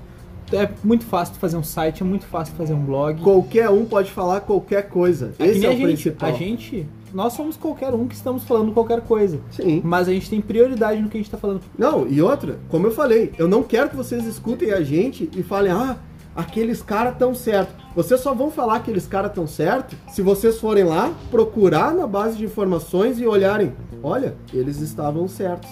É 0.52 0.70
muito 0.84 1.06
fácil 1.06 1.36
fazer 1.36 1.58
um 1.58 1.64
site, 1.64 2.02
é 2.02 2.06
muito 2.06 2.26
fácil 2.26 2.56
fazer 2.56 2.74
um 2.74 2.84
blog. 2.84 3.22
Qualquer 3.22 3.70
um 3.70 3.86
pode 3.86 4.12
falar 4.12 4.42
qualquer 4.42 4.90
coisa. 4.90 5.34
É 5.40 5.46
que 5.46 5.52
Esse 5.52 5.66
é 5.66 5.70
a 5.70 5.72
o 5.72 5.76
gente, 5.76 5.84
principal. 5.84 6.30
a 6.30 6.32
gente, 6.34 6.88
nós 7.14 7.34
somos 7.34 7.58
qualquer 7.58 7.94
um 7.94 8.08
que 8.08 8.16
estamos 8.16 8.44
falando 8.44 8.72
qualquer 8.72 9.02
coisa. 9.02 9.40
Sim. 9.52 9.82
Mas 9.84 10.08
a 10.08 10.14
gente 10.14 10.30
tem 10.30 10.40
prioridade 10.40 11.02
no 11.02 11.10
que 11.10 11.18
a 11.18 11.20
gente 11.22 11.32
tá 11.32 11.38
falando. 11.38 11.62
Não, 11.78 12.08
e 12.08 12.22
outra, 12.22 12.60
como 12.70 12.88
eu 12.88 12.92
falei, 12.92 13.34
eu 13.38 13.48
não 13.48 13.64
quero 13.64 13.90
que 13.90 13.96
vocês 13.96 14.26
escutem 14.26 14.72
a 14.72 14.82
gente 14.82 15.30
e 15.36 15.44
falem, 15.44 15.72
ah, 15.72 15.98
aqueles 16.36 16.82
caras 16.82 17.18
tão 17.18 17.34
certo. 17.34 17.74
Vocês 17.96 18.22
só 18.22 18.34
vão 18.34 18.52
falar 18.52 18.76
aqueles 18.76 19.08
caras 19.08 19.34
tão 19.34 19.48
certo 19.48 19.96
se 20.10 20.22
vocês 20.22 20.60
forem 20.60 20.84
lá, 20.84 21.12
procurar 21.32 21.94
na 21.94 22.06
base 22.06 22.38
de 22.38 22.46
informações 22.46 23.20
e 23.20 23.26
olharem, 23.26 23.74
olha, 24.04 24.36
eles 24.54 24.80
estavam 24.80 25.28
certos. 25.28 25.70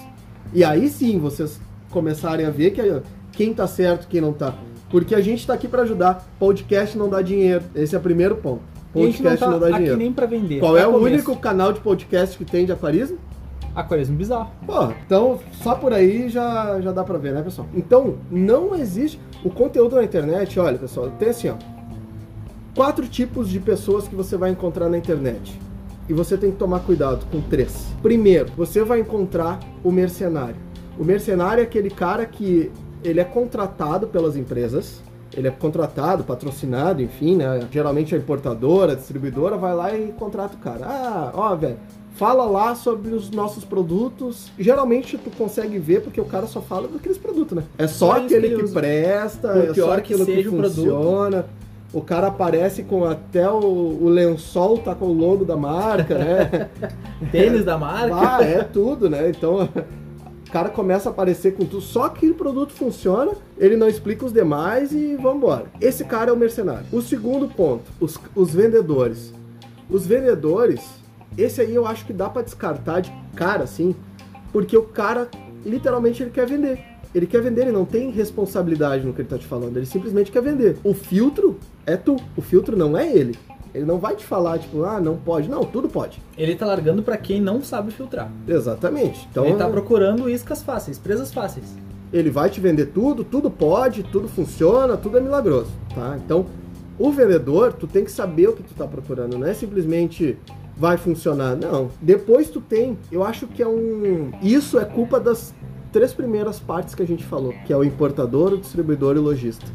E 0.51 0.63
aí 0.63 0.89
sim 0.89 1.19
vocês 1.19 1.59
começarem 1.91 2.45
a 2.45 2.49
ver 2.49 2.71
que 2.71 2.81
quem 3.31 3.53
tá 3.53 3.67
certo, 3.67 4.07
quem 4.07 4.21
não 4.21 4.33
tá. 4.33 4.55
Porque 4.89 5.15
a 5.15 5.21
gente 5.21 5.45
tá 5.45 5.53
aqui 5.53 5.67
para 5.67 5.81
ajudar. 5.81 6.25
Podcast 6.39 6.97
não 6.97 7.09
dá 7.09 7.21
dinheiro. 7.21 7.63
Esse 7.73 7.95
é 7.95 7.97
o 7.97 8.01
primeiro 8.01 8.35
ponto. 8.35 8.61
Podcast 8.93 9.41
não 9.43 9.51
não, 9.51 9.59
tá 9.59 9.65
dá 9.65 9.67
aqui 9.71 9.77
dinheiro. 9.79 9.97
nem 9.97 10.13
pra 10.13 10.25
vender. 10.25 10.59
Qual 10.59 10.77
é 10.77 10.81
Pra 10.81 10.89
o 10.89 10.93
começo. 10.93 11.13
único 11.15 11.35
canal 11.37 11.73
de 11.73 11.79
podcast 11.81 12.37
que 12.37 12.45
tem 12.45 12.65
de 12.65 12.71
aquarismo? 12.71 13.17
Aquarismo 13.75 14.15
bizarro. 14.15 14.51
Pô, 14.65 14.87
então 15.05 15.39
só 15.61 15.75
por 15.75 15.91
aí 15.91 16.29
já, 16.29 16.79
já 16.79 16.91
dá 16.93 17.03
pra 17.03 17.17
ver, 17.17 17.33
né, 17.33 17.41
pessoal? 17.41 17.67
Então, 17.75 18.15
não 18.31 18.73
existe. 18.75 19.19
O 19.43 19.49
conteúdo 19.49 19.97
na 19.97 20.03
internet, 20.03 20.57
olha, 20.59 20.77
pessoal, 20.77 21.09
tem 21.19 21.29
assim, 21.29 21.49
ó. 21.49 21.55
Quatro 22.73 23.05
tipos 23.07 23.49
de 23.49 23.59
pessoas 23.59 24.07
que 24.07 24.15
você 24.15 24.37
vai 24.37 24.51
encontrar 24.51 24.89
na 24.89 24.97
internet. 24.97 25.59
E 26.07 26.13
você 26.13 26.37
tem 26.37 26.51
que 26.51 26.57
tomar 26.57 26.79
cuidado 26.81 27.25
com 27.31 27.41
três. 27.41 27.87
Primeiro, 28.01 28.51
você 28.55 28.83
vai 28.83 28.99
encontrar 28.99 29.59
o 29.83 29.91
mercenário. 29.91 30.55
O 30.97 31.03
mercenário 31.03 31.61
é 31.61 31.63
aquele 31.63 31.89
cara 31.89 32.25
que 32.25 32.71
ele 33.05 33.19
é 33.19 33.23
contratado 33.23 34.07
pelas 34.07 34.35
empresas. 34.35 35.01
Ele 35.35 35.47
é 35.47 35.51
contratado, 35.51 36.23
patrocinado, 36.23 37.01
enfim, 37.01 37.35
né? 37.35 37.67
Geralmente 37.69 38.15
a 38.15 38.17
importadora, 38.17 38.93
a 38.93 38.95
distribuidora 38.95 39.57
vai 39.57 39.75
lá 39.75 39.93
e 39.93 40.13
contrata 40.13 40.55
o 40.55 40.59
cara. 40.59 40.85
Ah, 40.85 41.31
ó, 41.33 41.55
velho, 41.55 41.77
fala 42.15 42.45
lá 42.45 42.73
sobre 42.73 43.13
os 43.13 43.29
nossos 43.29 43.65
produtos. 43.65 44.49
Geralmente 44.57 45.17
tu 45.17 45.29
consegue 45.31 45.77
ver 45.77 46.01
porque 46.01 46.21
o 46.21 46.25
cara 46.25 46.47
só 46.47 46.61
fala 46.61 46.87
daqueles 46.87 47.17
produtos, 47.17 47.57
né? 47.57 47.63
É 47.77 47.87
só 47.87 48.13
aquele 48.13 48.49
que 48.49 48.63
que 48.63 48.71
presta, 48.71 49.49
é 49.49 49.73
pior 49.73 49.87
só 49.87 49.93
que 49.95 49.99
aquilo 49.99 50.25
que, 50.25 50.35
seja 50.35 50.49
o 50.49 50.53
produto. 50.53 50.75
funciona. 50.75 51.45
O 51.93 52.01
cara 52.01 52.27
aparece 52.27 52.83
com 52.83 53.05
até 53.05 53.49
o, 53.49 53.57
o 54.01 54.09
lençol 54.09 54.77
tá 54.79 54.93
com 54.95 55.05
o 55.05 55.13
logo 55.13 55.45
da 55.45 55.55
marca, 55.57 56.17
né? 56.17 56.69
Tênis 57.31 57.63
da 57.65 57.77
marca. 57.77 58.37
Ah, 58.37 58.43
é 58.43 58.63
tudo, 58.63 59.09
né? 59.09 59.29
Então 59.29 59.69
o 60.55 60.57
cara 60.57 60.69
começa 60.69 61.09
a 61.09 61.11
aparecer 61.11 61.53
com 61.53 61.65
tudo. 61.65 61.81
Só 61.81 62.07
que 62.07 62.29
o 62.29 62.33
produto 62.33 62.71
funciona, 62.71 63.33
ele 63.57 63.75
não 63.75 63.89
explica 63.89 64.25
os 64.25 64.31
demais 64.31 64.93
e 64.93 65.17
vambora. 65.17 65.65
Esse 65.81 66.05
cara 66.05 66.29
é 66.29 66.33
o 66.33 66.37
mercenário. 66.37 66.85
O 66.93 67.01
segundo 67.01 67.49
ponto, 67.49 67.83
os, 67.99 68.17
os 68.33 68.53
vendedores. 68.53 69.33
Os 69.89 70.07
vendedores, 70.07 70.81
esse 71.37 71.59
aí 71.59 71.75
eu 71.75 71.85
acho 71.85 72.05
que 72.05 72.13
dá 72.13 72.29
pra 72.29 72.41
descartar 72.41 73.01
de 73.01 73.11
cara, 73.35 73.65
assim, 73.65 73.93
porque 74.53 74.77
o 74.77 74.83
cara 74.83 75.27
literalmente 75.65 76.23
ele 76.23 76.31
quer 76.31 76.47
vender. 76.47 76.79
Ele 77.13 77.27
quer 77.27 77.41
vender, 77.41 77.63
ele 77.63 77.73
não 77.73 77.83
tem 77.83 78.09
responsabilidade 78.09 79.05
no 79.05 79.11
que 79.11 79.21
ele 79.21 79.27
tá 79.27 79.37
te 79.37 79.45
falando, 79.45 79.75
ele 79.75 79.85
simplesmente 79.85 80.31
quer 80.31 80.41
vender. 80.41 80.77
O 80.85 80.93
filtro 80.93 81.59
é 81.85 81.97
tu, 81.97 82.15
o 82.37 82.41
filtro 82.41 82.77
não 82.77 82.97
é 82.97 83.11
ele. 83.11 83.37
Ele 83.75 83.85
não 83.85 83.97
vai 83.99 84.15
te 84.15 84.25
falar, 84.25 84.57
tipo, 84.57 84.83
ah, 84.85 85.01
não 85.01 85.17
pode. 85.17 85.49
Não, 85.49 85.65
tudo 85.65 85.89
pode. 85.89 86.21
Ele 86.37 86.55
tá 86.55 86.65
largando 86.65 87.03
pra 87.03 87.17
quem 87.17 87.41
não 87.41 87.61
sabe 87.61 87.91
filtrar. 87.91 88.31
Exatamente. 88.47 89.27
Então, 89.29 89.45
ele 89.45 89.57
tá 89.57 89.67
procurando 89.67 90.29
iscas 90.29 90.63
fáceis, 90.63 90.97
presas 90.97 91.33
fáceis. 91.33 91.75
ele 92.13 92.29
vai 92.29 92.49
te 92.49 92.61
vender 92.61 92.87
tudo, 92.87 93.23
tudo 93.25 93.51
pode, 93.51 94.03
tudo 94.03 94.27
funciona, 94.29 94.95
tudo 94.95 95.17
é 95.17 95.21
milagroso, 95.21 95.69
tá? 95.93 96.17
Então, 96.23 96.45
o 96.97 97.11
vendedor, 97.11 97.73
tu 97.73 97.87
tem 97.87 98.05
que 98.05 98.11
saber 98.11 98.47
o 98.47 98.53
que 98.53 98.63
tu 98.63 98.73
tá 98.73 98.87
procurando, 98.87 99.37
não 99.37 99.45
é 99.45 99.53
simplesmente 99.53 100.37
vai 100.77 100.95
funcionar, 100.97 101.55
não. 101.55 101.89
Depois 102.01 102.49
tu 102.49 102.61
tem, 102.61 102.97
eu 103.11 103.23
acho 103.23 103.47
que 103.47 103.61
é 103.61 103.67
um, 103.67 104.31
isso 104.41 104.79
é 104.79 104.85
culpa 104.85 105.19
das 105.19 105.53
três 105.91 106.13
primeiras 106.13 106.59
partes 106.59 106.95
que 106.95 107.01
a 107.01 107.07
gente 107.07 107.23
falou, 107.25 107.53
que 107.65 107.73
é 107.73 107.77
o 107.77 107.83
importador, 107.83 108.53
o 108.53 108.57
distribuidor 108.57 109.15
e 109.15 109.19
o 109.19 109.23
lojista. 109.23 109.65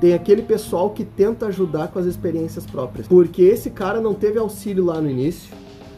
Tem 0.00 0.14
aquele 0.14 0.42
pessoal 0.42 0.90
que 0.90 1.04
tenta 1.04 1.46
ajudar 1.46 1.88
com 1.88 1.98
as 1.98 2.06
experiências 2.06 2.64
próprias, 2.64 3.08
porque 3.08 3.42
esse 3.42 3.70
cara 3.70 4.00
não 4.00 4.14
teve 4.14 4.38
auxílio 4.38 4.84
lá 4.84 5.00
no 5.00 5.10
início, 5.10 5.52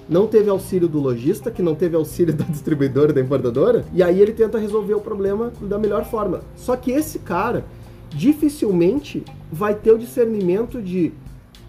não 0.08 0.26
teve 0.26 0.48
auxílio 0.48 0.88
do 0.88 0.98
lojista, 0.98 1.50
que 1.50 1.62
não 1.62 1.74
teve 1.74 1.96
auxílio 1.96 2.32
da 2.34 2.44
distribuidora 2.44 3.12
da 3.12 3.20
importadora, 3.20 3.84
e 3.92 4.02
aí 4.02 4.20
ele 4.20 4.32
tenta 4.32 4.58
resolver 4.58 4.94
o 4.94 5.00
problema 5.00 5.52
da 5.60 5.78
melhor 5.78 6.04
forma. 6.04 6.40
Só 6.56 6.76
que 6.76 6.90
esse 6.90 7.18
cara 7.18 7.64
dificilmente 8.08 9.22
vai 9.52 9.74
ter 9.74 9.92
o 9.92 9.98
discernimento 9.98 10.80
de 10.80 11.12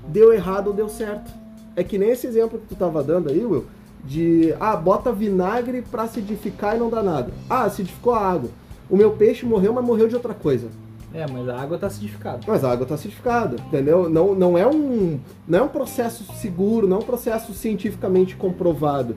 deu 0.07 0.33
errado 0.33 0.67
ou 0.67 0.73
deu 0.73 0.87
certo. 0.87 1.31
É 1.75 1.83
que 1.83 1.97
nem 1.97 2.09
esse 2.11 2.27
exemplo 2.27 2.59
que 2.59 2.67
tu 2.67 2.75
tava 2.75 3.03
dando 3.03 3.29
aí, 3.29 3.45
Will, 3.45 3.65
de 4.03 4.53
ah, 4.59 4.75
bota 4.75 5.11
vinagre 5.11 5.81
pra 5.81 6.03
acidificar 6.03 6.75
e 6.75 6.79
não 6.79 6.89
dá 6.89 7.03
nada. 7.03 7.31
Ah, 7.49 7.63
acidificou 7.63 8.13
a 8.13 8.25
água. 8.25 8.49
O 8.89 8.97
meu 8.97 9.11
peixe 9.11 9.45
morreu, 9.45 9.73
mas 9.73 9.85
morreu 9.85 10.07
de 10.07 10.15
outra 10.15 10.33
coisa. 10.33 10.67
É, 11.13 11.25
mas 11.31 11.47
a 11.49 11.59
água 11.61 11.77
tá 11.77 11.87
acidificada. 11.87 12.39
Mas 12.47 12.63
a 12.63 12.71
água 12.71 12.83
está 12.83 12.95
acidificada, 12.95 13.57
entendeu? 13.67 14.09
Não, 14.09 14.33
não, 14.33 14.57
é 14.57 14.65
um, 14.65 15.19
não 15.47 15.59
é 15.59 15.61
um 15.61 15.67
processo 15.67 16.23
seguro, 16.35 16.87
não 16.87 16.97
é 16.97 16.99
um 16.99 17.03
processo 17.03 17.53
cientificamente 17.53 18.35
comprovado. 18.35 19.15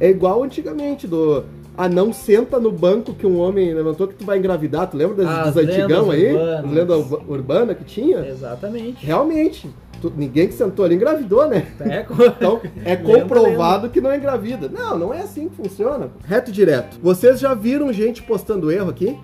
É 0.00 0.10
igual 0.10 0.42
antigamente, 0.42 1.06
do 1.06 1.44
ah, 1.78 1.88
não 1.88 2.12
senta 2.12 2.58
no 2.58 2.72
banco 2.72 3.12
que 3.14 3.26
um 3.26 3.38
homem 3.38 3.72
levantou 3.74 4.08
que 4.08 4.14
tu 4.14 4.24
vai 4.24 4.38
engravidar. 4.38 4.88
Tu 4.90 4.96
lembra 4.96 5.16
das, 5.16 5.28
As 5.48 5.54
dos 5.54 5.64
antigão 5.64 6.10
aí? 6.10 6.36
As 6.36 6.70
lendas 6.70 6.96
urba- 6.98 7.22
urbanas 7.28 7.76
que 7.78 7.84
tinha? 7.84 8.26
Exatamente. 8.26 9.04
Realmente. 9.04 9.70
tu- 10.00 10.12
ninguém 10.16 10.48
que 10.48 10.54
sentou 10.54 10.84
ali 10.84 10.94
engravidou, 10.94 11.46
né? 11.48 11.66
É, 11.80 12.04
Então, 12.36 12.60
é 12.84 12.94
Lembra, 12.94 13.20
comprovado 13.20 13.88
que 13.90 14.00
não 14.00 14.10
é 14.10 14.16
engravida. 14.16 14.68
Não, 14.68 14.98
não 14.98 15.14
é 15.14 15.20
assim 15.20 15.48
que 15.48 15.56
funciona. 15.56 16.10
Reto 16.26 16.50
e 16.50 16.52
direto. 16.52 16.98
Vocês 17.02 17.38
já 17.40 17.54
viram 17.54 17.92
gente 17.92 18.22
postando 18.22 18.70
erro 18.70 18.90
aqui? 18.90 19.16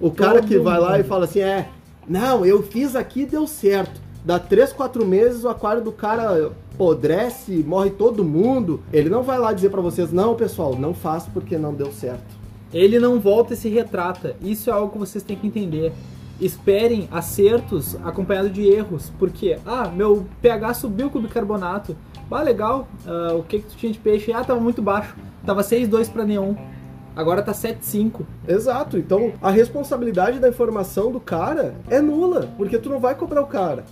O 0.00 0.10
cara 0.10 0.40
que 0.42 0.58
vai 0.58 0.78
lá 0.78 0.98
e 0.98 1.02
fala 1.02 1.24
assim, 1.24 1.40
é, 1.40 1.68
não, 2.08 2.44
eu 2.44 2.62
fiz 2.62 2.94
aqui 2.94 3.22
e 3.22 3.26
deu 3.26 3.46
certo. 3.46 4.00
Dá 4.24 4.38
3, 4.38 4.72
4 4.72 5.06
meses, 5.06 5.44
o 5.44 5.48
aquário 5.48 5.82
do 5.82 5.92
cara 5.92 6.52
apodrece, 6.74 7.64
morre 7.66 7.90
todo 7.90 8.24
mundo. 8.24 8.80
Ele 8.92 9.08
não 9.08 9.22
vai 9.22 9.38
lá 9.38 9.52
dizer 9.52 9.70
pra 9.70 9.80
vocês, 9.80 10.12
não, 10.12 10.34
pessoal, 10.34 10.76
não 10.76 10.94
faço 10.94 11.30
porque 11.32 11.58
não 11.58 11.74
deu 11.74 11.92
certo. 11.92 12.38
Ele 12.72 12.98
não 12.98 13.18
volta 13.18 13.54
e 13.54 13.56
se 13.56 13.68
retrata. 13.68 14.36
Isso 14.42 14.70
é 14.70 14.72
algo 14.72 14.92
que 14.92 14.98
vocês 14.98 15.24
têm 15.24 15.36
que 15.36 15.46
entender. 15.46 15.92
Esperem 16.40 17.08
acertos 17.10 17.96
acompanhado 18.04 18.50
de 18.50 18.62
erros. 18.62 19.10
Porque, 19.18 19.58
ah, 19.66 19.88
meu 19.88 20.26
pH 20.40 20.74
subiu 20.74 21.10
com 21.10 21.18
o 21.18 21.22
bicarbonato. 21.22 21.96
Ah, 22.30 22.42
legal. 22.42 22.86
Ah, 23.06 23.34
o 23.34 23.42
que 23.42 23.60
que 23.60 23.66
tu 23.66 23.76
tinha 23.76 23.90
de 23.90 23.98
peixe? 23.98 24.32
Ah, 24.32 24.44
tava 24.44 24.60
muito 24.60 24.82
baixo. 24.82 25.16
Tava 25.44 25.62
6,2 25.62 26.12
para 26.12 26.24
neon. 26.24 26.54
Agora 27.18 27.42
tá 27.42 27.50
7,5. 27.50 28.20
Exato. 28.46 28.96
Então, 28.96 29.32
a 29.42 29.50
responsabilidade 29.50 30.38
da 30.38 30.48
informação 30.48 31.10
do 31.10 31.18
cara 31.18 31.74
é 31.90 32.00
nula, 32.00 32.48
porque 32.56 32.78
tu 32.78 32.88
não 32.88 33.00
vai 33.00 33.16
cobrar 33.16 33.42
o 33.42 33.46
cara. 33.48 33.84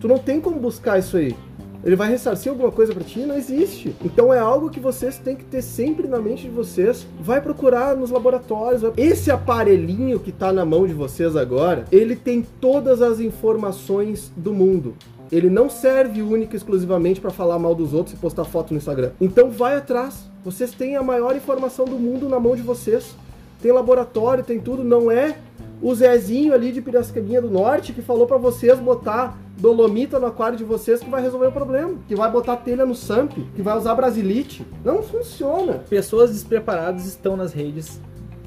Tu 0.00 0.06
não 0.06 0.16
tem 0.16 0.40
como 0.40 0.60
buscar 0.60 0.96
isso 0.96 1.16
aí. 1.16 1.34
Ele 1.82 1.96
vai 1.96 2.08
ressarcir 2.08 2.52
alguma 2.52 2.70
coisa 2.70 2.94
pra 2.94 3.02
ti? 3.02 3.18
Não 3.26 3.36
existe. 3.36 3.96
Então 4.04 4.32
é 4.32 4.38
algo 4.38 4.70
que 4.70 4.78
vocês 4.78 5.18
têm 5.18 5.34
que 5.34 5.44
ter 5.44 5.60
sempre 5.60 6.06
na 6.06 6.20
mente 6.20 6.44
de 6.44 6.50
vocês. 6.50 7.04
Vai 7.20 7.40
procurar 7.40 7.96
nos 7.96 8.12
laboratórios. 8.12 8.82
Esse 8.96 9.32
aparelhinho 9.32 10.20
que 10.20 10.30
tá 10.30 10.52
na 10.52 10.64
mão 10.64 10.86
de 10.86 10.94
vocês 10.94 11.34
agora, 11.34 11.84
ele 11.90 12.14
tem 12.14 12.46
todas 12.60 13.02
as 13.02 13.18
informações 13.18 14.32
do 14.36 14.54
mundo. 14.54 14.94
Ele 15.32 15.48
não 15.48 15.70
serve 15.70 16.20
única 16.20 16.54
e 16.54 16.58
exclusivamente 16.58 17.18
para 17.18 17.30
falar 17.30 17.58
mal 17.58 17.74
dos 17.74 17.94
outros 17.94 18.14
e 18.14 18.18
postar 18.18 18.44
foto 18.44 18.72
no 18.72 18.76
Instagram. 18.76 19.12
Então 19.18 19.50
vai 19.50 19.74
atrás. 19.74 20.30
Vocês 20.44 20.72
têm 20.72 20.94
a 20.94 21.02
maior 21.02 21.34
informação 21.34 21.86
do 21.86 21.98
mundo 21.98 22.28
na 22.28 22.38
mão 22.38 22.54
de 22.54 22.60
vocês. 22.60 23.16
Tem 23.62 23.72
laboratório, 23.72 24.44
tem 24.44 24.60
tudo. 24.60 24.84
Não 24.84 25.10
é 25.10 25.38
o 25.80 25.94
Zezinho 25.94 26.52
ali 26.52 26.70
de 26.70 26.82
Piracicabinha 26.82 27.40
do 27.40 27.50
Norte 27.50 27.94
que 27.94 28.02
falou 28.02 28.26
para 28.26 28.36
vocês 28.36 28.78
botar 28.78 29.38
dolomita 29.56 30.18
no 30.18 30.26
aquário 30.26 30.58
de 30.58 30.64
vocês 30.64 31.00
que 31.00 31.08
vai 31.08 31.22
resolver 31.22 31.46
o 31.46 31.52
problema. 31.52 31.94
Que 32.06 32.14
vai 32.14 32.30
botar 32.30 32.56
telha 32.56 32.84
no 32.84 32.94
SAMP, 32.94 33.32
que 33.56 33.62
vai 33.62 33.78
usar 33.78 33.94
brasilite. 33.94 34.66
Não 34.84 35.02
funciona. 35.02 35.82
Pessoas 35.88 36.30
despreparadas 36.30 37.06
estão 37.06 37.38
nas 37.38 37.54
redes 37.54 37.98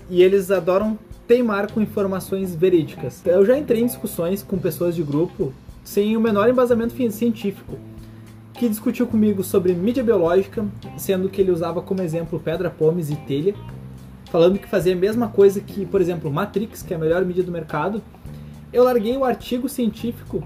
e 0.08 0.22
eles 0.22 0.52
adoram 0.52 1.00
teimar 1.28 1.72
com 1.72 1.82
informações 1.82 2.54
verídicas. 2.54 3.24
Eu 3.26 3.44
já 3.44 3.58
entrei 3.58 3.82
em 3.82 3.88
discussões 3.88 4.44
com 4.44 4.60
pessoas 4.60 4.94
de 4.94 5.02
grupo 5.02 5.52
sem 5.86 6.18
o 6.18 6.20
menor 6.20 6.50
embasamento 6.50 6.94
fi- 6.94 7.10
científico, 7.12 7.78
que 8.54 8.68
discutiu 8.68 9.08
comigo 9.08 9.42
sobre 9.44 9.74
mídia 9.74 10.04
biológica, 10.04 10.66
sendo 10.98 11.30
que 11.30 11.40
ele 11.40 11.52
usava 11.52 11.82
como 11.82 12.02
exemplo 12.02 12.40
pedra, 12.40 12.70
pomes 12.70 13.10
e 13.10 13.16
telha, 13.16 13.54
falando 14.32 14.60
que 14.60 14.68
fazia 14.68 14.92
a 14.94 14.98
mesma 14.98 15.30
coisa 15.30 15.62
que, 15.62 15.86
por 15.86 16.02
exemplo, 16.02 16.30
Matrix, 16.32 16.82
que 16.82 16.94
é 16.94 16.98
a 16.98 17.00
melhor 17.00 17.24
mídia 17.24 17.44
do 17.44 17.52
mercado. 17.52 18.02
Eu 18.74 18.84
larguei 18.84 19.16
o 19.16 19.24
artigo 19.24 19.70
científico 19.70 20.44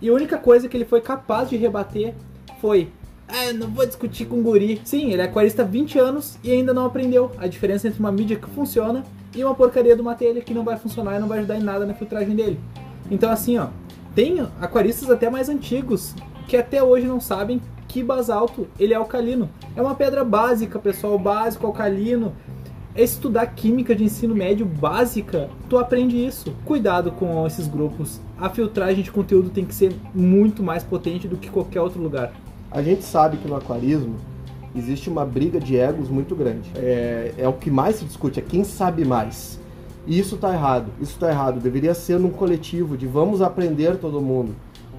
e 0.00 0.08
a 0.08 0.12
única 0.12 0.38
coisa 0.38 0.68
que 0.68 0.76
ele 0.76 0.84
foi 0.84 1.00
capaz 1.00 1.48
de 1.50 1.56
rebater 1.56 2.14
foi 2.60 2.88
eu 3.46 3.54
não 3.54 3.68
vou 3.68 3.86
discutir 3.86 4.26
com 4.26 4.42
guri. 4.42 4.80
Sim, 4.84 5.10
ele 5.10 5.22
é 5.22 5.24
aquarista 5.24 5.62
há 5.62 5.64
20 5.64 5.98
anos 5.98 6.38
e 6.44 6.50
ainda 6.50 6.74
não 6.74 6.84
aprendeu 6.84 7.30
a 7.38 7.46
diferença 7.46 7.88
entre 7.88 7.98
uma 7.98 8.12
mídia 8.12 8.36
que 8.36 8.46
funciona 8.50 9.04
e 9.34 9.42
uma 9.42 9.54
porcaria 9.54 9.96
de 9.96 10.02
uma 10.02 10.14
telha 10.14 10.42
que 10.42 10.52
não 10.52 10.62
vai 10.62 10.76
funcionar 10.76 11.16
e 11.16 11.18
não 11.18 11.28
vai 11.28 11.38
ajudar 11.38 11.56
em 11.56 11.62
nada 11.62 11.86
na 11.86 11.94
filtragem 11.94 12.36
dele. 12.36 12.60
Então 13.10 13.30
assim, 13.30 13.56
ó, 13.56 13.68
tem 14.14 14.46
aquaristas 14.60 15.10
até 15.10 15.30
mais 15.30 15.48
antigos 15.48 16.14
que 16.46 16.56
até 16.56 16.82
hoje 16.82 17.06
não 17.06 17.20
sabem 17.20 17.60
que 17.88 18.02
basalto 18.02 18.66
ele 18.78 18.92
é 18.92 18.96
alcalino. 18.96 19.48
É 19.76 19.82
uma 19.82 19.94
pedra 19.94 20.24
básica, 20.24 20.78
pessoal, 20.78 21.18
básico, 21.18 21.66
alcalino. 21.66 22.32
É 22.94 23.02
estudar 23.02 23.46
química 23.46 23.94
de 23.94 24.04
ensino 24.04 24.34
médio 24.34 24.66
básica, 24.66 25.48
tu 25.68 25.78
aprende 25.78 26.16
isso. 26.16 26.54
Cuidado 26.64 27.10
com 27.12 27.46
esses 27.46 27.66
grupos. 27.66 28.20
A 28.38 28.50
filtragem 28.50 29.02
de 29.02 29.10
conteúdo 29.10 29.48
tem 29.48 29.64
que 29.64 29.74
ser 29.74 29.94
muito 30.14 30.62
mais 30.62 30.82
potente 30.82 31.26
do 31.26 31.38
que 31.38 31.48
qualquer 31.48 31.80
outro 31.80 32.02
lugar. 32.02 32.32
A 32.70 32.82
gente 32.82 33.02
sabe 33.02 33.38
que 33.38 33.48
no 33.48 33.56
aquarismo 33.56 34.16
existe 34.74 35.08
uma 35.08 35.24
briga 35.24 35.58
de 35.58 35.76
egos 35.76 36.10
muito 36.10 36.34
grande. 36.34 36.70
É, 36.76 37.34
é 37.38 37.48
o 37.48 37.52
que 37.54 37.70
mais 37.70 37.96
se 37.96 38.04
discute, 38.04 38.40
é 38.40 38.42
quem 38.42 38.62
sabe 38.64 39.04
mais. 39.04 39.58
Isso 40.06 40.36
tá 40.36 40.52
errado. 40.52 40.90
Isso 41.00 41.18
tá 41.18 41.30
errado. 41.30 41.60
Deveria 41.60 41.94
ser 41.94 42.18
num 42.18 42.30
coletivo 42.30 42.96
de 42.96 43.06
vamos 43.06 43.40
aprender 43.40 43.96
todo 43.98 44.20
mundo. 44.20 44.54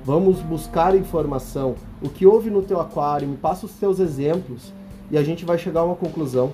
Vamos 0.06 0.40
buscar 0.40 0.96
informação. 0.96 1.76
O 2.02 2.10
que 2.10 2.26
houve 2.26 2.50
no 2.50 2.62
teu 2.62 2.80
aquário, 2.80 3.28
me 3.28 3.38
passa 3.38 3.66
os 3.66 3.74
teus 3.74 4.00
exemplos 4.00 4.74
e 5.10 5.18
a 5.18 5.24
gente 5.24 5.46
vai 5.46 5.58
chegar 5.58 5.82
a 5.82 5.86
uma 5.86 5.96
conclusão. 5.96 6.52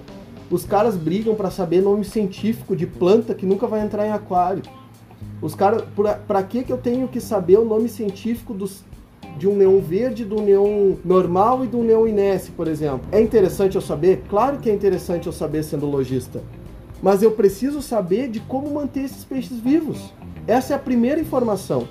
Os 0.49 0.65
caras 0.65 0.95
brigam 0.95 1.35
para 1.35 1.51
saber 1.51 1.81
nome 1.81 2.03
científico 2.03 2.75
de 2.75 2.87
planta 2.87 3.35
que 3.35 3.45
nunca 3.45 3.67
vai 3.67 3.81
entrar 3.81 4.05
em 4.07 4.11
aquário. 4.11 4.63
Os 5.41 5.53
caras, 5.55 5.83
pra 6.27 6.43
que 6.43 6.63
que 6.63 6.73
eu 6.73 6.77
tenho 6.77 7.07
que 7.07 7.21
saber 7.21 7.59
o 7.59 7.65
nome 7.65 7.87
científico 7.87 8.53
dos, 8.53 8.83
de 9.37 9.47
um 9.47 9.55
neon 9.55 9.79
verde, 9.79 10.25
do 10.25 10.41
neon 10.41 10.95
normal 11.05 11.63
e 11.63 11.67
do 11.67 11.83
neon 11.83 12.07
inesse, 12.07 12.51
por 12.51 12.67
exemplo? 12.67 13.01
É 13.11 13.21
interessante 13.21 13.75
eu 13.75 13.81
saber? 13.81 14.23
Claro 14.27 14.57
que 14.57 14.69
é 14.69 14.73
interessante 14.73 15.27
eu 15.27 15.33
saber 15.33 15.63
sendo 15.63 15.85
lojista. 15.85 16.41
Mas 17.01 17.21
eu 17.23 17.31
preciso 17.31 17.81
saber 17.81 18.29
de 18.29 18.39
como 18.39 18.73
manter 18.73 19.05
esses 19.05 19.23
peixes 19.23 19.59
vivos. 19.59 20.13
Essa 20.47 20.73
é 20.73 20.75
a 20.75 20.79
primeira 20.79 21.19
informação. 21.19 21.87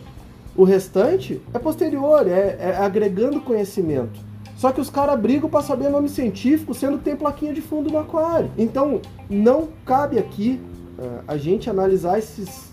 O 0.56 0.64
restante 0.64 1.40
é 1.54 1.58
posterior, 1.58 2.26
é, 2.26 2.56
é 2.58 2.76
agregando 2.76 3.40
conhecimento. 3.40 4.20
Só 4.56 4.72
que 4.72 4.80
os 4.80 4.90
caras 4.90 5.18
brigam 5.20 5.48
para 5.48 5.62
saber 5.62 5.88
nome 5.88 6.08
científico, 6.08 6.74
sendo 6.74 6.98
que 6.98 7.04
tem 7.04 7.14
plaquinha 7.14 7.54
de 7.54 7.60
fundo 7.60 7.90
no 7.90 7.98
aquário. 7.98 8.50
Então, 8.58 9.00
não 9.30 9.68
cabe 9.86 10.18
aqui 10.18 10.60
uh, 10.98 11.22
a 11.28 11.36
gente 11.36 11.70
analisar 11.70 12.18
esses 12.18 12.68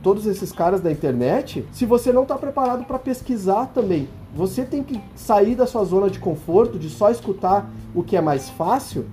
todos 0.00 0.26
esses 0.26 0.52
caras 0.52 0.82
da 0.82 0.92
internet 0.92 1.66
se 1.72 1.86
você 1.86 2.12
não 2.12 2.24
está 2.24 2.36
preparado 2.36 2.84
para 2.84 2.98
pesquisar 2.98 3.66
também. 3.74 4.06
Você 4.34 4.62
tem 4.62 4.82
que 4.82 5.00
sair 5.16 5.54
da 5.54 5.66
sua 5.66 5.82
zona 5.84 6.10
de 6.10 6.18
conforto, 6.18 6.78
de 6.78 6.90
só 6.90 7.10
escutar 7.10 7.68
o 7.94 8.02
que 8.02 8.16
é 8.16 8.20
mais 8.20 8.50
fácil, 8.50 9.06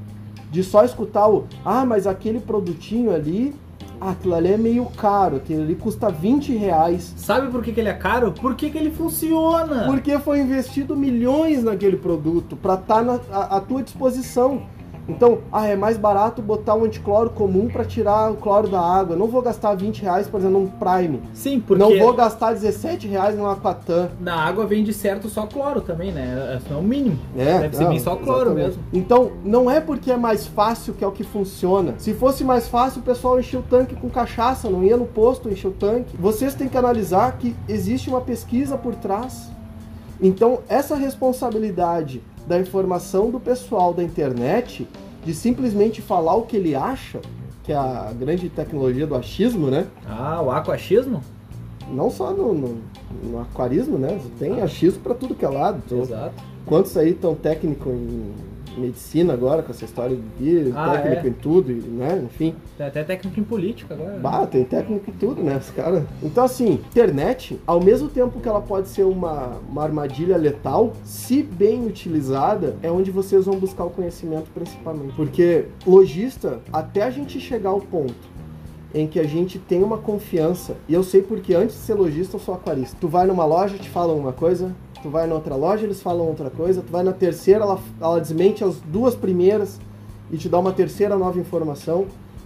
de 0.51 0.63
só 0.63 0.83
escutar 0.83 1.27
o 1.29 1.45
ah, 1.63 1.85
mas 1.85 2.05
aquele 2.05 2.39
produtinho 2.39 3.15
ali, 3.15 3.55
aquilo 3.99 4.35
ali 4.35 4.51
é 4.51 4.57
meio 4.57 4.85
caro, 4.85 5.37
aquilo 5.37 5.61
ali 5.61 5.75
custa 5.75 6.09
20 6.09 6.55
reais. 6.57 7.13
Sabe 7.15 7.49
por 7.49 7.63
que, 7.63 7.71
que 7.71 7.79
ele 7.79 7.89
é 7.89 7.93
caro? 7.93 8.33
Por 8.33 8.55
que, 8.55 8.69
que 8.69 8.77
ele 8.77 8.91
funciona? 8.91 9.85
Porque 9.85 10.19
foi 10.19 10.41
investido 10.41 10.95
milhões 10.95 11.63
naquele 11.63 11.95
produto 11.95 12.57
para 12.57 12.73
estar 12.73 13.03
tá 13.03 13.43
à 13.45 13.61
tua 13.61 13.81
disposição. 13.81 14.63
Então, 15.11 15.39
ah, 15.51 15.67
é 15.67 15.75
mais 15.75 15.97
barato 15.97 16.41
botar 16.41 16.75
um 16.75 16.85
anticloro 16.85 17.29
comum 17.29 17.67
para 17.67 17.83
tirar 17.85 18.31
o 18.31 18.35
cloro 18.35 18.67
da 18.67 18.79
água. 18.79 19.15
Não 19.15 19.27
vou 19.27 19.41
gastar 19.41 19.75
20 19.75 20.01
reais, 20.01 20.27
por 20.27 20.39
exemplo, 20.39 20.59
num 20.59 20.67
Prime. 20.67 21.21
Sim, 21.33 21.59
porque 21.59 21.81
Não 21.81 21.97
vou 21.97 22.13
gastar 22.13 22.53
17 22.53 23.07
reais 23.07 23.37
num 23.37 23.45
Aquatan. 23.45 24.09
na 24.19 24.35
água 24.35 24.65
vem 24.65 24.83
de 24.83 24.93
certo 24.93 25.29
só 25.29 25.45
cloro 25.45 25.81
também, 25.81 26.11
né? 26.11 26.59
É 26.69 26.73
o 26.73 26.81
mínimo. 26.81 27.19
É, 27.37 27.59
Deve 27.59 27.75
ser 27.75 27.83
não, 27.83 27.89
bem 27.89 27.99
só 27.99 28.15
cloro 28.15 28.51
exatamente. 28.51 28.67
mesmo. 28.67 28.83
Então, 28.93 29.31
não 29.43 29.69
é 29.69 29.79
porque 29.81 30.11
é 30.11 30.17
mais 30.17 30.47
fácil 30.47 30.93
que 30.93 31.03
é 31.03 31.07
o 31.07 31.11
que 31.11 31.23
funciona. 31.23 31.95
Se 31.97 32.13
fosse 32.13 32.43
mais 32.43 32.67
fácil, 32.67 33.01
o 33.01 33.03
pessoal 33.03 33.39
enchia 33.39 33.59
o 33.59 33.63
tanque 33.63 33.95
com 33.95 34.09
cachaça, 34.09 34.69
não 34.69 34.83
ia 34.83 34.97
no 34.97 35.05
posto 35.05 35.49
encher 35.49 35.67
o 35.67 35.71
tanque. 35.71 36.15
Vocês 36.17 36.55
têm 36.55 36.67
que 36.67 36.77
analisar 36.77 37.37
que 37.37 37.55
existe 37.67 38.09
uma 38.09 38.21
pesquisa 38.21 38.77
por 38.77 38.95
trás. 38.95 39.49
Então, 40.21 40.59
essa 40.69 40.95
responsabilidade 40.95 42.21
da 42.47 42.59
informação 42.59 43.29
do 43.29 43.39
pessoal 43.39 43.93
da 43.93 44.03
internet 44.03 44.87
de 45.23 45.33
simplesmente 45.33 46.01
falar 46.01 46.35
o 46.35 46.43
que 46.43 46.57
ele 46.57 46.75
acha, 46.75 47.19
que 47.63 47.71
é 47.71 47.75
a 47.75 48.11
grande 48.17 48.49
tecnologia 48.49 49.05
do 49.05 49.15
achismo, 49.15 49.67
né? 49.67 49.87
Ah, 50.07 50.41
o 50.41 50.49
aquachismo? 50.49 51.21
Não 51.87 52.09
só 52.09 52.31
no, 52.31 52.53
no, 52.53 52.77
no 53.23 53.41
aquarismo, 53.41 53.97
né? 53.97 54.19
Tem 54.39 54.61
achismo 54.61 55.01
para 55.01 55.13
tudo 55.13 55.35
que 55.35 55.45
é 55.45 55.49
lado. 55.49 55.81
Então, 55.85 55.99
Exato. 55.99 56.33
Quantos 56.65 56.95
aí 56.95 57.11
estão 57.11 57.35
técnico 57.35 57.89
em 57.89 58.33
medicina 58.77 59.33
agora, 59.33 59.61
com 59.63 59.71
essa 59.71 59.85
história 59.85 60.17
de 60.39 60.71
Ah, 60.75 60.91
técnico 60.91 61.25
é. 61.25 61.29
em 61.29 61.33
tudo, 61.33 61.71
né? 61.73 62.21
Enfim. 62.25 62.55
Tem 62.77 62.87
até 62.87 63.03
técnico 63.03 63.39
em 63.39 63.43
política 63.43 63.93
agora. 63.93 64.11
né? 64.11 64.19
Bah, 64.19 64.45
tem 64.45 64.63
técnico 64.63 65.09
em 65.09 65.13
tudo, 65.13 65.43
né? 65.43 65.57
Os 65.57 65.69
caras. 65.69 66.03
Então, 66.23 66.43
assim, 66.43 66.73
internet, 66.73 67.59
ao 67.65 67.81
mesmo 67.81 68.09
tempo 68.09 68.39
que 68.39 68.47
ela 68.47 68.61
pode 68.61 68.87
ser 68.89 69.03
uma, 69.03 69.57
uma 69.69 69.83
armadilha 69.83 70.37
letal, 70.37 70.93
se 71.03 71.41
bem 71.43 71.85
utilizada, 71.85 72.75
é 72.81 72.89
onde 72.91 73.11
vocês 73.11 73.45
vão 73.45 73.57
buscar 73.59 73.85
o 73.85 73.89
conhecimento 73.89 74.49
principalmente. 74.53 75.13
Porque 75.15 75.65
lojista, 75.85 76.59
até 76.71 77.03
a 77.03 77.09
gente 77.09 77.39
chegar 77.39 77.69
ao 77.69 77.79
ponto 77.81 78.31
em 78.93 79.07
que 79.07 79.19
a 79.19 79.23
gente 79.23 79.57
tem 79.57 79.81
uma 79.83 79.97
confiança. 79.97 80.75
E 80.87 80.93
eu 80.93 81.01
sei 81.03 81.21
porque 81.21 81.53
antes 81.53 81.75
de 81.75 81.81
ser 81.81 81.93
lojista 81.93 82.35
eu 82.35 82.39
sou 82.41 82.53
aquarista. 82.53 82.97
Tu 82.99 83.07
vai 83.07 83.25
numa 83.25 83.45
loja, 83.45 83.77
te 83.77 83.89
falam 83.89 84.17
uma 84.17 84.33
coisa, 84.33 84.75
tu 85.01 85.09
vai 85.09 85.27
na 85.27 85.35
outra 85.35 85.55
loja, 85.55 85.83
eles 85.83 86.01
falam 86.01 86.27
outra 86.27 86.49
coisa, 86.49 86.81
tu 86.81 86.91
vai 86.91 87.03
na 87.03 87.13
terceira, 87.13 87.63
ela, 87.63 87.79
ela 87.99 88.19
desmente 88.19 88.63
as 88.63 88.75
duas 88.79 89.15
primeiras 89.15 89.79
e 90.31 90.37
te 90.37 90.47
dá 90.47 90.59
uma 90.59 90.71
terceira 90.71 91.17
nova 91.17 91.39
informação. 91.39 92.05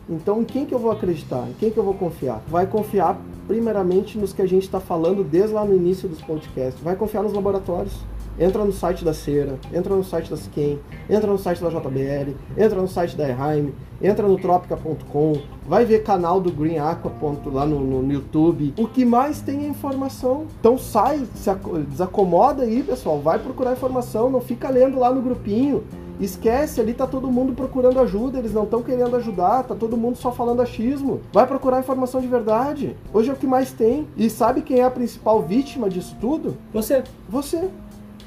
Então, 0.09 0.41
em 0.41 0.45
quem 0.45 0.65
que 0.65 0.73
eu 0.73 0.79
vou 0.79 0.91
acreditar? 0.91 1.47
Em 1.49 1.53
quem 1.53 1.71
que 1.71 1.77
eu 1.77 1.83
vou 1.83 1.93
confiar? 1.93 2.41
Vai 2.47 2.67
confiar 2.67 3.19
primeiramente 3.47 4.17
nos 4.17 4.33
que 4.33 4.41
a 4.41 4.47
gente 4.47 4.63
está 4.63 4.79
falando 4.79 5.23
desde 5.23 5.53
lá 5.53 5.65
no 5.65 5.75
início 5.75 6.07
dos 6.07 6.21
podcasts. 6.21 6.81
Vai 6.83 6.95
confiar 6.95 7.23
nos 7.23 7.33
laboratórios. 7.33 7.93
Entra 8.39 8.65
no 8.65 8.71
site 8.73 9.05
da 9.05 9.13
Cera, 9.13 9.57
entra 9.73 9.95
no 9.95 10.03
site 10.03 10.29
da 10.29 10.35
Skin, 10.35 10.77
entra 11.09 11.31
no 11.31 11.37
site 11.37 11.61
da 11.61 11.69
JBL, 11.69 12.35
entra 12.57 12.81
no 12.81 12.87
site 12.87 13.15
da 13.15 13.29
Eheim, 13.29 13.73
entra 14.01 14.27
no 14.27 14.37
tropica.com, 14.37 15.33
vai 15.65 15.85
ver 15.85 16.03
canal 16.03 16.41
do 16.41 16.51
Green 16.51 16.77
Aqua 16.77 17.11
lá 17.45 17.65
no, 17.65 17.79
no, 17.79 18.13
YouTube. 18.13 18.73
O 18.77 18.87
que 18.87 19.05
mais 19.05 19.39
tem 19.39 19.65
é 19.65 19.67
informação. 19.67 20.47
Então 20.59 20.77
sai, 20.77 21.25
se 21.33 21.49
desacomoda 21.87 22.63
aí, 22.63 22.83
pessoal, 22.83 23.19
vai 23.19 23.39
procurar 23.39 23.71
informação, 23.71 24.29
não 24.29 24.41
fica 24.41 24.69
lendo 24.69 24.99
lá 24.99 25.13
no 25.13 25.21
grupinho. 25.21 25.83
Esquece, 26.19 26.79
ali 26.79 26.93
tá 26.93 27.05
todo 27.05 27.29
mundo 27.29 27.53
procurando 27.53 27.99
ajuda, 27.99 28.39
eles 28.39 28.53
não 28.53 28.63
estão 28.63 28.81
querendo 28.81 29.15
ajudar, 29.17 29.63
tá 29.63 29.75
todo 29.75 29.97
mundo 29.97 30.17
só 30.17 30.31
falando 30.31 30.61
achismo. 30.61 31.19
Vai 31.33 31.45
procurar 31.45 31.79
informação 31.79 32.21
de 32.21 32.27
verdade. 32.27 32.95
Hoje 33.13 33.29
é 33.29 33.33
o 33.33 33.35
que 33.35 33.45
mais 33.45 33.73
tem. 33.73 34.07
E 34.15 34.29
sabe 34.29 34.61
quem 34.61 34.79
é 34.79 34.85
a 34.85 34.91
principal 34.91 35.41
vítima 35.41 35.89
disso 35.89 36.15
tudo? 36.21 36.55
Você. 36.73 37.03
Você 37.27 37.69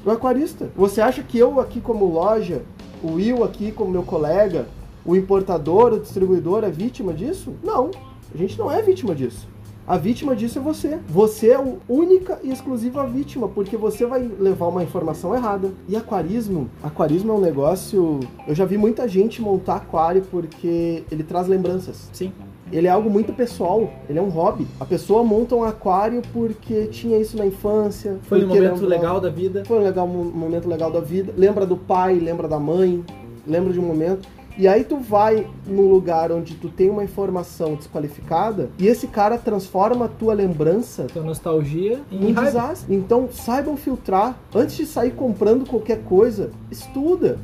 o 0.05 0.11
aquarista. 0.11 0.69
Você 0.75 1.01
acha 1.01 1.23
que 1.23 1.37
eu 1.37 1.59
aqui 1.59 1.81
como 1.81 2.05
loja, 2.05 2.63
o 3.03 3.13
Will 3.13 3.43
aqui 3.43 3.71
como 3.71 3.91
meu 3.91 4.03
colega, 4.03 4.67
o 5.05 5.15
importador, 5.15 5.93
o 5.93 5.99
distribuidor 5.99 6.63
é 6.63 6.69
vítima 6.69 7.13
disso? 7.13 7.53
Não, 7.63 7.91
a 8.33 8.37
gente 8.37 8.57
não 8.57 8.71
é 8.71 8.81
vítima 8.81 9.15
disso. 9.15 9.47
A 9.87 9.97
vítima 9.97 10.35
disso 10.35 10.59
é 10.59 10.61
você. 10.61 10.99
Você 11.07 11.49
é 11.49 11.55
a 11.55 11.65
única 11.87 12.39
e 12.43 12.51
exclusiva 12.51 13.07
vítima, 13.07 13.47
porque 13.47 13.75
você 13.75 14.05
vai 14.05 14.21
levar 14.21 14.67
uma 14.67 14.83
informação 14.83 15.33
errada. 15.33 15.71
E 15.87 15.95
aquarismo, 15.95 16.69
aquarismo 16.83 17.31
é 17.31 17.35
um 17.35 17.41
negócio. 17.41 18.19
Eu 18.47 18.53
já 18.53 18.65
vi 18.65 18.77
muita 18.77 19.07
gente 19.07 19.41
montar 19.41 19.77
aquário 19.77 20.21
porque 20.29 21.03
ele 21.09 21.23
traz 21.23 21.47
lembranças. 21.47 22.07
Sim 22.13 22.31
ele 22.71 22.87
é 22.87 22.89
algo 22.89 23.09
muito 23.09 23.33
pessoal, 23.33 23.91
ele 24.09 24.19
é 24.19 24.21
um 24.21 24.29
hobby. 24.29 24.67
A 24.79 24.85
pessoa 24.85 25.23
monta 25.23 25.55
um 25.55 25.63
aquário 25.63 26.21
porque 26.33 26.87
tinha 26.87 27.17
isso 27.17 27.37
na 27.37 27.45
infância. 27.45 28.17
Foi 28.23 28.43
um 28.43 28.47
momento 28.47 28.85
legal 28.85 29.19
da 29.19 29.29
vida. 29.29 29.63
Foi 29.65 29.79
um, 29.79 29.83
legal, 29.83 30.07
um 30.07 30.23
momento 30.23 30.67
legal 30.67 30.91
da 30.91 30.99
vida. 30.99 31.33
Lembra 31.37 31.65
do 31.65 31.77
pai, 31.77 32.15
lembra 32.15 32.47
da 32.47 32.59
mãe, 32.59 33.03
lembra 33.45 33.73
de 33.73 33.79
um 33.79 33.83
momento. 33.83 34.27
E 34.59 34.67
aí 34.67 34.83
tu 34.83 34.97
vai 34.97 35.47
num 35.65 35.89
lugar 35.89 36.33
onde 36.33 36.53
tu 36.55 36.67
tem 36.67 36.89
uma 36.89 37.01
informação 37.01 37.75
desqualificada 37.75 38.69
e 38.77 38.87
esse 38.87 39.07
cara 39.07 39.37
transforma 39.37 40.03
a 40.03 40.07
tua 40.09 40.33
lembrança, 40.33 41.05
tua 41.05 41.23
nostalgia 41.23 42.01
em, 42.11 42.31
em 42.31 42.33
desastre. 42.33 42.93
Então 42.93 43.29
saibam 43.31 43.77
filtrar 43.77 44.37
antes 44.53 44.75
de 44.75 44.85
sair 44.85 45.11
comprando 45.11 45.65
qualquer 45.65 46.03
coisa, 46.03 46.51
estuda 46.69 47.39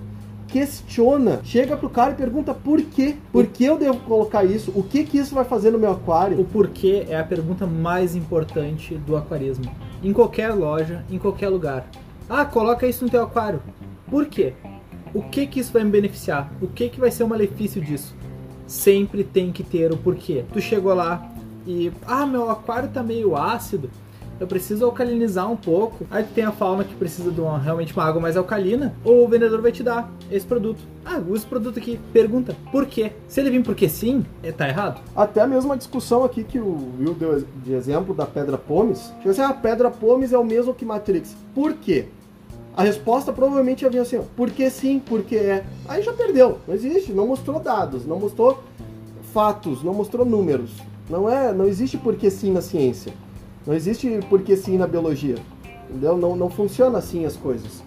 questiona, 0.48 1.41
chega 1.43 1.76
pro 1.76 1.89
cara 1.89 2.12
e 2.12 2.16
pergunta 2.16 2.54
por 2.54 2.82
quê? 2.82 3.16
Por 3.32 3.48
que 3.48 3.66
eu 3.66 3.78
devo 3.78 4.00
colocar 4.00 4.43
isso? 4.43 4.72
O 4.76 4.84
que 4.84 5.04
que 5.04 5.18
isso 5.18 5.36
vai 5.36 5.43
fazer 5.43 5.72
no 5.72 5.80
meu 5.80 5.91
aquário? 5.91 6.39
O 6.39 6.46
porquê 6.46 7.06
é 7.10 7.18
a 7.18 7.24
pergunta 7.24 7.66
mais 7.66 8.16
importante 8.16 8.96
do 8.96 9.16
aquarismo. 9.16 9.66
Em 10.04 10.14
qualquer 10.14 10.54
loja, 10.54 11.04
em 11.10 11.18
qualquer 11.18 11.50
lugar. 11.50 11.88
Ah, 12.30 12.46
coloca 12.46 12.88
isso 12.88 13.04
no 13.04 13.10
teu 13.10 13.24
aquário. 13.24 13.62
Por 14.10 14.26
quê? 14.28 14.54
O 15.14 15.22
que 15.24 15.48
que 15.48 15.60
isso 15.60 15.74
vai 15.74 15.84
me 15.84 15.91
beneficiar? 15.91 16.52
O 16.62 16.68
que 16.68 16.89
que 16.89 17.00
vai 17.00 17.12
ser 17.12 17.24
o 17.24 17.28
malefício 17.28 17.82
disso? 17.82 18.16
Sempre 18.68 19.24
tem 19.24 19.52
que 19.52 19.64
ter 19.64 19.91
o 19.91 19.98
porquê. 19.98 20.43
Tu 20.52 20.62
chegou 20.62 20.93
lá 20.93 21.32
e, 21.66 21.91
ah, 22.06 22.26
meu 22.26 22.50
aquário 22.50 22.89
tá 22.89 23.02
meio 23.02 23.36
ácido 23.36 23.89
eu 24.39 24.47
preciso 24.47 24.86
alcalinizar 24.86 25.49
um 25.51 25.55
pouco. 25.55 26.05
Aí 26.09 26.23
tem 26.23 26.43
a 26.43 26.51
fauna 26.51 26.83
que 26.83 26.93
precisa 26.95 27.31
de 27.31 27.39
uma, 27.39 27.57
realmente 27.57 27.93
uma 27.93 28.03
água 28.03 28.21
mais 28.21 28.38
alcalina, 28.38 28.93
ou 29.03 29.25
o 29.25 29.27
vendedor 29.27 29.61
vai 29.61 29.71
te 29.71 29.83
dar 29.83 30.11
esse 30.31 30.45
produto. 30.45 30.81
Ah, 31.05 31.17
usa 31.19 31.38
esse 31.38 31.45
produto 31.45 31.77
aqui. 31.77 31.99
Pergunta, 32.11 32.55
por 32.71 32.86
quê? 32.86 33.11
Se 33.27 33.39
ele 33.39 33.49
vir 33.49 33.63
porque 33.63 33.88
sim, 33.88 34.25
é, 34.43 34.51
tá 34.51 34.67
errado. 34.67 35.01
Até 35.15 35.41
a 35.41 35.47
mesma 35.47 35.77
discussão 35.77 36.23
aqui 36.23 36.43
que 36.43 36.59
o 36.59 36.93
Will 36.99 37.13
deu 37.13 37.45
de 37.63 37.73
exemplo 37.73 38.13
da 38.13 38.25
pedra 38.25 38.57
pomes. 38.57 39.11
Tipo 39.17 39.29
assim, 39.29 39.41
a 39.41 39.49
ah, 39.49 39.53
pedra 39.53 39.89
pomes 39.89 40.33
é 40.33 40.38
o 40.38 40.43
mesmo 40.43 40.73
que 40.73 40.86
Matrix. 40.86 41.36
Por 41.53 41.73
quê? 41.73 42.05
A 42.75 42.83
resposta 42.83 43.31
provavelmente 43.31 43.83
ia 43.83 43.89
vir 43.89 43.99
assim, 43.99 44.21
porque 44.36 44.69
sim, 44.69 44.99
porque 44.99 45.38
é. 45.38 45.65
Aí 45.88 46.03
já 46.03 46.11
perdeu. 46.11 46.59
Não 46.67 46.75
existe, 46.75 47.13
não 47.13 47.27
mostrou 47.27 47.59
dados, 47.59 48.05
não 48.05 48.19
mostrou 48.19 48.61
fatos, 49.31 49.81
não 49.81 49.93
mostrou 49.93 50.25
números. 50.25 50.71
Não 51.09 51.29
é, 51.29 51.53
não 51.53 51.65
existe 51.65 51.97
porque 51.97 52.29
sim 52.29 52.51
na 52.51 52.61
ciência. 52.61 53.13
Não 53.66 53.74
existe 53.74 54.20
porque 54.30 54.55
sim 54.55 54.78
na 54.78 54.88
biologia. 54.88 55.36
Entendeu? 55.89 56.18
Não, 56.18 56.36
não 56.36 56.49
funciona 56.49 56.97
assim 56.97 57.26
as 57.26 57.36
coisas. 57.36 57.84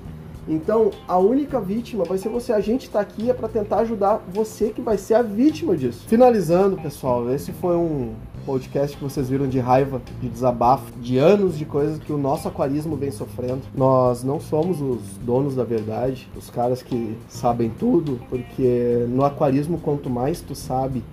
Então, 0.48 0.90
a 1.06 1.18
única 1.18 1.60
vítima 1.60 2.04
vai 2.04 2.16
ser 2.16 2.30
você. 2.30 2.52
A 2.52 2.60
gente 2.60 2.84
está 2.86 3.00
aqui 3.00 3.30
é 3.30 3.34
para 3.34 3.48
tentar 3.48 3.80
ajudar 3.80 4.22
você 4.32 4.70
que 4.70 4.80
vai 4.80 4.96
ser 4.96 5.14
a 5.14 5.22
vítima 5.22 5.76
disso. 5.76 6.06
Finalizando, 6.08 6.76
pessoal, 6.78 7.30
esse 7.30 7.52
foi 7.52 7.76
um 7.76 8.14
podcast 8.46 8.96
que 8.96 9.04
vocês 9.04 9.28
viram 9.28 9.46
de 9.46 9.58
raiva, 9.58 10.00
de 10.22 10.28
desabafo, 10.30 10.90
de 11.00 11.18
anos 11.18 11.58
de 11.58 11.66
coisas 11.66 11.98
que 11.98 12.10
o 12.10 12.16
nosso 12.16 12.48
aquarismo 12.48 12.96
vem 12.96 13.10
sofrendo. 13.10 13.60
Nós 13.74 14.24
não 14.24 14.40
somos 14.40 14.80
os 14.80 15.02
donos 15.20 15.54
da 15.54 15.64
verdade, 15.64 16.26
os 16.34 16.48
caras 16.48 16.80
que 16.82 17.14
sabem 17.28 17.70
tudo, 17.78 18.18
porque 18.30 19.04
no 19.10 19.22
aquarismo, 19.22 19.78
quanto 19.78 20.08
mais 20.08 20.40
tu 20.40 20.54
sabe, 20.54 21.04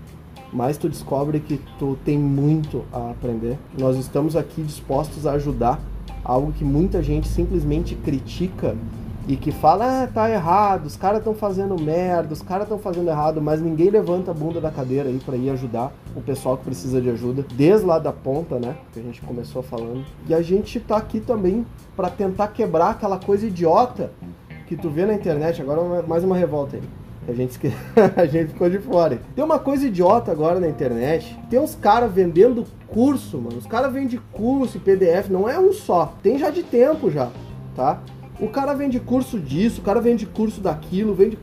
mais 0.56 0.78
tu 0.78 0.88
descobre 0.88 1.42
que 1.42 1.60
tu 1.78 1.98
tem 2.06 2.18
muito 2.18 2.86
a 2.94 3.12
aprender. 3.12 3.60
Nós 3.78 3.98
estamos 3.98 4.38
aqui 4.38 4.64
dispostos 4.64 5.28
a 5.28 5.34
ajudar, 5.34 5.82
algo 6.24 6.54
que 6.54 6.64
muita 6.64 7.04
gente 7.04 7.28
simplesmente 7.28 7.94
critica 7.94 8.74
e 9.28 9.36
que 9.36 9.52
fala, 9.52 10.04
ah, 10.04 10.08
tá 10.08 10.30
errado, 10.30 10.86
os 10.86 10.96
caras 10.96 11.18
estão 11.18 11.34
fazendo 11.34 11.76
merda, 11.82 12.32
os 12.32 12.42
caras 12.42 12.64
estão 12.64 12.80
fazendo 12.80 13.10
errado, 13.10 13.42
mas 13.42 13.60
ninguém 13.60 13.90
levanta 13.90 14.32
a 14.32 14.34
bunda 14.34 14.62
da 14.62 14.72
cadeira 14.72 15.10
aí 15.10 15.20
para 15.26 15.36
ir 15.36 15.50
ajudar 15.50 15.92
o 16.16 16.22
pessoal 16.22 16.56
que 16.58 16.64
precisa 16.64 17.02
de 17.02 17.10
ajuda, 17.10 17.44
desde 17.54 17.86
lá 17.86 18.00
da 18.00 18.14
ponta, 18.14 18.58
né, 18.58 18.78
que 18.94 19.00
a 19.00 19.04
gente 19.04 19.22
começou 19.22 19.62
falando. 19.62 20.06
E 20.30 20.34
a 20.34 20.42
gente 20.42 20.80
tá 20.80 20.96
aqui 20.96 21.20
também 21.20 21.66
para 21.98 22.10
tentar 22.10 22.48
quebrar 22.50 22.92
aquela 22.92 23.20
coisa 23.20 23.46
idiota 23.46 24.12
que 24.68 24.78
tu 24.78 24.90
vê 24.90 25.06
na 25.06 25.14
internet, 25.16 25.62
agora 25.62 26.02
mais 26.04 26.24
uma 26.24 26.38
revolta 26.38 26.78
aí 26.78 26.84
a 27.28 27.34
gente, 27.34 27.60
a 28.16 28.26
gente 28.26 28.50
ficou 28.50 28.70
de 28.70 28.80
fora. 28.80 29.20
Tem 29.36 29.44
uma 29.44 29.60
coisa 29.60 29.88
idiota 29.88 30.32
agora 30.32 30.60
na 30.60 30.68
internet. 30.68 31.38
Tem 31.50 31.60
uns 31.60 31.76
caras 31.76 32.12
vendendo 32.12 32.66
curso, 32.88 33.38
mano. 33.40 33.58
Os 33.58 33.66
caras 33.66 33.92
vendem 33.92 34.20
curso 34.32 34.78
e 34.78 34.80
PDF, 34.80 35.30
não 35.30 35.50
é 35.50 35.60
um 35.60 35.74
só. 35.74 36.14
Tem 36.22 36.38
já 36.38 36.50
de 36.50 36.64
tempo 36.64 37.10
já, 37.10 37.32
tá? 37.76 38.02
O 38.40 38.48
cara 38.48 38.74
vende 38.74 39.00
curso 39.00 39.40
disso, 39.40 39.82
o 39.82 39.84
cara 39.84 40.02
vende 40.02 40.26
curso 40.26 40.62
daquilo, 40.62 41.14
vende. 41.14 41.38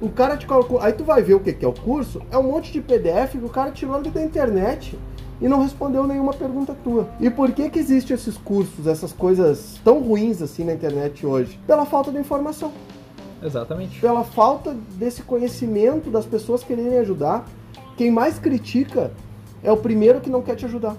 O 0.00 0.08
cara 0.08 0.36
te 0.36 0.46
colocou. 0.46 0.80
Aí 0.80 0.92
tu 0.92 1.04
vai 1.04 1.22
ver 1.22 1.34
o 1.34 1.40
que, 1.40 1.52
que 1.52 1.64
é 1.64 1.68
o 1.68 1.72
curso. 1.72 2.20
É 2.30 2.36
um 2.36 2.42
monte 2.42 2.72
de 2.72 2.80
PDF 2.80 3.32
que 3.32 3.44
o 3.44 3.48
cara 3.48 3.70
tirou 3.70 3.94
ali 3.94 4.10
da 4.10 4.22
internet 4.22 4.98
e 5.40 5.48
não 5.48 5.60
respondeu 5.60 6.06
nenhuma 6.06 6.32
pergunta 6.32 6.74
tua. 6.82 7.08
E 7.20 7.28
por 7.28 7.52
que 7.52 7.68
que 7.68 7.78
existem 7.78 8.14
esses 8.14 8.36
cursos, 8.36 8.86
essas 8.86 9.12
coisas 9.12 9.80
tão 9.84 10.00
ruins 10.00 10.40
assim 10.40 10.64
na 10.64 10.72
internet 10.72 11.24
hoje? 11.26 11.60
Pela 11.66 11.84
falta 11.84 12.10
de 12.10 12.18
informação. 12.18 12.72
Exatamente. 13.42 14.00
Pela 14.00 14.22
falta 14.22 14.74
desse 14.94 15.22
conhecimento 15.22 16.10
das 16.10 16.24
pessoas 16.24 16.62
quererem 16.62 16.98
ajudar. 16.98 17.44
Quem 17.96 18.10
mais 18.10 18.38
critica 18.38 19.12
é 19.62 19.70
o 19.70 19.76
primeiro 19.76 20.20
que 20.20 20.30
não 20.30 20.42
quer 20.42 20.54
te 20.54 20.64
ajudar. 20.64 20.96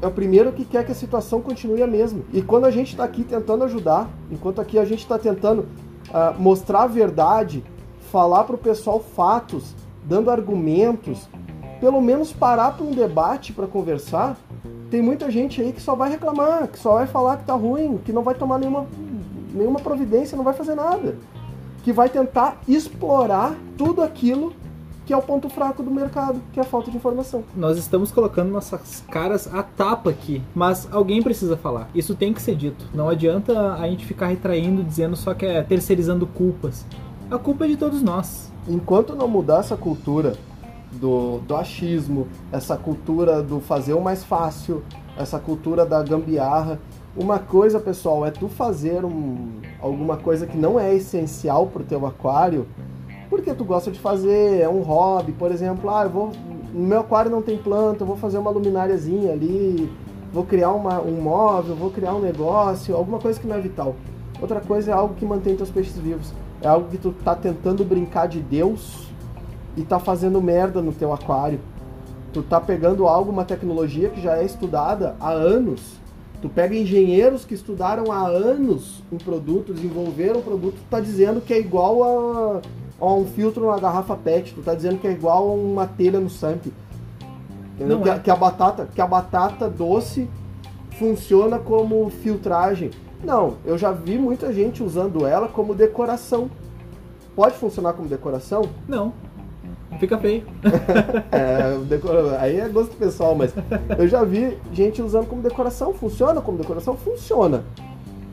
É 0.00 0.06
o 0.06 0.10
primeiro 0.10 0.52
que 0.52 0.64
quer 0.64 0.84
que 0.84 0.92
a 0.92 0.94
situação 0.94 1.40
continue 1.40 1.82
a 1.82 1.86
mesma. 1.86 2.22
E 2.32 2.42
quando 2.42 2.64
a 2.64 2.70
gente 2.70 2.90
está 2.90 3.04
aqui 3.04 3.22
tentando 3.22 3.64
ajudar, 3.64 4.08
enquanto 4.30 4.60
aqui 4.60 4.78
a 4.78 4.84
gente 4.84 5.00
está 5.00 5.18
tentando 5.18 5.60
uh, 5.60 6.38
mostrar 6.38 6.82
a 6.82 6.86
verdade, 6.86 7.62
falar 8.10 8.44
para 8.44 8.54
o 8.54 8.58
pessoal 8.58 9.00
fatos, 9.00 9.74
dando 10.04 10.30
argumentos, 10.30 11.28
pelo 11.80 12.00
menos 12.00 12.32
parar 12.32 12.72
para 12.76 12.84
um 12.84 12.90
debate 12.90 13.52
para 13.52 13.66
conversar, 13.66 14.36
tem 14.90 15.00
muita 15.00 15.30
gente 15.30 15.60
aí 15.60 15.72
que 15.72 15.80
só 15.80 15.94
vai 15.94 16.10
reclamar, 16.10 16.68
que 16.68 16.78
só 16.78 16.94
vai 16.94 17.06
falar 17.06 17.38
que 17.38 17.44
tá 17.44 17.54
ruim, 17.54 17.98
que 18.04 18.12
não 18.12 18.22
vai 18.22 18.34
tomar 18.34 18.58
nenhuma, 18.58 18.86
nenhuma 19.54 19.80
providência, 19.80 20.36
não 20.36 20.44
vai 20.44 20.54
fazer 20.54 20.74
nada 20.74 21.16
que 21.84 21.92
vai 21.92 22.08
tentar 22.08 22.60
explorar 22.66 23.54
tudo 23.76 24.02
aquilo 24.02 24.54
que 25.04 25.12
é 25.12 25.16
o 25.16 25.20
ponto 25.20 25.50
fraco 25.50 25.82
do 25.82 25.90
mercado, 25.90 26.40
que 26.50 26.58
é 26.58 26.62
a 26.62 26.66
falta 26.66 26.90
de 26.90 26.96
informação. 26.96 27.44
Nós 27.54 27.76
estamos 27.76 28.10
colocando 28.10 28.50
nossas 28.50 29.04
caras 29.10 29.52
a 29.52 29.62
tapa 29.62 30.08
aqui, 30.08 30.40
mas 30.54 30.88
alguém 30.90 31.22
precisa 31.22 31.58
falar. 31.58 31.90
Isso 31.94 32.14
tem 32.14 32.32
que 32.32 32.40
ser 32.40 32.56
dito. 32.56 32.86
Não 32.94 33.10
adianta 33.10 33.74
a 33.74 33.86
gente 33.86 34.06
ficar 34.06 34.28
retraindo, 34.28 34.82
dizendo 34.82 35.14
só 35.14 35.34
que 35.34 35.44
é 35.44 35.62
terceirizando 35.62 36.26
culpas. 36.26 36.86
A 37.30 37.36
culpa 37.36 37.66
é 37.66 37.68
de 37.68 37.76
todos 37.76 38.02
nós. 38.02 38.50
Enquanto 38.66 39.14
não 39.14 39.28
mudar 39.28 39.60
essa 39.60 39.76
cultura 39.76 40.34
do, 40.92 41.38
do 41.40 41.54
achismo, 41.54 42.26
essa 42.50 42.78
cultura 42.78 43.42
do 43.42 43.60
fazer 43.60 43.92
o 43.92 44.00
mais 44.00 44.24
fácil, 44.24 44.82
essa 45.18 45.38
cultura 45.38 45.84
da 45.84 46.02
gambiarra, 46.02 46.80
uma 47.16 47.38
coisa, 47.38 47.78
pessoal, 47.78 48.26
é 48.26 48.30
tu 48.30 48.48
fazer 48.48 49.04
um, 49.04 49.60
alguma 49.80 50.16
coisa 50.16 50.46
que 50.46 50.56
não 50.56 50.78
é 50.78 50.94
essencial 50.94 51.66
pro 51.66 51.84
teu 51.84 52.04
aquário, 52.06 52.66
porque 53.30 53.54
tu 53.54 53.64
gosta 53.64 53.90
de 53.90 53.98
fazer, 53.98 54.60
é 54.60 54.68
um 54.68 54.82
hobby, 54.82 55.32
por 55.32 55.50
exemplo, 55.50 55.90
ah, 55.90 56.04
eu 56.04 56.10
vou 56.10 56.32
no 56.74 56.88
meu 56.88 57.00
aquário 57.00 57.30
não 57.30 57.40
tem 57.40 57.56
planta, 57.56 58.02
eu 58.02 58.06
vou 58.06 58.16
fazer 58.16 58.36
uma 58.36 58.50
lumináriazinha 58.50 59.32
ali, 59.32 59.88
vou 60.32 60.44
criar 60.44 60.72
uma, 60.72 61.00
um 61.00 61.20
móvel, 61.20 61.76
vou 61.76 61.88
criar 61.88 62.14
um 62.14 62.20
negócio, 62.20 62.96
alguma 62.96 63.20
coisa 63.20 63.38
que 63.38 63.46
não 63.46 63.54
é 63.54 63.60
vital. 63.60 63.94
Outra 64.42 64.60
coisa 64.60 64.90
é 64.90 64.94
algo 64.94 65.14
que 65.14 65.24
mantém 65.24 65.54
teus 65.54 65.70
peixes 65.70 65.96
vivos. 65.96 66.32
É 66.60 66.66
algo 66.66 66.88
que 66.88 66.98
tu 66.98 67.12
tá 67.12 67.36
tentando 67.36 67.84
brincar 67.84 68.26
de 68.26 68.40
Deus 68.40 69.08
e 69.76 69.82
tá 69.82 70.00
fazendo 70.00 70.42
merda 70.42 70.82
no 70.82 70.92
teu 70.92 71.12
aquário. 71.12 71.60
Tu 72.32 72.42
tá 72.42 72.60
pegando 72.60 73.06
algo, 73.06 73.30
uma 73.30 73.44
tecnologia 73.44 74.08
que 74.08 74.20
já 74.20 74.36
é 74.36 74.44
estudada 74.44 75.14
há 75.20 75.30
anos. 75.30 76.00
Tu 76.44 76.50
pega 76.50 76.76
engenheiros 76.76 77.42
que 77.42 77.54
estudaram 77.54 78.12
há 78.12 78.26
anos 78.26 79.02
um 79.10 79.16
produto, 79.16 79.72
desenvolveram 79.72 80.40
um 80.40 80.42
produto, 80.42 80.74
tu 80.74 80.90
tá 80.90 81.00
dizendo 81.00 81.40
que 81.40 81.54
é 81.54 81.58
igual 81.58 82.04
a, 82.04 82.60
a 83.00 83.14
um 83.14 83.24
filtro 83.24 83.70
na 83.70 83.78
garrafa 83.78 84.14
PET, 84.14 84.52
tu 84.52 84.60
tá 84.60 84.74
dizendo 84.74 84.98
que 84.98 85.06
é 85.06 85.12
igual 85.12 85.48
a 85.48 85.54
uma 85.54 85.86
telha 85.86 86.20
no 86.20 86.28
SAMP. 86.28 86.66
Entendeu? 87.74 87.98
Que, 88.02 88.10
é. 88.10 88.18
que 88.18 88.30
a 88.30 88.36
batata, 88.36 88.86
que 88.94 89.00
a 89.00 89.06
batata 89.06 89.70
doce 89.70 90.28
funciona 90.98 91.58
como 91.58 92.10
filtragem. 92.10 92.90
Não, 93.24 93.54
eu 93.64 93.78
já 93.78 93.90
vi 93.90 94.18
muita 94.18 94.52
gente 94.52 94.82
usando 94.82 95.26
ela 95.26 95.48
como 95.48 95.74
decoração. 95.74 96.50
Pode 97.34 97.56
funcionar 97.56 97.94
como 97.94 98.06
decoração? 98.06 98.68
Não. 98.86 99.14
Fica 99.98 100.18
feio. 100.18 100.44
É, 101.30 101.76
decora- 101.88 102.38
aí 102.40 102.58
é 102.60 102.68
gosto 102.68 102.96
pessoal, 102.96 103.34
mas 103.34 103.52
eu 103.98 104.06
já 104.08 104.22
vi 104.24 104.56
gente 104.72 105.02
usando 105.02 105.26
como 105.26 105.42
decoração. 105.42 105.92
Funciona 105.94 106.40
como 106.40 106.58
decoração? 106.58 106.96
Funciona. 106.96 107.64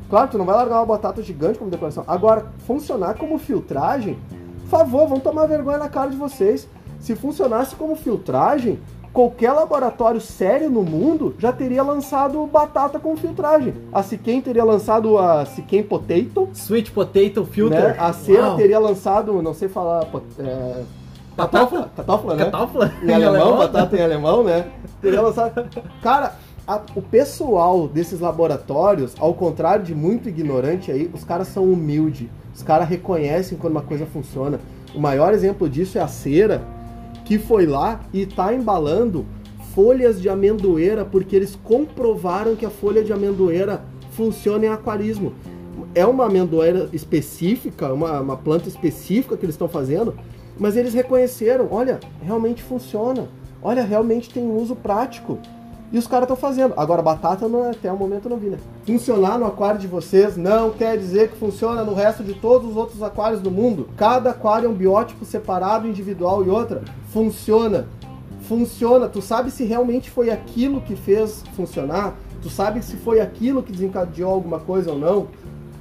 Claro, 0.09 0.29
tu 0.31 0.37
não 0.37 0.45
vai 0.45 0.55
largar 0.55 0.77
uma 0.77 0.85
batata 0.85 1.21
gigante 1.23 1.57
como 1.57 1.71
decoração. 1.71 2.03
Agora, 2.07 2.45
funcionar 2.67 3.15
como 3.15 3.37
filtragem, 3.37 4.17
por 4.61 4.69
favor, 4.69 5.07
vão 5.07 5.19
tomar 5.19 5.45
vergonha 5.47 5.77
na 5.77 5.89
cara 5.89 6.09
de 6.09 6.17
vocês. 6.17 6.67
Se 6.99 7.15
funcionasse 7.15 7.75
como 7.75 7.95
filtragem, 7.95 8.79
qualquer 9.13 9.51
laboratório 9.53 10.21
sério 10.21 10.69
no 10.69 10.83
mundo 10.83 11.33
já 11.39 11.51
teria 11.51 11.81
lançado 11.81 12.45
batata 12.45 12.99
com 12.99 13.15
filtragem. 13.17 13.73
A 13.91 14.03
Siquem 14.03 14.41
teria 14.41 14.63
lançado 14.63 15.17
a 15.17 15.45
Siquem 15.45 15.81
Potato, 15.81 16.49
Sweet 16.53 16.91
potato 16.91 17.45
filter. 17.45 17.79
né? 17.81 17.95
A 17.97 18.13
Cera 18.13 18.47
Uau. 18.49 18.57
teria 18.57 18.79
lançado, 18.79 19.41
não 19.41 19.53
sei 19.53 19.67
falar, 19.69 20.05
é, 20.39 20.83
Batata? 21.35 21.89
catófla, 21.95 22.35
né? 22.35 22.45
Catáfila? 22.45 22.93
em 23.03 23.11
alemão, 23.13 23.57
batata 23.57 23.97
em 23.97 24.01
alemão, 24.01 24.43
né? 24.43 24.65
Cara, 26.01 26.35
a- 26.67 26.81
o 26.95 27.01
pessoal 27.01 27.87
desses 27.87 28.19
laboratórios, 28.19 29.13
ao 29.19 29.33
contrário 29.33 29.83
de 29.85 29.95
muito 29.95 30.27
ignorante 30.29 30.91
aí, 30.91 31.09
os 31.13 31.23
caras 31.23 31.47
são 31.47 31.63
humildes. 31.65 32.27
Os 32.53 32.61
caras 32.63 32.87
reconhecem 32.87 33.57
quando 33.57 33.71
uma 33.71 33.81
coisa 33.81 34.05
funciona. 34.05 34.59
O 34.93 34.99
maior 34.99 35.33
exemplo 35.33 35.69
disso 35.69 35.97
é 35.97 36.01
a 36.01 36.07
cera, 36.07 36.61
que 37.23 37.39
foi 37.39 37.65
lá 37.65 38.01
e 38.13 38.25
tá 38.25 38.53
embalando 38.53 39.25
folhas 39.73 40.21
de 40.21 40.27
amendoeira, 40.27 41.05
porque 41.05 41.33
eles 41.33 41.57
comprovaram 41.63 42.57
que 42.57 42.65
a 42.65 42.69
folha 42.69 43.01
de 43.03 43.13
amendoeira 43.13 43.83
funciona 44.11 44.65
em 44.65 44.69
aquarismo. 44.69 45.31
É 45.95 46.05
uma 46.05 46.25
amendoeira 46.25 46.89
específica, 46.91 47.93
uma, 47.93 48.19
uma 48.19 48.35
planta 48.35 48.67
específica 48.67 49.37
que 49.37 49.45
eles 49.45 49.55
estão 49.55 49.69
fazendo, 49.69 50.13
mas 50.61 50.77
eles 50.77 50.93
reconheceram, 50.93 51.67
olha, 51.71 51.99
realmente 52.21 52.61
funciona. 52.61 53.27
Olha, 53.63 53.81
realmente 53.81 54.29
tem 54.29 54.43
um 54.43 54.57
uso 54.57 54.75
prático. 54.75 55.39
E 55.91 55.97
os 55.97 56.05
caras 56.05 56.25
estão 56.25 56.37
fazendo. 56.37 56.75
Agora, 56.77 57.01
batata 57.01 57.47
não, 57.47 57.65
é- 57.65 57.71
até 57.71 57.91
o 57.91 57.97
momento 57.97 58.29
não 58.29 58.37
vi, 58.37 58.49
né? 58.49 58.59
Funcionar 58.85 59.39
no 59.39 59.47
aquário 59.47 59.79
de 59.79 59.87
vocês 59.87 60.37
não 60.37 60.69
quer 60.69 60.99
dizer 60.99 61.31
que 61.31 61.37
funciona 61.37 61.83
no 61.83 61.95
resto 61.95 62.23
de 62.23 62.35
todos 62.35 62.69
os 62.69 62.77
outros 62.77 63.01
aquários 63.01 63.41
do 63.41 63.49
mundo. 63.49 63.89
Cada 63.97 64.29
aquário 64.29 64.67
é 64.67 64.69
um 64.69 64.73
biótipo 64.75 65.25
separado, 65.25 65.87
individual 65.87 66.45
e 66.45 66.49
outra. 66.51 66.83
Funciona. 67.11 67.87
Funciona. 68.41 69.09
Tu 69.09 69.19
sabe 69.19 69.49
se 69.49 69.63
realmente 69.63 70.11
foi 70.11 70.29
aquilo 70.29 70.79
que 70.81 70.95
fez 70.95 71.43
funcionar? 71.55 72.13
Tu 72.39 72.51
sabe 72.51 72.83
se 72.83 72.97
foi 72.97 73.19
aquilo 73.19 73.63
que 73.63 73.71
desencadeou 73.71 74.31
alguma 74.31 74.59
coisa 74.59 74.91
ou 74.91 74.99
não? 74.99 75.27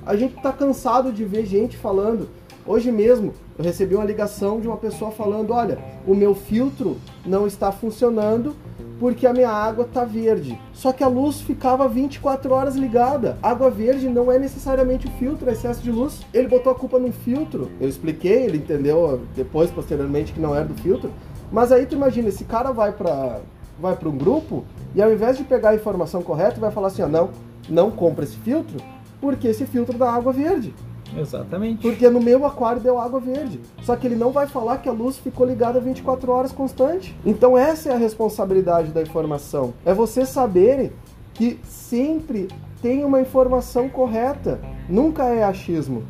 A 0.06 0.16
gente 0.16 0.36
tá 0.40 0.50
cansado 0.50 1.12
de 1.12 1.22
ver 1.22 1.44
gente 1.44 1.76
falando. 1.76 2.30
Hoje 2.66 2.90
mesmo 2.90 3.34
eu 3.60 3.64
recebi 3.64 3.94
uma 3.94 4.06
ligação 4.06 4.58
de 4.58 4.66
uma 4.66 4.78
pessoa 4.78 5.10
falando: 5.10 5.52
olha, 5.52 5.78
o 6.06 6.14
meu 6.14 6.34
filtro 6.34 6.96
não 7.26 7.46
está 7.46 7.70
funcionando 7.70 8.56
porque 8.98 9.26
a 9.26 9.34
minha 9.34 9.50
água 9.50 9.84
tá 9.84 10.02
verde. 10.02 10.58
Só 10.72 10.92
que 10.92 11.04
a 11.04 11.08
luz 11.08 11.42
ficava 11.42 11.86
24 11.86 12.54
horas 12.54 12.74
ligada. 12.74 13.36
Água 13.42 13.70
verde 13.70 14.08
não 14.08 14.32
é 14.32 14.38
necessariamente 14.38 15.06
o 15.06 15.10
filtro, 15.12 15.48
é 15.50 15.52
excesso 15.52 15.82
de 15.82 15.90
luz. 15.90 16.22
Ele 16.32 16.48
botou 16.48 16.72
a 16.72 16.74
culpa 16.74 16.98
num 16.98 17.12
filtro. 17.12 17.70
Eu 17.78 17.86
expliquei, 17.86 18.44
ele 18.44 18.56
entendeu 18.56 19.20
depois, 19.36 19.70
posteriormente, 19.70 20.32
que 20.32 20.40
não 20.40 20.54
era 20.54 20.64
do 20.64 20.74
filtro. 20.74 21.10
Mas 21.52 21.70
aí 21.70 21.84
tu 21.84 21.94
imagina, 21.94 22.30
esse 22.30 22.44
cara 22.44 22.72
vai 22.72 22.92
para 22.92 23.40
vai 23.78 23.94
para 23.94 24.08
um 24.08 24.16
grupo 24.16 24.64
e 24.94 25.02
ao 25.02 25.12
invés 25.12 25.36
de 25.36 25.44
pegar 25.44 25.70
a 25.70 25.74
informação 25.74 26.22
correta, 26.22 26.58
vai 26.58 26.70
falar 26.70 26.86
assim: 26.86 27.02
ó, 27.02 27.08
não, 27.08 27.28
não 27.68 27.90
compra 27.90 28.24
esse 28.24 28.36
filtro 28.36 28.78
porque 29.20 29.48
esse 29.48 29.66
filtro 29.66 29.98
dá 29.98 30.10
água 30.10 30.32
verde. 30.32 30.74
Exatamente. 31.16 31.82
Porque 31.82 32.08
no 32.08 32.20
meu 32.20 32.44
aquário 32.46 32.80
deu 32.80 32.98
água 32.98 33.20
verde. 33.20 33.60
Só 33.82 33.96
que 33.96 34.06
ele 34.06 34.16
não 34.16 34.30
vai 34.30 34.46
falar 34.46 34.78
que 34.78 34.88
a 34.88 34.92
luz 34.92 35.18
ficou 35.18 35.46
ligada 35.46 35.80
24 35.80 36.30
horas 36.30 36.52
constante. 36.52 37.16
Então 37.24 37.56
essa 37.56 37.90
é 37.90 37.92
a 37.92 37.98
responsabilidade 37.98 38.90
da 38.92 39.02
informação. 39.02 39.74
É 39.84 39.92
vocês 39.94 40.28
saberem 40.28 40.92
que 41.34 41.58
sempre 41.64 42.48
tem 42.82 43.04
uma 43.04 43.20
informação 43.20 43.88
correta. 43.88 44.60
Nunca 44.88 45.24
é 45.24 45.44
achismo. 45.44 46.02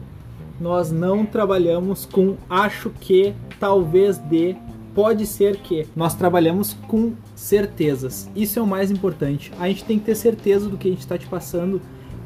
Nós 0.61 0.91
não 0.91 1.25
trabalhamos 1.25 2.05
com 2.05 2.37
acho 2.49 2.91
que, 2.91 3.35
talvez 3.59 4.19
de, 4.19 4.57
pode 4.95 5.27
ser 5.27 5.57
que. 5.57 5.87
Nós 5.97 6.15
trabalhamos 6.15 6.75
com 6.87 7.13
certezas. 7.35 8.29
Isso 8.37 8.59
é 8.59 8.63
o 8.63 8.67
mais 8.67 8.91
importante. 8.91 9.53
A 9.59 9.69
gente 9.69 9.85
tem 9.85 9.99
que 9.99 10.05
ter 10.05 10.15
certeza 10.15 10.69
do 10.69 10.77
que 10.77 10.89
a 10.89 10.91
gente 10.91 11.01
está 11.01 11.17
te 11.17 11.27
passando, 11.27 11.81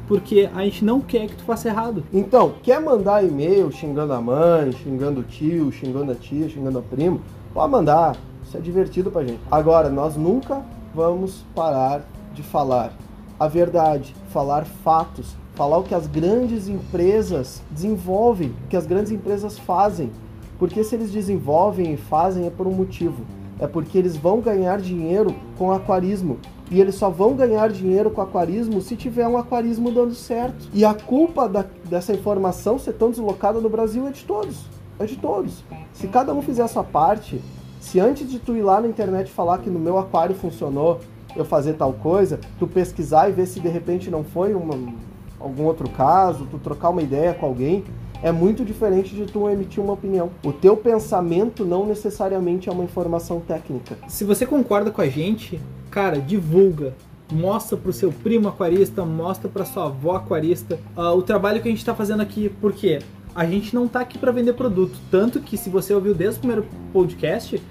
porque 0.07 0.49
a 0.53 0.63
gente 0.63 0.83
não 0.83 1.01
quer 1.01 1.27
que 1.27 1.35
tu 1.35 1.43
faça 1.43 1.67
errado. 1.67 2.03
Então, 2.13 2.53
quer 2.61 2.79
mandar 2.79 3.23
e-mail 3.23 3.71
xingando 3.71 4.13
a 4.13 4.21
mãe, 4.21 4.71
xingando 4.71 5.21
o 5.21 5.23
tio, 5.23 5.71
xingando 5.71 6.11
a 6.11 6.15
tia, 6.15 6.49
xingando 6.49 6.79
o 6.79 6.83
primo? 6.83 7.21
Pode 7.53 7.71
mandar. 7.71 8.15
Isso 8.43 8.57
é 8.57 8.59
divertido 8.59 9.09
pra 9.09 9.23
gente. 9.23 9.39
Agora, 9.49 9.89
nós 9.89 10.15
nunca 10.15 10.61
vamos 10.93 11.43
parar 11.55 12.05
de 12.33 12.43
falar 12.43 12.93
a 13.39 13.47
verdade, 13.47 14.15
falar 14.29 14.65
fatos, 14.65 15.35
falar 15.55 15.77
o 15.77 15.83
que 15.83 15.95
as 15.95 16.07
grandes 16.07 16.67
empresas 16.67 17.61
desenvolvem, 17.71 18.53
o 18.65 18.67
que 18.69 18.77
as 18.77 18.85
grandes 18.85 19.11
empresas 19.11 19.57
fazem. 19.57 20.11
Porque 20.57 20.83
se 20.83 20.95
eles 20.95 21.11
desenvolvem 21.11 21.93
e 21.93 21.97
fazem 21.97 22.45
é 22.45 22.49
por 22.49 22.67
um 22.67 22.71
motivo. 22.71 23.25
É 23.59 23.67
porque 23.67 23.97
eles 23.97 24.15
vão 24.15 24.39
ganhar 24.39 24.79
dinheiro 24.79 25.35
com 25.57 25.71
aquarismo. 25.71 26.37
E 26.71 26.81
eles 26.81 26.95
só 26.95 27.09
vão 27.09 27.35
ganhar 27.35 27.69
dinheiro 27.69 28.09
com 28.09 28.21
aquarismo 28.21 28.81
se 28.81 28.95
tiver 28.95 29.27
um 29.27 29.37
aquarismo 29.37 29.91
dando 29.91 30.15
certo. 30.15 30.67
E 30.73 30.83
a 30.83 30.93
culpa 30.93 31.47
da- 31.47 31.65
dessa 31.89 32.11
informação 32.13 32.79
ser 32.79 32.93
tão 32.93 33.11
deslocada 33.11 33.59
no 33.59 33.69
Brasil 33.69 34.07
é 34.07 34.11
de 34.11 34.23
todos. 34.23 34.65
É 34.99 35.05
de 35.05 35.15
todos. 35.15 35.63
Se 35.93 36.07
cada 36.07 36.33
um 36.33 36.41
fizer 36.41 36.63
a 36.63 36.67
sua 36.67 36.83
parte, 36.83 37.39
se 37.79 37.99
antes 37.99 38.29
de 38.29 38.39
tu 38.39 38.55
ir 38.55 38.61
lá 38.63 38.81
na 38.81 38.87
internet 38.87 39.29
falar 39.31 39.59
que 39.59 39.69
no 39.69 39.79
meu 39.79 39.97
aquário 39.99 40.33
funcionou, 40.35 40.99
eu 41.35 41.45
fazer 41.45 41.73
tal 41.73 41.93
coisa, 41.93 42.39
tu 42.57 42.65
pesquisar 42.65 43.29
e 43.29 43.33
ver 43.33 43.45
se 43.45 43.59
de 43.59 43.67
repente 43.67 44.09
não 44.09 44.23
foi 44.23 44.53
uma- 44.55 44.93
algum 45.39 45.65
outro 45.65 45.89
caso, 45.89 46.47
tu 46.49 46.57
trocar 46.57 46.89
uma 46.89 47.01
ideia 47.01 47.33
com 47.33 47.45
alguém, 47.45 47.83
é 48.23 48.31
muito 48.31 48.63
diferente 48.65 49.13
de 49.13 49.25
tu 49.25 49.47
emitir 49.49 49.83
uma 49.83 49.93
opinião. 49.93 50.29
O 50.43 50.51
teu 50.53 50.75
pensamento 50.77 51.65
não 51.65 51.85
necessariamente 51.85 52.69
é 52.69 52.71
uma 52.71 52.83
informação 52.85 53.39
técnica. 53.41 53.97
Se 54.07 54.23
você 54.23 54.45
concorda 54.45 54.89
com 54.89 55.01
a 55.01 55.07
gente, 55.09 55.59
cara, 55.95 56.19
divulga. 56.19 56.93
Mostra 57.31 57.77
pro 57.77 57.93
seu 57.93 58.11
primo 58.11 58.49
aquarista, 58.49 59.05
mostra 59.05 59.49
pra 59.49 59.63
sua 59.63 59.85
avó 59.85 60.17
aquarista 60.17 60.77
ah, 60.95 61.13
o 61.13 61.21
trabalho 61.23 61.61
que 61.61 61.69
a 61.69 61.71
gente 61.71 61.85
tá 61.85 61.95
fazendo 61.95 62.21
aqui, 62.21 62.51
porque 62.61 62.99
a 63.33 63.45
gente 63.45 63.73
não 63.73 63.87
tá 63.87 64.01
aqui 64.01 64.17
para 64.17 64.31
vender 64.31 64.53
produto. 64.53 64.99
Tanto 65.09 65.39
que 65.39 65.57
se 65.57 65.69
você 65.69 65.93
ouviu 65.93 66.13
desde 66.13 66.37
o 66.37 66.39
primeiro 66.41 66.65
podcast, 66.91 67.61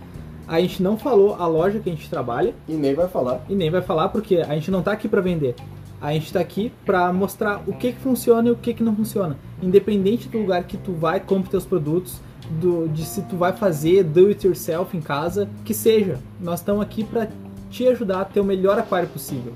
a 0.49 0.59
gente 0.59 0.83
não 0.83 0.97
falou 0.97 1.37
a 1.39 1.47
loja 1.47 1.79
que 1.79 1.89
a 1.89 1.93
gente 1.93 2.09
trabalha 2.09 2.55
E 2.67 2.73
nem 2.73 2.95
vai 2.95 3.09
falar. 3.09 3.45
e 3.49 3.55
nem 3.55 3.71
vai 3.71 3.83
falar 3.83 4.09
porque 4.09 4.37
a 4.39 4.55
gente 4.55 4.71
não 4.71 4.83
tá 4.83 4.93
aqui 4.93 5.07
para 5.07 5.21
vender. 5.21 5.55
A 6.01 6.13
gente 6.15 6.33
tá 6.33 6.41
aqui 6.41 6.73
para 6.85 7.13
mostrar 7.13 7.63
o 7.67 7.75
que 7.75 7.93
que 7.93 8.01
funciona 8.01 8.49
e 8.49 8.53
o 8.53 8.57
que 8.57 8.73
que 8.73 8.83
não 8.83 8.97
funciona. 8.97 9.37
Independente 9.63 10.29
do 10.29 10.39
lugar 10.39 10.65
que 10.65 10.79
tu 10.79 10.93
vai, 10.93 11.21
compre 11.21 11.51
teus 11.51 11.65
produtos, 11.65 12.21
do, 12.61 12.89
de 12.89 13.05
se 13.05 13.23
tu 13.23 13.37
vai 13.37 13.53
fazer 13.53 14.03
do 14.03 14.27
it 14.29 14.47
yourself 14.47 14.97
em 14.97 15.01
casa, 15.01 15.49
que 15.65 15.73
seja. 15.73 16.19
Nós 16.41 16.61
estamos 16.61 16.83
aqui 16.83 17.05
para 17.05 17.29
te 17.75 17.89
ajudar 17.89 18.21
a 18.21 18.25
ter 18.25 18.39
o 18.39 18.45
melhor 18.45 18.79
aquário 18.79 19.09
possível. 19.09 19.53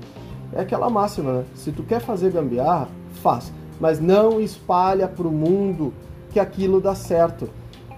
É 0.51 0.59
aquela 0.59 0.89
máxima, 0.89 1.31
né? 1.31 1.45
Se 1.55 1.71
tu 1.71 1.83
quer 1.83 2.01
fazer 2.01 2.31
gambiarra, 2.31 2.89
faz. 3.23 3.53
Mas 3.79 4.01
não 4.01 4.41
espalha 4.41 5.07
pro 5.07 5.31
mundo 5.31 5.93
que 6.31 6.37
aquilo 6.37 6.81
dá 6.81 6.93
certo. 6.93 7.49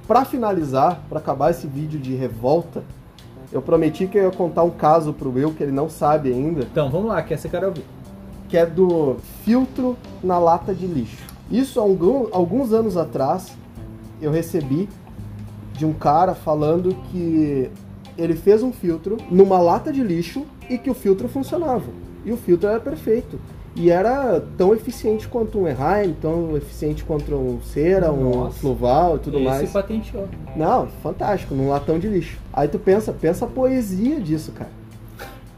Para 0.08 0.24
finalizar, 0.24 1.02
para 1.10 1.18
acabar 1.18 1.50
esse 1.50 1.66
vídeo 1.66 2.00
de 2.00 2.14
revolta, 2.14 2.84
eu 3.52 3.64
prometi 3.64 4.06
que 4.06 4.16
eu 4.18 4.26
ia 4.26 4.32
contar 4.32 4.62
um 4.62 4.70
caso 4.70 5.12
pro 5.12 5.32
Will 5.32 5.54
que 5.54 5.64
ele 5.64 5.72
não 5.72 5.90
sabe 5.90 6.32
ainda, 6.32 6.62
Então 6.62 6.92
vamos 6.92 7.08
lá, 7.08 7.22
que 7.24 7.34
essa 7.34 7.48
eu 7.48 7.52
quero 7.52 7.68
ouvir. 7.68 7.86
que 8.48 8.58
é 8.58 8.66
do 8.66 9.18
filtro 9.44 9.98
na 10.24 10.38
lata 10.38 10.74
de 10.74 10.86
lixo. 10.86 11.26
Isso 11.50 11.80
alguns 11.80 12.72
anos 12.74 12.96
atrás 12.96 13.58
eu 14.22 14.32
recebi 14.32 14.88
de 15.74 15.86
um 15.86 15.94
cara 15.94 16.36
falando 16.36 16.96
que 17.12 17.72
Ele 18.18 18.36
fez 18.36 18.62
um 18.64 18.72
filtro 18.72 19.18
numa 19.30 19.60
lata 19.60 19.92
de 19.92 20.04
lixo 20.04 20.46
e 20.70 20.78
que 20.78 20.90
o 20.90 20.94
filtro 20.94 21.28
funcionava. 21.28 21.90
E 22.26 22.32
o 22.32 22.38
filtro 22.38 22.70
era 22.70 22.80
perfeito. 22.80 23.40
E 23.74 23.90
era 23.90 24.44
tão 24.58 24.74
eficiente 24.74 25.28
quanto 25.30 25.60
um 25.60 25.68
Erheim, 25.68 26.14
tão 26.22 26.58
eficiente 26.58 27.06
quanto 27.06 27.34
um 27.34 27.62
Cera, 27.62 28.12
um 28.12 28.30
Nossa. 28.32 28.60
Fluval 28.60 29.16
e 29.16 29.20
tudo 29.20 29.38
Esse 29.38 29.46
mais. 29.46 29.72
patenteou. 29.72 30.28
Não, 30.58 30.88
fantástico, 31.02 31.56
num 31.56 31.70
latão 31.70 31.98
de 31.98 32.08
lixo. 32.10 32.38
Aí 32.52 32.68
tu 32.68 32.78
pensa, 32.78 33.14
pensa 33.14 33.46
a 33.46 33.48
poesia 33.48 34.20
disso, 34.20 34.52
cara. 34.52 34.81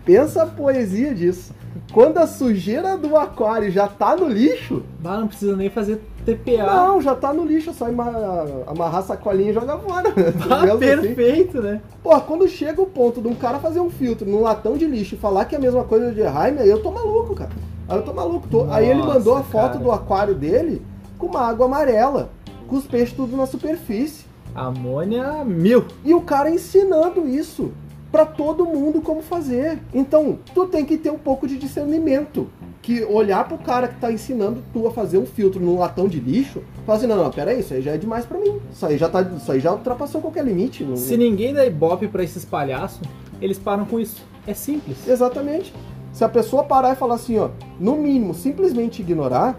Pensa 0.05 0.43
a 0.43 0.45
poesia 0.45 1.13
disso. 1.13 1.53
Quando 1.91 2.17
a 2.17 2.27
sujeira 2.27 2.97
do 2.97 3.15
aquário 3.15 3.71
já 3.71 3.87
tá 3.87 4.15
no 4.15 4.27
lixo, 4.27 4.83
Bah, 4.99 5.17
não 5.17 5.27
precisa 5.27 5.55
nem 5.55 5.69
fazer 5.69 6.01
TPA. 6.25 6.65
não, 6.65 7.01
já 7.01 7.15
tá 7.15 7.31
no 7.33 7.45
lixo, 7.45 7.69
é 7.69 7.73
só 7.73 7.85
amarrar, 7.87 8.45
amarrar 8.67 8.99
a 8.99 9.03
sacolinha 9.03 9.51
e 9.51 9.53
jogar 9.53 9.77
fora. 9.79 10.11
Bah, 10.47 10.63
assim. 10.63 10.77
perfeito, 10.79 11.61
né? 11.61 11.81
Pô, 12.01 12.19
quando 12.21 12.47
chega 12.47 12.81
o 12.81 12.85
ponto 12.85 13.21
de 13.21 13.27
um 13.27 13.35
cara 13.35 13.59
fazer 13.59 13.79
um 13.79 13.89
filtro 13.89 14.29
num 14.29 14.41
latão 14.41 14.75
de 14.77 14.85
lixo 14.85 15.15
e 15.15 15.17
falar 15.17 15.45
que 15.45 15.55
é 15.55 15.57
a 15.57 15.61
mesma 15.61 15.83
coisa 15.83 16.11
de 16.11 16.21
Erheim, 16.21 16.57
aí 16.59 16.69
eu 16.69 16.81
tô 16.81 16.91
maluco, 16.91 17.35
cara. 17.35 17.51
Aí 17.87 17.97
eu 17.97 18.03
tô 18.03 18.13
maluco. 18.13 18.47
Tô- 18.47 18.65
aí 18.71 18.87
ele 18.89 18.99
Nossa, 19.01 19.13
mandou 19.19 19.35
a 19.37 19.43
foto 19.43 19.73
cara. 19.73 19.83
do 19.83 19.91
aquário 19.91 20.35
dele 20.35 20.81
com 21.17 21.27
uma 21.27 21.41
água 21.41 21.65
amarela, 21.65 22.29
com 22.67 22.75
os 22.75 22.85
peixes 22.85 23.15
tudo 23.15 23.35
na 23.37 23.45
superfície. 23.45 24.25
Amônia 24.55 25.43
mil. 25.43 25.85
E 26.05 26.13
o 26.13 26.21
cara 26.21 26.49
ensinando 26.49 27.27
isso 27.27 27.71
pra 28.13 28.27
todo 28.27 28.63
mundo 28.65 29.01
como 29.01 29.23
fazer. 29.23 29.79
Então, 29.91 30.37
tu 30.53 30.67
tem 30.67 30.85
que 30.85 30.97
ter 30.97 31.09
um 31.11 31.17
pouco 31.17 31.47
de 31.47 31.57
discernimento. 31.57 32.47
Que 32.79 33.03
olhar 33.05 33.47
pro 33.47 33.57
cara 33.57 33.87
que 33.87 33.95
tá 33.99 34.11
ensinando 34.11 34.61
tu 34.73 34.85
a 34.85 34.91
fazer 34.91 35.17
um 35.17 35.25
filtro 35.25 35.59
num 35.59 35.79
latão 35.79 36.05
de 36.07 36.19
lixo, 36.19 36.61
falar 36.85 36.97
assim, 36.99 37.07
não, 37.07 37.15
não, 37.15 37.31
pera 37.31 37.51
aí, 37.51 37.61
isso 37.61 37.73
aí 37.73 37.81
já 37.81 37.91
é 37.93 37.97
demais 37.97 38.25
pra 38.25 38.37
mim. 38.37 38.59
Isso 38.71 38.85
aí 38.85 38.97
já 38.97 39.07
tá, 39.09 39.21
isso 39.21 39.49
aí 39.51 39.59
já 39.61 39.71
ultrapassou 39.71 40.21
qualquer 40.21 40.43
limite. 40.45 40.83
Não- 40.83 40.95
Se 40.97 41.15
ninguém 41.17 41.53
dá 41.53 41.65
ibope 41.65 42.07
pra 42.09 42.23
esses 42.23 42.43
palhaços, 42.45 43.01
eles 43.41 43.57
param 43.57 43.85
com 43.85 43.99
isso. 43.99 44.21
É 44.45 44.53
simples. 44.53 45.07
Exatamente. 45.07 45.73
Se 46.11 46.23
a 46.25 46.29
pessoa 46.29 46.63
parar 46.65 46.91
e 46.91 46.95
falar 46.97 47.15
assim, 47.15 47.39
ó, 47.39 47.49
no 47.79 47.95
mínimo, 47.95 48.33
simplesmente 48.35 49.01
ignorar, 49.01 49.57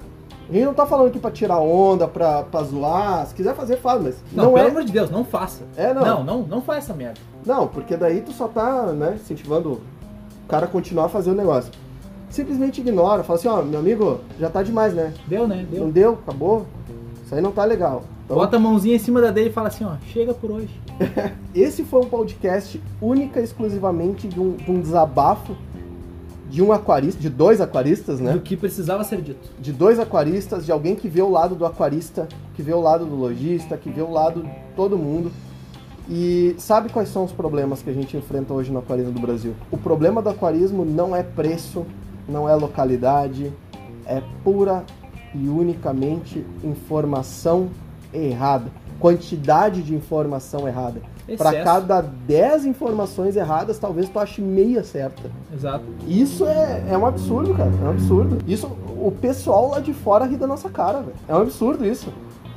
a 0.49 0.53
gente 0.53 0.65
não 0.65 0.75
tá 0.75 0.87
falando 0.87 1.09
aqui 1.09 1.19
pra 1.19 1.31
tirar 1.31 1.59
onda, 1.59 2.07
pra, 2.07 2.43
pra 2.43 2.63
zoar, 2.63 3.27
se 3.27 3.35
quiser 3.35 3.55
fazer, 3.55 3.77
faz, 3.79 4.03
mas 4.03 4.17
Não, 4.33 4.45
não, 4.45 4.53
pelo 4.55 4.67
é. 4.67 4.71
amor 4.71 4.85
de 4.85 4.93
Deus, 4.93 5.11
não 5.11 5.25
faça. 5.25 5.63
É, 5.77 5.93
não. 5.95 6.03
Não, 6.03 6.25
não, 6.25 6.43
não 6.43 6.63
faz 6.63 6.85
essa 6.85 6.95
merda. 6.95 7.21
Não, 7.47 7.67
porque 7.67 7.97
daí 7.97 8.21
tu 8.21 8.33
só 8.33 8.49
tá, 8.49 8.87
né, 8.93 9.17
incentivando 9.21 9.73
o 9.73 10.49
cara 10.49 10.67
a 10.67 10.69
continuar 10.69 11.07
a 11.07 11.09
fazer 11.09 11.31
o 11.31 11.35
negócio. 11.35 11.73
Simplesmente 12.29 12.81
ignora, 12.81 13.23
fala 13.23 13.39
assim, 13.39 13.49
ó, 13.49 13.63
meu 13.63 13.79
amigo, 13.79 14.21
já 14.39 14.51
tá 14.51 14.63
demais, 14.63 14.93
né? 14.93 15.15
Deu, 15.27 15.47
né? 15.47 15.67
Não 15.71 15.91
Deu. 15.91 15.93
deu, 15.93 16.13
acabou. 16.23 16.67
Isso 17.25 17.35
aí 17.35 17.41
não 17.41 17.53
tá 17.53 17.65
legal. 17.65 18.03
Então, 18.25 18.37
Bota 18.37 18.57
a 18.57 18.61
mãozinha 18.61 18.97
em 18.97 18.99
cima 18.99 19.21
da 19.21 19.31
dele 19.31 19.51
e 19.51 19.53
fala 19.53 19.69
assim, 19.69 19.85
ó, 19.85 19.93
chega 20.13 20.35
por 20.35 20.51
hoje. 20.51 20.81
esse 21.55 21.85
foi 21.85 22.01
um 22.01 22.09
podcast 22.09 22.81
única 23.01 23.41
e 23.41 23.45
exclusivamente 23.45 24.27
de 24.27 24.41
um, 24.41 24.53
de 24.53 24.71
um 24.71 24.81
desabafo 24.81 25.57
de 26.55 26.63
um 26.63 26.71
aquarista, 26.71 27.21
de 27.21 27.29
dois 27.29 27.61
aquaristas, 27.61 28.21
né? 28.21 28.33
Do 28.33 28.39
que 28.39 28.57
precisava 28.57 29.03
ser 29.03 29.21
dito. 29.21 29.51
de 29.59 29.73
dois 29.73 29.99
aquaristas, 29.99 30.65
de 30.65 30.71
alguém 30.71 30.95
que 30.95 31.09
vê 31.09 31.21
o 31.21 31.29
lado 31.29 31.57
do 31.57 31.67
aquarista, 31.67 32.29
que 32.55 32.63
vê 32.63 32.73
o 32.73 32.81
lado 32.81 33.05
do 33.05 33.17
lojista, 33.17 33.77
que 33.77 33.91
vê 33.91 34.01
o 34.01 34.09
lado 34.09 34.45
de 34.45 34.51
todo 34.77 34.97
mundo. 34.97 35.33
E 36.09 36.55
sabe 36.57 36.91
quais 36.91 37.09
são 37.09 37.25
os 37.25 37.33
problemas 37.33 37.83
que 37.83 37.91
a 37.91 37.93
gente 37.93 38.17
enfrenta 38.17 38.55
hoje 38.55 38.71
no 38.71 38.79
aquarismo 38.79 39.11
do 39.11 39.21
Brasil? 39.21 39.53
O 39.69 39.77
problema 39.77 40.23
do 40.23 40.29
aquarismo 40.29 40.85
não 40.85 41.17
é 41.17 41.25
preço, 41.25 41.85
não 42.29 42.49
é 42.49 42.55
localidade, 42.55 43.53
é 44.07 44.23
pura 44.45 44.85
e 45.35 45.49
unicamente 45.49 46.47
informação 46.63 47.69
errada, 48.13 48.71
quantidade 49.01 49.83
de 49.83 49.93
informação 49.93 50.69
errada. 50.69 51.03
Para 51.39 51.65
cada 51.65 52.03
10 52.03 52.67
informações 52.67 53.35
erradas, 53.35 53.79
talvez 53.79 54.09
tu 54.09 54.19
ache 54.19 54.43
meia 54.43 54.85
certa. 54.85 55.31
Exato. 55.53 55.85
Isso 56.07 56.47
é, 56.47 56.85
é 56.91 56.99
um 56.99 57.07
absurdo, 57.07 57.55
cara. 57.55 57.71
É 57.83 57.87
um 57.87 57.91
absurdo. 57.91 58.39
Isso, 58.47 58.67
o 59.01 59.11
pessoal 59.11 59.71
lá 59.71 59.81
de 59.81 59.95
fora 59.95 60.27
ri 60.27 60.37
da 60.37 60.47
nossa 60.47 60.69
cara, 60.69 61.01
velho. 61.01 61.17
É 61.27 61.35
um 61.35 61.41
absurdo 61.41 61.87
isso. 61.87 62.13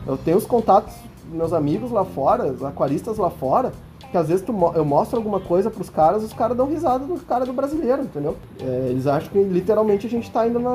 Eu 0.05 0.17
tenho 0.17 0.37
os 0.37 0.45
contatos 0.45 0.93
meus 1.31 1.53
amigos 1.53 1.91
lá 1.91 2.05
fora, 2.05 2.45
os 2.45 2.63
aquaristas 2.63 3.17
lá 3.17 3.29
fora, 3.29 3.71
que 4.11 4.17
às 4.17 4.27
vezes 4.27 4.45
tu 4.45 4.53
eu 4.75 4.85
mostro 4.85 5.17
alguma 5.17 5.39
coisa 5.39 5.69
pros 5.69 5.89
caras, 5.89 6.23
os 6.23 6.33
caras 6.33 6.55
dão 6.55 6.67
risada 6.67 7.05
do 7.05 7.19
cara 7.25 7.45
do 7.45 7.53
brasileiro, 7.53 8.03
entendeu? 8.03 8.37
É, 8.61 8.87
eles 8.89 9.05
acham 9.07 9.29
que 9.29 9.43
literalmente 9.43 10.07
a 10.07 10.09
gente 10.09 10.31
tá 10.31 10.47
indo 10.47 10.59
na, 10.59 10.71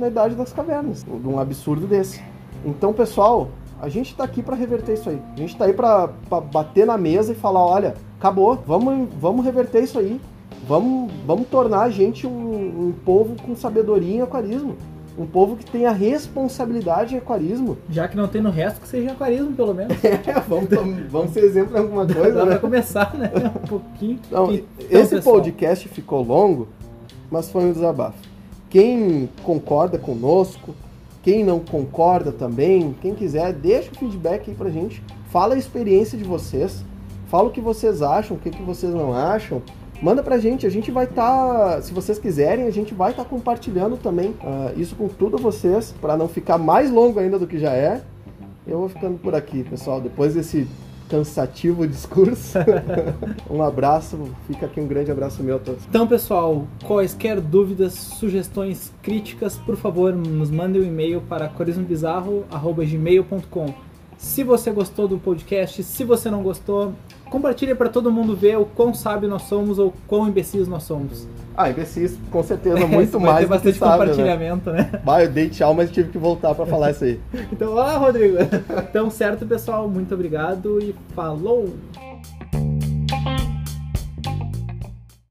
na 0.00 0.08
idade 0.08 0.34
das 0.34 0.52
cavernas, 0.52 1.04
de 1.04 1.28
um 1.28 1.38
absurdo 1.38 1.86
desse. 1.86 2.22
Então, 2.64 2.92
pessoal, 2.92 3.48
a 3.80 3.88
gente 3.88 4.14
tá 4.14 4.24
aqui 4.24 4.42
pra 4.42 4.56
reverter 4.56 4.94
isso 4.94 5.08
aí. 5.10 5.20
A 5.34 5.38
gente 5.38 5.56
tá 5.56 5.66
aí 5.66 5.72
pra 5.72 6.08
bater 6.52 6.86
na 6.86 6.96
mesa 6.96 7.32
e 7.32 7.36
falar, 7.36 7.64
olha, 7.64 7.94
acabou, 8.18 8.58
vamos, 8.66 9.08
vamos 9.20 9.44
reverter 9.44 9.82
isso 9.82 9.98
aí. 9.98 10.20
Vamos, 10.66 11.12
vamos 11.26 11.46
tornar 11.48 11.82
a 11.82 11.90
gente 11.90 12.26
um, 12.26 12.88
um 12.88 12.94
povo 13.04 13.36
com 13.40 13.54
sabedoria 13.54 14.16
em 14.16 14.22
aquarismo. 14.22 14.76
Um 15.18 15.24
povo 15.24 15.56
que 15.56 15.64
tenha 15.64 15.90
responsabilidade 15.92 17.14
em 17.14 17.18
aquarismo. 17.18 17.78
Já 17.88 18.06
que 18.06 18.16
não 18.16 18.28
tem 18.28 18.42
no 18.42 18.50
resto, 18.50 18.80
que 18.80 18.88
seja 18.88 19.12
aquarismo, 19.12 19.52
pelo 19.52 19.72
menos. 19.72 19.96
É, 20.04 20.40
vamos, 20.46 20.68
vamos 21.10 21.30
ser 21.30 21.44
exemplo 21.44 21.76
em 21.76 21.80
alguma 21.80 22.04
Dá 22.04 22.14
coisa, 22.14 22.40
pra 22.40 22.46
né? 22.46 22.58
começar, 22.58 23.14
né? 23.14 23.30
Um 23.62 23.66
pouquinho. 23.66 24.18
Então, 24.26 24.50
esse 24.90 25.16
pessoal, 25.16 25.36
podcast 25.36 25.88
ficou 25.88 26.22
longo, 26.22 26.68
mas 27.30 27.48
foi 27.48 27.64
um 27.64 27.72
desabafo. 27.72 28.18
Quem 28.68 29.28
concorda 29.42 29.96
conosco, 29.98 30.74
quem 31.26 31.42
não 31.42 31.58
concorda 31.58 32.30
também, 32.30 32.94
quem 33.02 33.12
quiser, 33.12 33.52
deixa 33.52 33.90
o 33.90 33.96
feedback 33.96 34.48
aí 34.48 34.54
pra 34.54 34.70
gente. 34.70 35.02
Fala 35.28 35.56
a 35.56 35.58
experiência 35.58 36.16
de 36.16 36.22
vocês. 36.22 36.84
Fala 37.26 37.48
o 37.48 37.50
que 37.50 37.60
vocês 37.60 38.00
acham, 38.00 38.36
o 38.36 38.38
que, 38.40 38.48
que 38.48 38.62
vocês 38.62 38.94
não 38.94 39.12
acham. 39.12 39.60
Manda 40.00 40.22
pra 40.22 40.38
gente, 40.38 40.68
a 40.68 40.70
gente 40.70 40.92
vai 40.92 41.04
estar, 41.04 41.82
se 41.82 41.92
vocês 41.92 42.16
quiserem, 42.16 42.68
a 42.68 42.70
gente 42.70 42.94
vai 42.94 43.10
estar 43.10 43.24
compartilhando 43.24 43.96
também 43.96 44.36
ah, 44.40 44.70
isso 44.76 44.94
com 44.94 45.08
tudo 45.08 45.36
vocês, 45.36 45.92
para 46.00 46.16
não 46.16 46.28
ficar 46.28 46.58
mais 46.58 46.92
longo 46.92 47.18
ainda 47.18 47.40
do 47.40 47.46
que 47.48 47.58
já 47.58 47.72
é. 47.72 48.02
Eu 48.64 48.78
vou 48.78 48.88
ficando 48.88 49.18
por 49.18 49.34
aqui, 49.34 49.64
pessoal. 49.64 50.00
Depois 50.00 50.34
desse 50.34 50.68
cansativo 51.08 51.86
discurso, 51.86 52.58
um 53.50 53.62
abraço, 53.62 54.28
fica 54.46 54.66
aqui 54.66 54.78
um 54.80 54.86
grande 54.86 55.10
abraço 55.10 55.42
meu 55.42 55.56
a 55.56 55.58
todos. 55.58 55.82
Então, 55.88 56.06
pessoal, 56.06 56.68
quaisquer 56.84 57.40
dúvidas, 57.40 57.94
sugestões, 57.94 58.92
críticas, 59.02 59.56
por 59.58 59.76
favor, 59.76 60.14
nos 60.14 60.50
mandem 60.50 60.82
um 60.82 60.84
e-mail 60.84 61.22
para 61.22 61.46
aquarismobizarro.gmail.com 61.46 63.85
Se 64.18 64.42
você 64.42 64.70
gostou 64.70 65.06
do 65.06 65.18
podcast, 65.18 65.82
se 65.82 66.04
você 66.04 66.30
não 66.30 66.42
gostou, 66.42 66.94
compartilhe 67.30 67.74
para 67.74 67.88
todo 67.88 68.10
mundo 68.10 68.34
ver 68.34 68.58
o 68.58 68.64
quão 68.64 68.94
sábio 68.94 69.28
nós 69.28 69.42
somos 69.42 69.78
ou 69.78 69.92
quão 70.06 70.28
imbecis 70.28 70.66
nós 70.66 70.84
somos. 70.84 71.28
Ah, 71.56 71.70
imbecis, 71.70 72.18
com 72.30 72.42
certeza, 72.42 72.84
muito 72.86 73.18
mais 73.18 73.46
do 73.46 73.50
bastante 73.50 73.78
sábio, 73.78 73.98
né? 73.98 74.06
compartilhamento, 74.06 74.70
né? 74.70 74.90
Bah, 75.04 75.22
eu 75.22 75.30
dei 75.30 75.48
tchau, 75.48 75.74
mas 75.74 75.90
tive 75.90 76.10
que 76.10 76.18
voltar 76.18 76.54
pra 76.54 76.66
falar 76.66 76.90
isso 76.90 77.04
aí. 77.04 77.20
Então, 77.52 77.78
ah, 77.78 77.96
Rodrigo. 77.96 78.36
Então, 78.88 79.10
certo, 79.10 79.46
pessoal, 79.46 79.88
muito 79.88 80.14
obrigado 80.14 80.78
e 80.82 80.94
falou! 81.14 81.72